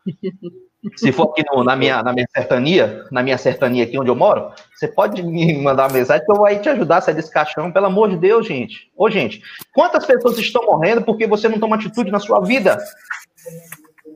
Se 0.97 1.13
for 1.13 1.29
aqui 1.29 1.43
no, 1.51 1.63
na, 1.63 1.77
minha, 1.77 2.03
na 2.03 2.15
minha 2.15 2.27
sertania, 2.35 3.05
na 3.13 3.23
minha 3.23 3.37
sertania 3.37 3.85
aqui 3.85 3.99
onde 3.99 4.09
eu 4.09 4.17
moro, 4.17 4.51
você 4.75 4.89
pode 4.89 5.23
me 5.23 5.63
mandar 5.63 5.89
uma 5.89 5.93
mensagem 5.99 6.25
que 6.25 6.33
eu 6.33 6.37
vou 6.37 6.47
aí 6.47 6.59
te 6.59 6.71
ajudar 6.71 6.99
a 6.99 7.01
sair 7.03 7.15
desse 7.15 7.31
caixão, 7.31 7.71
pelo 7.71 7.85
amor 7.85 8.09
de 8.09 8.17
Deus, 8.17 8.47
gente. 8.47 8.91
Ô, 8.97 9.11
gente, 9.11 9.43
quantas 9.75 10.07
pessoas 10.07 10.39
estão 10.39 10.65
morrendo 10.65 11.03
porque 11.03 11.27
você 11.27 11.51
não 11.51 11.61
toma 11.61 11.77
atitude 11.77 12.11
na 12.11 12.19
sua 12.19 12.41
vida? 12.41 12.79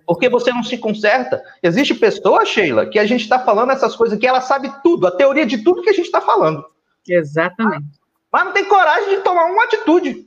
Porque 0.09 0.26
você 0.26 0.50
não 0.50 0.64
se 0.64 0.78
conserta. 0.78 1.44
Existe 1.62 1.94
pessoa, 1.94 2.42
Sheila, 2.42 2.86
que 2.86 2.98
a 2.98 3.04
gente 3.04 3.20
está 3.20 3.38
falando 3.38 3.72
essas 3.72 3.94
coisas 3.94 4.18
que 4.18 4.26
ela 4.26 4.40
sabe 4.40 4.72
tudo, 4.82 5.06
a 5.06 5.11
teoria 5.11 5.44
de 5.44 5.62
tudo 5.62 5.82
que 5.82 5.90
a 5.90 5.92
gente 5.92 6.06
está 6.06 6.18
falando. 6.18 6.64
Exatamente. 7.06 8.00
Mas 8.32 8.46
não 8.46 8.52
tem 8.54 8.64
coragem 8.64 9.16
de 9.16 9.22
tomar 9.22 9.44
uma 9.44 9.64
atitude. 9.64 10.26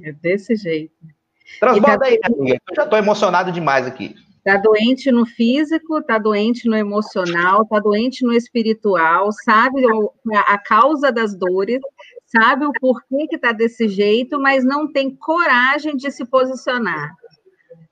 É 0.00 0.12
desse 0.12 0.54
jeito. 0.54 0.94
Transborda 1.58 1.98
tá... 1.98 2.06
aí, 2.06 2.20
amiga. 2.22 2.60
Eu 2.70 2.76
já 2.76 2.84
estou 2.84 2.96
emocionado 2.96 3.50
demais 3.50 3.88
aqui. 3.88 4.14
Está 4.38 4.56
doente 4.56 5.10
no 5.10 5.26
físico, 5.26 5.98
está 5.98 6.16
doente 6.16 6.68
no 6.68 6.76
emocional, 6.76 7.62
está 7.62 7.80
doente 7.80 8.24
no 8.24 8.32
espiritual, 8.32 9.32
sabe 9.32 9.82
a 10.46 10.58
causa 10.58 11.10
das 11.10 11.36
dores, 11.36 11.80
sabe 12.24 12.64
o 12.64 12.72
porquê 12.80 13.26
que 13.28 13.34
está 13.34 13.50
desse 13.50 13.88
jeito, 13.88 14.40
mas 14.40 14.64
não 14.64 14.90
tem 14.90 15.14
coragem 15.14 15.96
de 15.96 16.08
se 16.12 16.24
posicionar 16.24 17.18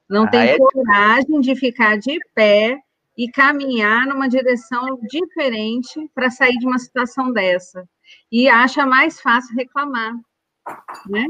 não 0.08 0.24
ah, 0.24 0.30
tem 0.30 0.40
é? 0.40 0.56
coragem 0.56 1.40
de 1.40 1.54
ficar 1.54 1.98
de 1.98 2.18
pé 2.34 2.80
e 3.16 3.30
caminhar 3.30 4.06
numa 4.06 4.28
direção 4.28 4.98
diferente 5.10 6.08
para 6.14 6.30
sair 6.30 6.56
de 6.56 6.66
uma 6.66 6.78
situação 6.78 7.32
dessa. 7.32 7.86
E 8.30 8.48
acha 8.48 8.86
mais 8.86 9.20
fácil 9.20 9.54
reclamar, 9.56 10.14
né? 11.08 11.26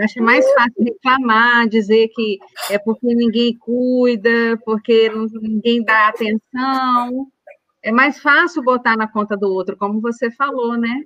Acha 0.00 0.22
mais 0.22 0.50
fácil 0.52 0.84
reclamar, 0.84 1.68
dizer 1.68 2.08
que 2.14 2.38
é 2.70 2.78
porque 2.78 3.14
ninguém 3.14 3.56
cuida, 3.58 4.58
porque 4.64 5.10
ninguém 5.40 5.82
dá 5.82 6.08
atenção. 6.08 7.28
É 7.82 7.90
mais 7.90 8.20
fácil 8.20 8.62
botar 8.62 8.96
na 8.96 9.08
conta 9.08 9.36
do 9.36 9.52
outro, 9.52 9.76
como 9.76 10.00
você 10.00 10.30
falou, 10.30 10.76
né? 10.76 11.02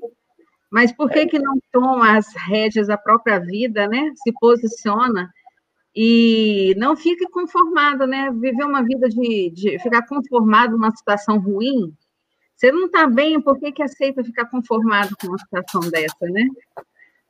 Mas 0.70 0.92
por 0.92 1.08
que, 1.08 1.26
que 1.26 1.38
não 1.38 1.58
toma 1.72 2.16
as 2.16 2.34
rédeas 2.34 2.88
da 2.88 2.98
própria 2.98 3.38
vida, 3.38 3.88
né? 3.88 4.12
Se 4.16 4.32
posiciona 4.38 5.30
e 5.96 6.74
não 6.76 6.94
fique 6.94 7.26
conformado, 7.30 8.06
né? 8.06 8.30
Viver 8.30 8.64
uma 8.64 8.84
vida 8.84 9.08
de, 9.08 9.50
de 9.50 9.78
ficar 9.78 10.06
conformado 10.06 10.72
numa 10.72 10.94
situação 10.94 11.38
ruim. 11.38 11.90
Você 12.54 12.70
não 12.70 12.84
está 12.84 13.06
bem, 13.06 13.40
por 13.40 13.58
que, 13.58 13.72
que 13.72 13.82
aceita 13.82 14.22
ficar 14.22 14.44
conformado 14.46 15.16
com 15.18 15.28
uma 15.28 15.38
situação 15.38 15.80
dessa, 15.90 16.14
né? 16.20 16.46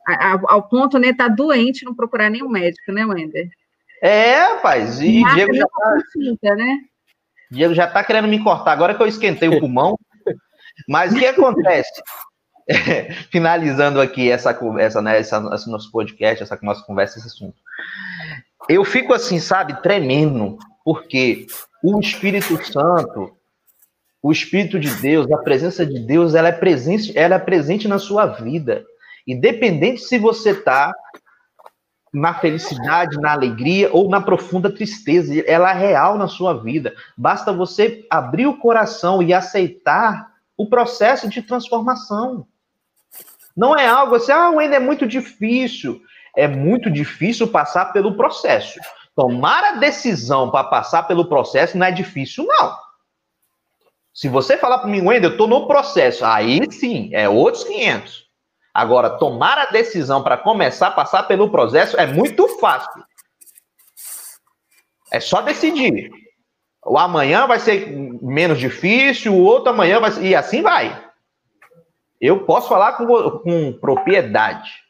Ao, 0.05 0.51
ao 0.51 0.67
ponto, 0.67 0.99
né, 0.99 1.13
tá 1.13 1.27
doente, 1.27 1.85
não 1.85 1.95
procurar 1.95 2.29
nenhum 2.29 2.49
médico, 2.49 2.91
né, 2.91 3.05
Wender? 3.05 3.49
É, 4.01 4.35
rapaz, 4.35 5.01
e 5.01 5.19
Marca 5.19 5.35
Diego 5.35 5.53
já 5.53 5.67
tá, 5.67 6.55
né? 6.55 6.79
Diego 7.51 7.73
já 7.73 7.87
tá 7.87 8.03
querendo 8.03 8.27
me 8.27 8.41
cortar, 8.41 8.71
agora 8.71 8.95
que 8.95 9.01
eu 9.01 9.07
esquentei 9.07 9.49
o 9.49 9.59
pulmão. 9.59 9.97
Mas 10.87 11.13
o 11.13 11.17
que 11.17 11.25
acontece? 11.25 11.89
É, 12.69 13.13
finalizando 13.31 14.01
aqui 14.01 14.29
essa, 14.29 14.49
essa, 14.77 15.01
né, 15.01 15.17
essa, 15.17 15.37
esse 15.53 15.71
nosso 15.71 15.89
podcast, 15.89 16.43
essa 16.43 16.59
nossa 16.61 16.83
conversa, 16.83 17.17
esse 17.17 17.27
assunto 17.29 17.55
eu 18.69 18.83
fico 18.83 19.13
assim, 19.13 19.39
sabe, 19.39 19.81
tremendo, 19.81 20.57
porque 20.83 21.47
o 21.83 21.99
Espírito 21.99 22.63
Santo, 22.65 23.31
o 24.21 24.31
Espírito 24.31 24.79
de 24.79 24.89
Deus, 24.95 25.31
a 25.31 25.37
presença 25.37 25.85
de 25.85 25.99
Deus, 25.99 26.35
ela 26.35 26.49
é 26.49 26.53
presente, 26.53 27.17
ela 27.17 27.35
é 27.35 27.39
presente 27.39 27.87
na 27.87 27.99
sua 27.99 28.25
vida. 28.25 28.85
Independente 29.25 30.01
se 30.01 30.17
você 30.17 30.51
está 30.51 30.93
na 32.13 32.33
felicidade, 32.33 33.19
na 33.19 33.33
alegria 33.33 33.89
ou 33.91 34.09
na 34.09 34.21
profunda 34.21 34.73
tristeza. 34.73 35.33
Ela 35.45 35.71
é 35.71 35.73
real 35.73 36.17
na 36.17 36.27
sua 36.27 36.53
vida. 36.53 36.95
Basta 37.17 37.53
você 37.53 38.05
abrir 38.09 38.47
o 38.47 38.57
coração 38.57 39.21
e 39.21 39.33
aceitar 39.33 40.31
o 40.55 40.67
processo 40.67 41.29
de 41.29 41.41
transformação. 41.41 42.47
Não 43.55 43.75
é 43.75 43.87
algo 43.87 44.15
assim, 44.15 44.31
ah, 44.31 44.49
ainda 44.49 44.75
é 44.75 44.79
muito 44.79 45.05
difícil. 45.07 46.01
É 46.37 46.47
muito 46.47 46.91
difícil 46.91 47.47
passar 47.47 47.91
pelo 47.91 48.15
processo. 48.15 48.79
Tomar 49.15 49.63
a 49.63 49.71
decisão 49.73 50.51
para 50.51 50.63
passar 50.65 51.03
pelo 51.03 51.27
processo 51.27 51.75
não 51.75 51.87
é 51.87 51.91
difícil, 51.91 52.45
não. 52.45 52.77
Se 54.13 54.29
você 54.29 54.55
falar 54.55 54.77
para 54.77 54.87
mim, 54.87 55.01
Wendel, 55.01 55.31
eu 55.31 55.31
estou 55.31 55.47
no 55.47 55.65
processo, 55.65 56.23
aí 56.23 56.59
sim, 56.71 57.09
é 57.11 57.27
outros 57.27 57.63
500. 57.63 58.27
Agora, 58.71 59.17
tomar 59.17 59.57
a 59.57 59.65
decisão 59.65 60.21
para 60.21 60.37
começar 60.37 60.89
a 60.89 60.91
passar 60.91 61.23
pelo 61.23 61.49
processo 61.49 61.99
é 61.99 62.05
muito 62.05 62.47
fácil. 62.59 63.03
É 65.11 65.19
só 65.19 65.41
decidir. 65.41 66.11
O 66.85 66.97
amanhã 66.97 67.47
vai 67.47 67.59
ser 67.59 67.89
menos 68.21 68.59
difícil, 68.59 69.33
o 69.33 69.43
outro 69.43 69.71
amanhã 69.71 69.99
vai 69.99 70.11
ser. 70.11 70.23
E 70.23 70.35
assim 70.35 70.61
vai. 70.61 71.03
Eu 72.21 72.45
posso 72.45 72.69
falar 72.69 72.93
com, 72.93 73.07
com 73.39 73.73
propriedade. 73.73 74.86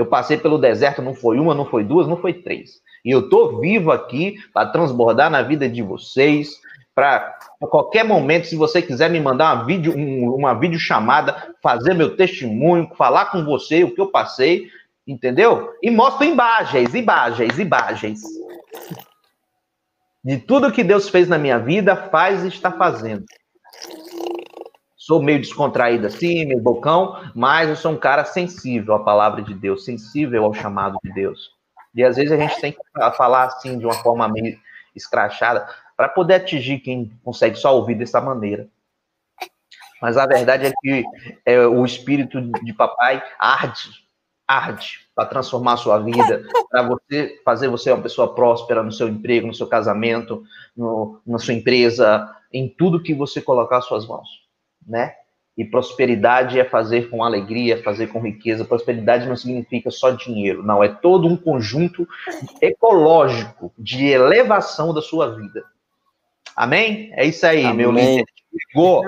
Eu 0.00 0.06
passei 0.06 0.38
pelo 0.38 0.56
deserto, 0.56 1.02
não 1.02 1.14
foi 1.14 1.38
uma, 1.38 1.54
não 1.54 1.66
foi 1.66 1.84
duas, 1.84 2.08
não 2.08 2.16
foi 2.16 2.32
três. 2.32 2.80
E 3.04 3.10
eu 3.10 3.20
estou 3.20 3.60
vivo 3.60 3.92
aqui 3.92 4.36
para 4.50 4.70
transbordar 4.70 5.30
na 5.30 5.42
vida 5.42 5.68
de 5.68 5.82
vocês, 5.82 6.58
para 6.94 7.36
a 7.62 7.66
qualquer 7.66 8.02
momento, 8.02 8.46
se 8.46 8.56
você 8.56 8.80
quiser 8.80 9.10
me 9.10 9.20
mandar 9.20 9.54
uma 9.54 9.64
vídeo, 9.64 9.94
um, 9.94 10.34
uma 10.34 10.54
videochamada, 10.54 11.54
fazer 11.62 11.92
meu 11.92 12.16
testemunho, 12.16 12.90
falar 12.96 13.26
com 13.26 13.44
você 13.44 13.84
o 13.84 13.94
que 13.94 14.00
eu 14.00 14.06
passei, 14.06 14.70
entendeu? 15.06 15.70
E 15.82 15.90
mostro 15.90 16.24
imagens, 16.24 16.94
imagens, 16.94 17.58
imagens. 17.58 18.22
De 20.24 20.38
tudo 20.38 20.72
que 20.72 20.82
Deus 20.82 21.10
fez 21.10 21.28
na 21.28 21.36
minha 21.36 21.58
vida, 21.58 21.94
faz 21.94 22.42
e 22.42 22.48
está 22.48 22.72
fazendo. 22.72 23.24
Sou 25.00 25.22
meio 25.22 25.40
descontraído 25.40 26.06
assim, 26.06 26.44
meio 26.44 26.60
bocão, 26.60 27.16
mas 27.34 27.70
eu 27.70 27.74
sou 27.74 27.92
um 27.92 27.96
cara 27.96 28.22
sensível 28.22 28.92
à 28.92 29.02
palavra 29.02 29.40
de 29.40 29.54
Deus, 29.54 29.82
sensível 29.82 30.44
ao 30.44 30.52
chamado 30.52 30.98
de 31.02 31.10
Deus. 31.10 31.52
E 31.94 32.04
às 32.04 32.16
vezes 32.16 32.30
a 32.30 32.36
gente 32.36 32.60
tem 32.60 32.72
que 32.72 33.16
falar 33.16 33.44
assim 33.44 33.78
de 33.78 33.86
uma 33.86 33.94
forma 33.94 34.28
meio 34.28 34.58
escrachada 34.94 35.66
para 35.96 36.06
poder 36.06 36.34
atingir 36.34 36.80
quem 36.80 37.18
consegue 37.24 37.56
só 37.56 37.74
ouvir 37.74 37.94
dessa 37.94 38.20
maneira. 38.20 38.68
Mas 40.02 40.18
a 40.18 40.26
verdade 40.26 40.66
é 40.66 40.72
que 40.82 41.02
é, 41.46 41.66
o 41.66 41.82
espírito 41.82 42.38
de 42.62 42.72
papai 42.74 43.24
arde, 43.38 43.88
arde 44.46 45.08
para 45.14 45.30
transformar 45.30 45.72
a 45.72 45.78
sua 45.78 45.98
vida, 45.98 46.46
para 46.70 46.82
você 46.82 47.40
fazer 47.42 47.68
você 47.68 47.90
uma 47.90 48.02
pessoa 48.02 48.34
próspera 48.34 48.82
no 48.82 48.92
seu 48.92 49.08
emprego, 49.08 49.46
no 49.46 49.54
seu 49.54 49.66
casamento, 49.66 50.44
no, 50.76 51.22
na 51.26 51.38
sua 51.38 51.54
empresa, 51.54 52.30
em 52.52 52.68
tudo 52.68 53.02
que 53.02 53.14
você 53.14 53.40
colocar 53.40 53.78
as 53.78 53.86
suas 53.86 54.06
mãos, 54.06 54.28
né? 54.86 55.14
E 55.56 55.64
prosperidade 55.64 56.58
é 56.58 56.64
fazer 56.64 57.10
com 57.10 57.22
alegria, 57.22 57.82
fazer 57.82 58.06
com 58.06 58.20
riqueza. 58.20 58.64
Prosperidade 58.64 59.28
não 59.28 59.36
significa 59.36 59.90
só 59.90 60.10
dinheiro, 60.10 60.62
não. 60.62 60.82
É 60.82 60.88
todo 60.88 61.28
um 61.28 61.36
conjunto 61.36 62.08
ecológico 62.62 63.72
de 63.78 64.06
elevação 64.06 64.94
da 64.94 65.02
sua 65.02 65.34
vida. 65.36 65.64
Amém? 66.56 67.10
É 67.14 67.26
isso 67.26 67.44
aí, 67.46 67.64
Amém. 67.64 67.76
meu 67.76 67.92
líder. 67.92 68.24
Ligou. 68.52 69.02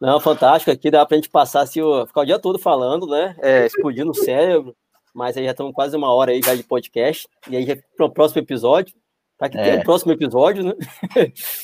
Não, 0.00 0.18
fantástico. 0.20 0.70
Aqui 0.70 0.90
dá 0.90 1.04
para 1.06 1.16
a 1.16 1.18
gente 1.18 1.30
passar, 1.30 1.62
assim, 1.62 1.80
ficar 2.06 2.20
o 2.22 2.24
dia 2.24 2.38
todo 2.38 2.58
falando, 2.58 3.06
né? 3.06 3.36
É, 3.40 3.66
explodindo 3.66 4.10
o 4.10 4.14
cérebro. 4.14 4.74
Mas 5.14 5.36
aí 5.36 5.44
já 5.44 5.50
estamos 5.50 5.72
quase 5.72 5.96
uma 5.96 6.12
hora 6.12 6.32
aí 6.32 6.40
já 6.42 6.54
de 6.54 6.62
podcast. 6.62 7.28
E 7.48 7.56
aí 7.56 7.66
já 7.66 7.76
para 7.96 8.06
o 8.06 8.10
próximo 8.10 8.40
episódio. 8.40 8.94
Para 9.42 9.48
que 9.48 9.58
é. 9.58 9.62
tenha 9.64 9.80
o 9.80 9.82
próximo 9.82 10.12
episódio, 10.12 10.62
né? 10.62 10.72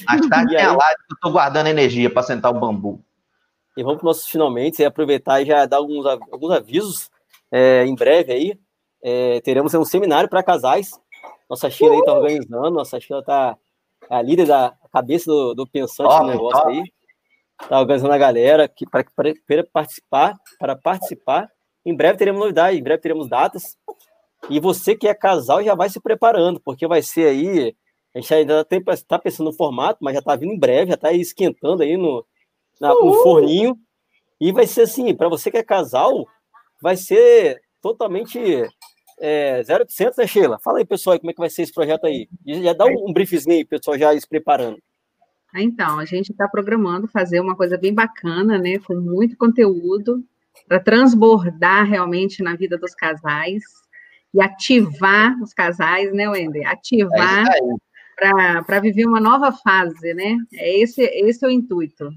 Mais 0.05 0.20
tarde 0.29 0.57
tem 0.57 0.64
a 0.64 0.72
live 0.72 0.97
que 0.97 1.12
eu 1.12 1.14
estou 1.14 1.31
guardando 1.31 1.68
energia 1.68 2.11
para 2.11 2.24
sentar 2.24 2.51
o 2.51 2.59
bambu. 2.59 3.01
E 3.76 3.85
vamos 3.85 4.01
para 4.01 4.11
os 4.11 4.16
nossos 4.16 4.29
finalmente, 4.29 4.83
e 4.83 4.85
aproveitar 4.85 5.41
e 5.41 5.47
já 5.47 5.64
dar 5.64 5.76
alguns, 5.76 6.05
alguns 6.05 6.51
avisos. 6.51 7.09
É, 7.53 7.87
em 7.87 7.95
breve 7.95 8.33
aí, 8.33 8.59
é, 9.01 9.41
teremos 9.43 9.72
um 9.74 9.85
seminário 9.85 10.29
para 10.29 10.43
casais. 10.43 10.91
Nossa 11.49 11.70
Sheila 11.70 11.95
aí 11.95 12.01
está 12.01 12.14
organizando, 12.14 12.70
nossa 12.72 12.99
Sheila 12.99 13.20
está 13.20 13.57
a 14.11 14.22
líder 14.22 14.47
da 14.49 14.74
cabeça 14.93 15.31
do, 15.31 15.55
do 15.55 15.64
pensante 15.64 16.09
top, 16.09 16.24
do 16.24 16.33
negócio 16.33 16.61
top. 16.61 16.72
aí. 16.72 16.83
Está 17.62 17.79
organizando 17.79 18.12
a 18.12 18.18
galera 18.18 18.66
que 18.66 18.91
para, 18.91 19.05
para 19.14 19.64
participar, 19.72 20.37
para 20.59 20.74
participar. 20.74 21.49
Em 21.87 21.95
breve 21.95 22.18
teremos 22.18 22.41
novidade, 22.41 22.76
em 22.76 22.83
breve 22.83 23.01
teremos 23.01 23.29
datas. 23.29 23.79
E 24.51 24.61
você 24.61 24.95
que 24.95 25.09
é 25.09 25.14
casal 25.14 25.62
já 25.62 25.74
vai 25.74 25.89
se 25.89 26.01
preparando, 26.01 26.61
porque 26.61 26.86
vai 26.86 27.03
ser 27.03 27.28
aí. 27.28 27.76
A 28.14 28.20
gente 28.20 28.34
ainda 28.34 28.66
está 28.70 29.18
pensando 29.18 29.47
no 29.47 29.53
formato, 29.53 29.99
mas 30.01 30.14
já 30.14 30.20
está 30.20 30.34
vindo 30.34 30.53
em 30.53 30.59
breve, 30.59 30.91
já 30.91 30.95
está 30.95 31.12
esquentando 31.12 31.82
aí 31.82 31.97
no, 31.97 32.24
na, 32.80 32.89
no 32.89 33.14
forninho. 33.22 33.78
E 34.41 34.53
vai 34.53 34.66
ser 34.66 34.82
assim, 34.82 35.14
para 35.14 35.28
você 35.28 35.51
que 35.51 35.59
é 35.59 35.62
casal, 35.62 36.26
vai 36.80 36.97
ser 36.97 37.61
totalmente 37.82 38.39
é, 39.20 39.62
0800, 39.68 40.16
né, 40.16 40.26
Sheila? 40.26 40.59
Fala 40.59 40.78
aí, 40.78 40.84
pessoal, 40.84 41.18
como 41.18 41.30
é 41.30 41.34
que 41.34 41.41
vai 41.41 41.51
ser 41.51 41.62
esse 41.62 41.72
projeto 41.72 42.07
aí. 42.07 42.28
Já 42.47 42.72
dá 42.72 42.86
um, 42.86 43.09
um 43.09 43.12
briefzinho 43.12 43.57
aí, 43.57 43.64
pessoal, 43.64 43.99
já 43.99 44.18
se 44.18 44.28
preparando. 44.28 44.78
Então, 45.55 45.99
a 45.99 46.05
gente 46.05 46.30
está 46.30 46.47
programando 46.47 47.09
fazer 47.09 47.41
uma 47.41 47.57
coisa 47.57 47.76
bem 47.76 47.93
bacana, 47.93 48.59
né, 48.59 48.78
com 48.78 48.95
muito 48.95 49.36
conteúdo, 49.36 50.22
para 50.66 50.80
transbordar 50.80 51.86
realmente 51.86 52.43
na 52.43 52.55
vida 52.55 52.76
dos 52.76 52.95
casais 52.95 53.62
e 54.35 54.41
ativar 54.41 55.35
os 55.43 55.53
casais, 55.53 56.12
né, 56.12 56.29
Wender? 56.29 56.68
Ativar 56.68 57.47
é 58.20 58.62
para 58.62 58.81
viver 58.81 59.07
uma 59.07 59.20
nova 59.20 59.53
fase, 59.53 60.12
né? 60.14 60.37
É 60.55 60.81
esse, 60.81 61.03
esse 61.03 61.45
é 61.45 61.49
o 61.49 61.51
intuito 61.51 62.11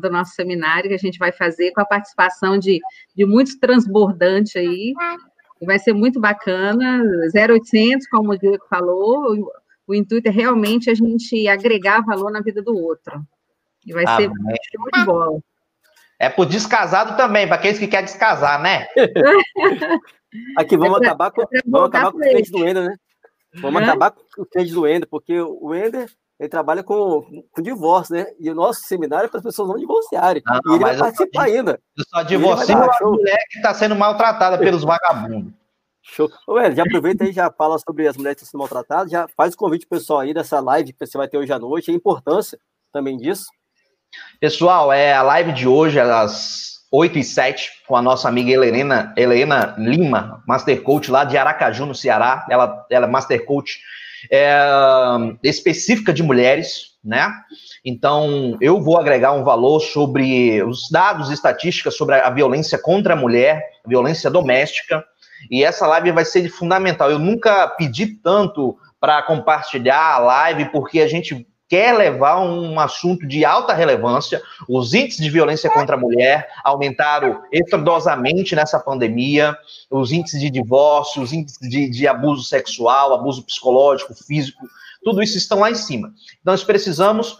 do 0.00 0.10
nosso 0.10 0.32
seminário 0.34 0.88
que 0.88 0.94
a 0.94 0.98
gente 0.98 1.18
vai 1.18 1.32
fazer 1.32 1.72
com 1.72 1.80
a 1.80 1.84
participação 1.84 2.56
de, 2.56 2.78
de 3.14 3.26
muitos 3.26 3.56
transbordantes 3.56 4.54
aí. 4.56 4.94
E 5.60 5.66
vai 5.66 5.78
ser 5.78 5.92
muito 5.92 6.20
bacana, 6.20 7.02
0800, 7.34 8.06
como 8.08 8.32
o 8.32 8.38
Diego 8.38 8.64
falou, 8.68 9.34
o, 9.34 9.50
o, 9.88 9.94
intuito 9.94 10.28
é 10.28 10.30
realmente 10.30 10.90
a 10.90 10.94
gente 10.94 11.48
agregar 11.48 12.04
valor 12.04 12.30
na 12.30 12.40
vida 12.40 12.62
do 12.62 12.76
outro. 12.76 13.26
E 13.84 13.92
vai 13.92 14.04
ah, 14.06 14.16
ser 14.16 14.28
muito 14.28 15.04
bom. 15.06 15.40
É 16.18 16.28
por 16.28 16.46
descasado 16.46 17.16
também, 17.16 17.46
para 17.46 17.56
aqueles 17.56 17.78
que 17.78 17.86
querem 17.86 18.06
descasar, 18.06 18.60
né? 18.60 18.86
Aqui 20.56 20.76
vamos 20.76 20.98
é 20.98 21.00
pra, 21.00 21.08
acabar 21.08 21.30
com, 21.30 21.42
é 21.42 21.60
vamos 21.66 21.88
acabar 21.88 22.12
com 22.12 22.18
o 22.18 22.20
cliente 22.20 22.50
do 22.50 22.66
Ender, 22.66 22.84
né? 22.84 22.96
Vamos 23.60 23.82
acabar 23.82 24.10
com 24.10 24.42
o 24.42 24.46
cliente 24.46 24.72
do 24.72 24.86
Ender, 24.86 25.08
porque 25.08 25.40
o 25.40 25.74
Ender 25.74 26.10
ele 26.38 26.48
trabalha 26.50 26.82
com, 26.82 27.44
com 27.50 27.62
divórcio, 27.62 28.14
né? 28.14 28.26
E 28.38 28.50
o 28.50 28.54
nosso 28.54 28.80
seminário 28.82 29.26
é 29.26 29.28
para 29.28 29.38
as 29.38 29.44
pessoas 29.44 29.68
não 29.68 29.78
divorciarem. 29.78 30.42
Não, 30.44 30.72
e 30.72 30.76
ele 30.76 30.84
vai 30.84 30.96
participar 30.96 31.44
ainda. 31.44 31.80
Eu 31.96 32.04
só 32.08 32.22
divorcio 32.22 32.76
a 32.76 33.10
mulher 33.10 33.38
que 33.50 33.58
está 33.58 33.72
sendo 33.72 33.96
maltratada 33.96 34.58
pelos 34.58 34.84
vagabundos. 34.84 35.52
Show. 36.02 36.30
Ô, 36.46 36.60
já 36.70 36.82
aproveita 36.84 37.24
aí, 37.24 37.32
já 37.32 37.50
fala 37.50 37.78
sobre 37.78 38.06
as 38.06 38.16
mulheres 38.16 38.36
que 38.36 38.44
estão 38.44 38.60
sendo 38.60 38.60
maltratadas, 38.60 39.10
já 39.10 39.26
faz 39.28 39.54
o 39.54 39.56
convite 39.56 39.86
pessoal 39.86 40.20
aí 40.20 40.32
dessa 40.32 40.60
live 40.60 40.92
que 40.92 41.04
você 41.04 41.18
vai 41.18 41.26
ter 41.26 41.36
hoje 41.38 41.52
à 41.52 41.58
noite, 41.58 41.90
a 41.90 41.94
importância 41.94 42.58
também 42.92 43.16
disso. 43.16 43.46
Pessoal, 44.40 44.92
é 44.92 45.14
a 45.14 45.22
live 45.22 45.52
de 45.52 45.66
hoje, 45.66 45.98
às 45.98 46.80
8 46.92 47.18
e 47.18 47.24
7, 47.24 47.70
com 47.86 47.96
a 47.96 48.02
nossa 48.02 48.28
amiga 48.28 48.52
Helena, 48.52 49.12
Helena 49.16 49.74
Lima, 49.78 50.42
Master 50.46 50.82
Coach 50.82 51.10
lá 51.10 51.24
de 51.24 51.36
Aracaju, 51.36 51.86
no 51.86 51.94
Ceará. 51.94 52.46
Ela, 52.50 52.86
ela 52.90 53.06
é 53.06 53.10
Master 53.10 53.44
Coach 53.44 53.80
é, 54.30 54.54
específica 55.42 56.12
de 56.12 56.22
mulheres, 56.22 56.96
né? 57.04 57.32
Então, 57.84 58.58
eu 58.60 58.80
vou 58.80 58.98
agregar 58.98 59.32
um 59.32 59.44
valor 59.44 59.80
sobre 59.80 60.62
os 60.62 60.90
dados 60.90 61.30
e 61.30 61.34
estatísticas 61.34 61.96
sobre 61.96 62.16
a 62.16 62.30
violência 62.30 62.78
contra 62.78 63.14
a 63.14 63.16
mulher, 63.16 63.62
violência 63.86 64.30
doméstica, 64.30 65.04
e 65.50 65.64
essa 65.64 65.86
live 65.86 66.12
vai 66.12 66.24
ser 66.24 66.48
fundamental. 66.48 67.10
Eu 67.10 67.18
nunca 67.18 67.68
pedi 67.68 68.06
tanto 68.06 68.76
para 69.00 69.22
compartilhar 69.22 70.14
a 70.14 70.18
live, 70.18 70.66
porque 70.66 71.00
a 71.00 71.08
gente 71.08 71.46
quer 71.68 71.96
levar 71.96 72.40
um 72.40 72.78
assunto 72.78 73.26
de 73.26 73.44
alta 73.44 73.72
relevância. 73.72 74.40
Os 74.68 74.94
índices 74.94 75.22
de 75.22 75.30
violência 75.30 75.70
contra 75.70 75.96
a 75.96 75.98
mulher 75.98 76.48
aumentaram 76.64 77.42
estrondosamente 77.52 78.54
nessa 78.54 78.78
pandemia, 78.78 79.56
os 79.90 80.12
índices 80.12 80.40
de 80.40 80.50
divórcio, 80.50 81.22
os 81.22 81.32
índices 81.32 81.58
de, 81.68 81.88
de, 81.90 82.06
abuso 82.06 82.44
sexual, 82.44 83.14
abuso 83.14 83.42
psicológico, 83.42 84.14
físico, 84.14 84.66
tudo 85.02 85.22
isso 85.22 85.36
estão 85.36 85.60
lá 85.60 85.70
em 85.70 85.74
cima. 85.74 86.12
Então, 86.40 86.52
nós 86.52 86.64
precisamos 86.64 87.38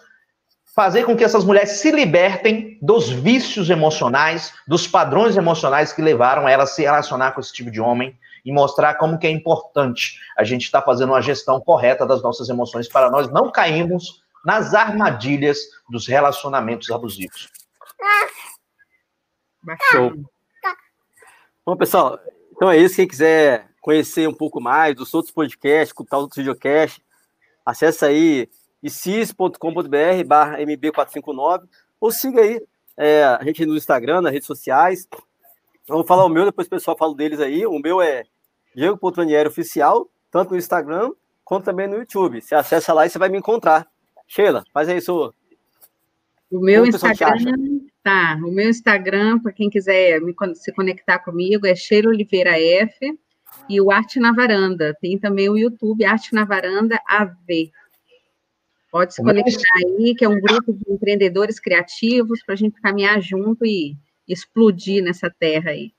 fazer 0.75 1.05
com 1.05 1.17
que 1.17 1.25
essas 1.25 1.45
mulheres 1.45 1.71
se 1.71 1.91
libertem 1.91 2.79
dos 2.83 3.09
vícios 3.09 3.71
emocionais, 3.71 4.53
dos 4.69 4.87
padrões 4.87 5.37
emocionais 5.37 5.93
que 5.93 6.03
levaram 6.03 6.49
elas 6.49 6.71
a 6.71 6.73
se 6.75 6.83
relacionar 6.83 7.33
com 7.33 7.41
esse 7.41 7.53
tipo 7.53 7.71
de 7.71 7.81
homem 7.81 8.15
e 8.47 8.53
mostrar 8.53 8.95
como 8.95 9.19
que 9.19 9.27
é 9.27 9.31
importante 9.31 10.21
a 10.39 10.45
gente 10.45 10.63
estar 10.63 10.81
tá 10.81 10.87
fazendo 10.87 11.11
uma 11.11 11.21
gestão 11.21 11.61
correta 11.61 12.07
das 12.07 12.23
nossas 12.23 12.49
emoções 12.49 12.89
para 12.89 13.11
nós 13.11 13.29
não 13.29 13.51
cairmos 13.51 14.23
nas 14.45 14.73
armadilhas 14.73 15.59
dos 15.91 16.07
relacionamentos 16.07 16.89
abusivos. 16.93 17.51
Show. 19.91 20.13
Bom, 21.67 21.77
pessoal, 21.77 22.21
então 22.53 22.71
é 22.71 22.79
isso. 22.79 22.95
Quem 22.95 23.09
quiser 23.09 23.69
conhecer 23.81 24.29
um 24.29 24.35
pouco 24.35 24.61
mais 24.61 24.95
dos 24.95 25.13
outros 25.13 25.35
podcasts, 25.35 25.89
escutar 25.89 26.19
outros 26.19 26.39
videocasts, 26.39 27.03
acesse 27.65 28.05
aí 28.05 28.49
icis.com.br 28.81 30.25
barra 30.25 30.59
mb459 30.61 31.65
ou 32.01 32.13
siga 32.13 32.43
aí 32.43 32.63
é, 32.97 33.25
a 33.25 33.43
gente 33.43 33.67
no 33.67 33.77
Instagram, 33.77 34.21
nas 34.21 34.33
redes 34.33 34.47
sociais. 34.47 35.09
Eu 35.89 35.97
vou 35.97 36.07
falar 36.07 36.25
o 36.25 36.29
meu, 36.29 36.45
depois 36.45 36.69
o 36.69 36.71
pessoal 36.71 36.97
fala 36.97 37.15
deles 37.17 37.41
aí. 37.41 37.67
O 37.67 37.81
meu 37.81 38.01
é 38.01 38.25
Diego.Ranieri 38.77 39.49
Oficial, 39.49 40.07
tanto 40.31 40.51
no 40.51 40.59
Instagram 40.59 41.11
quanto 41.43 41.65
também 41.65 41.89
no 41.89 41.97
YouTube. 41.97 42.43
Você 42.43 42.55
acessa 42.55 42.93
lá 42.93 43.07
e 43.07 43.11
você 43.11 43.19
vai 43.19 43.31
me 43.31 43.39
encontrar. 43.39 43.89
Sheila, 44.29 44.65
faz 44.73 44.89
aí 44.89 45.01
seu. 45.01 45.33
O 46.51 46.61
meu 46.61 46.85
Como 46.85 46.95
Instagram, 46.95 47.81
tá. 48.03 48.39
O 48.45 48.53
meu 48.53 48.69
Instagram, 48.69 49.39
para 49.39 49.53
quem 49.53 49.71
quiser 49.71 50.21
me, 50.21 50.35
se 50.55 50.73
conectar 50.73 51.19
comigo, 51.21 51.67
é 51.67 51.75
Sheila 51.75 52.11
Oliveira 52.11 52.61
F. 52.61 53.19
E 53.69 53.81
o 53.81 53.91
Arte 53.91 54.21
na 54.21 54.33
Varanda. 54.33 54.95
Tem 55.01 55.19
também 55.19 55.49
o 55.49 55.57
YouTube 55.57 56.05
Arte 56.05 56.35
na 56.35 56.45
Varanda 56.45 57.01
AV. 57.09 57.71
Pode 58.91 59.15
se 59.15 59.23
conectar 59.23 59.63
aí, 59.77 60.15
que 60.15 60.25
é 60.25 60.29
um 60.29 60.41
grupo 60.41 60.73
de 60.73 60.93
empreendedores 60.93 61.59
criativos 61.59 62.43
para 62.45 62.55
a 62.55 62.57
gente 62.57 62.81
caminhar 62.81 63.21
junto 63.21 63.65
e 63.65 63.97
explodir 64.29 65.03
nessa 65.03 65.31
terra 65.31 65.71
aí. 65.71 65.93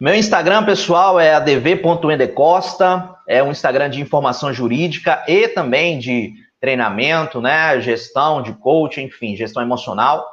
Meu 0.00 0.14
Instagram 0.14 0.64
pessoal 0.64 1.18
é 1.18 1.34
adv.endecosta, 1.34 3.16
é 3.26 3.42
um 3.42 3.50
Instagram 3.50 3.90
de 3.90 4.00
informação 4.00 4.52
jurídica 4.52 5.24
e 5.26 5.48
também 5.48 5.98
de 5.98 6.34
treinamento, 6.60 7.40
né, 7.40 7.80
gestão, 7.80 8.40
de 8.40 8.52
coaching, 8.52 9.06
enfim, 9.06 9.34
gestão 9.34 9.60
emocional. 9.60 10.24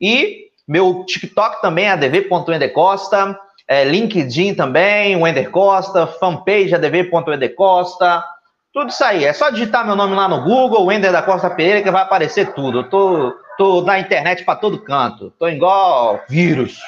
E 0.00 0.46
meu 0.66 1.04
TikTok 1.04 1.60
também 1.60 1.84
é 1.84 1.90
adv.endecosta, 1.90 3.38
é 3.68 3.84
LinkedIn 3.84 4.54
também, 4.54 5.14
o 5.14 5.26
Ender 5.26 5.50
Costa, 5.50 6.06
fanpage 6.06 6.74
adv.endecosta, 6.74 8.24
tudo 8.72 8.88
isso 8.88 9.04
aí. 9.04 9.26
É 9.26 9.34
só 9.34 9.50
digitar 9.50 9.84
meu 9.84 9.94
nome 9.94 10.14
lá 10.14 10.26
no 10.26 10.42
Google, 10.42 10.90
Ender 10.90 11.12
da 11.12 11.20
Costa 11.20 11.50
Pereira, 11.50 11.82
que 11.82 11.90
vai 11.90 12.00
aparecer 12.00 12.54
tudo. 12.54 12.78
Eu 12.78 12.88
tô, 12.88 13.34
tô 13.58 13.82
na 13.82 14.00
internet 14.00 14.42
para 14.42 14.56
todo 14.56 14.82
canto. 14.82 15.30
Tô 15.38 15.46
igual 15.48 16.18
vírus. 16.30 16.78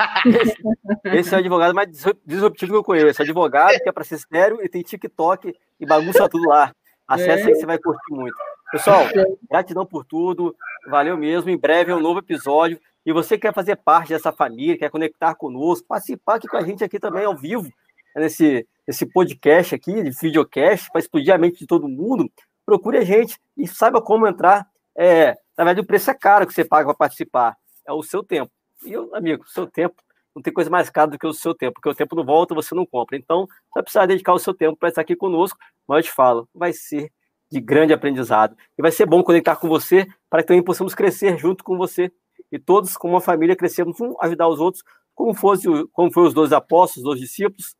Esse, 1.04 1.34
é 1.34 1.36
o 1.36 1.40
advogado 1.40 1.74
mais 1.74 1.88
disruptivo 2.24 2.72
que 2.72 2.78
eu 2.78 2.84
conheço. 2.84 3.22
Advogado 3.22 3.78
que 3.78 3.88
é 3.88 3.92
para 3.92 4.04
ser 4.04 4.18
sério 4.18 4.58
e 4.62 4.68
tem 4.68 4.82
TikTok 4.82 5.54
e 5.78 5.86
bagunça 5.86 6.28
tudo 6.28 6.48
lá. 6.48 6.74
Acesse 7.06 7.48
aí 7.48 7.52
que 7.52 7.60
você 7.60 7.66
vai 7.66 7.78
curtir 7.78 8.12
muito. 8.12 8.36
Pessoal, 8.70 9.02
gratidão 9.50 9.84
por 9.84 10.04
tudo. 10.04 10.54
Valeu 10.88 11.16
mesmo. 11.16 11.50
Em 11.50 11.58
breve 11.58 11.90
é 11.90 11.94
um 11.94 12.00
novo 12.00 12.20
episódio. 12.20 12.80
E 13.04 13.12
você 13.12 13.38
quer 13.38 13.52
fazer 13.52 13.76
parte 13.76 14.10
dessa 14.10 14.30
família, 14.30 14.78
quer 14.78 14.90
conectar 14.90 15.34
conosco, 15.34 15.86
participar 15.88 16.36
aqui 16.36 16.46
com 16.46 16.56
a 16.56 16.62
gente 16.62 16.84
aqui 16.84 17.00
também 17.00 17.24
ao 17.24 17.36
vivo, 17.36 17.68
nesse, 18.14 18.66
nesse 18.86 19.06
podcast 19.06 19.74
aqui, 19.74 20.02
de 20.02 20.10
videocast, 20.10 20.90
para 20.90 21.00
explodir 21.00 21.34
a 21.34 21.38
mente 21.38 21.60
de 21.60 21.66
todo 21.66 21.88
mundo, 21.88 22.30
procure 22.64 22.98
a 22.98 23.04
gente 23.04 23.38
e 23.56 23.66
saiba 23.66 24.02
como 24.02 24.26
entrar. 24.26 24.66
É, 24.96 25.34
na 25.56 25.64
verdade, 25.64 25.80
o 25.80 25.86
preço 25.86 26.10
é 26.10 26.14
caro 26.14 26.46
que 26.46 26.52
você 26.52 26.64
paga 26.64 26.86
para 26.86 26.94
participar. 26.94 27.56
É 27.86 27.92
o 27.92 28.02
seu 28.02 28.22
tempo. 28.22 28.52
E, 28.84 28.94
amigo, 29.14 29.44
o 29.44 29.48
seu 29.48 29.66
tempo 29.66 30.02
não 30.34 30.42
tem 30.42 30.52
coisa 30.52 30.70
mais 30.70 30.88
cara 30.88 31.10
do 31.10 31.18
que 31.18 31.26
o 31.26 31.32
seu 31.32 31.54
tempo, 31.54 31.74
porque 31.74 31.88
o 31.88 31.94
tempo 31.94 32.14
não 32.14 32.24
volta, 32.24 32.54
você 32.54 32.74
não 32.74 32.86
compra. 32.86 33.16
Então, 33.16 33.46
você 33.46 33.74
vai 33.74 33.82
precisar 33.82 34.06
dedicar 34.06 34.32
o 34.32 34.38
seu 34.38 34.54
tempo 34.54 34.76
para 34.76 34.88
estar 34.88 35.00
aqui 35.00 35.16
conosco, 35.16 35.58
mas 35.86 35.98
eu 35.98 36.02
te 36.04 36.14
falo, 36.14 36.48
vai 36.54 36.72
ser 36.72 37.12
de 37.50 37.60
grande 37.60 37.92
aprendizado. 37.92 38.56
E 38.78 38.82
vai 38.82 38.92
ser 38.92 39.06
bom 39.06 39.22
conectar 39.22 39.56
com 39.56 39.68
você 39.68 40.06
para 40.28 40.42
que 40.42 40.48
também 40.48 40.62
possamos 40.62 40.94
crescer 40.94 41.36
junto 41.36 41.64
com 41.64 41.76
você. 41.76 42.12
E 42.50 42.58
todos, 42.58 42.96
como 42.96 43.14
uma 43.14 43.20
família, 43.20 43.56
crescemos 43.56 44.00
um, 44.00 44.14
ajudar 44.20 44.48
os 44.48 44.60
outros, 44.60 44.84
como, 45.14 45.34
fosse, 45.34 45.66
como 45.92 46.12
foi 46.12 46.26
os 46.26 46.34
dois 46.34 46.52
apóstolos, 46.52 46.98
os 46.98 47.04
dois 47.04 47.20
discípulos. 47.20 47.74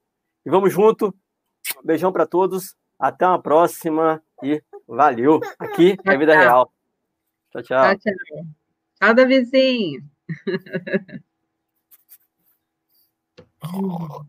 E 0.44 0.50
vamos 0.50 0.72
junto. 0.72 1.14
Beijão 1.84 2.12
para 2.12 2.26
todos. 2.26 2.74
Até 2.98 3.26
uma 3.26 3.40
próxima 3.40 4.22
e 4.42 4.62
valeu. 4.86 5.40
Aqui 5.58 5.96
é 6.04 6.16
vida 6.18 6.36
real. 6.36 6.72
Tchau, 7.52 7.62
tchau. 7.62 7.84
Tchau, 7.84 7.98
tchau. 7.98 8.44
Tchau, 9.00 9.14
Davizinho. 9.14 10.02
oh. 13.62 14.26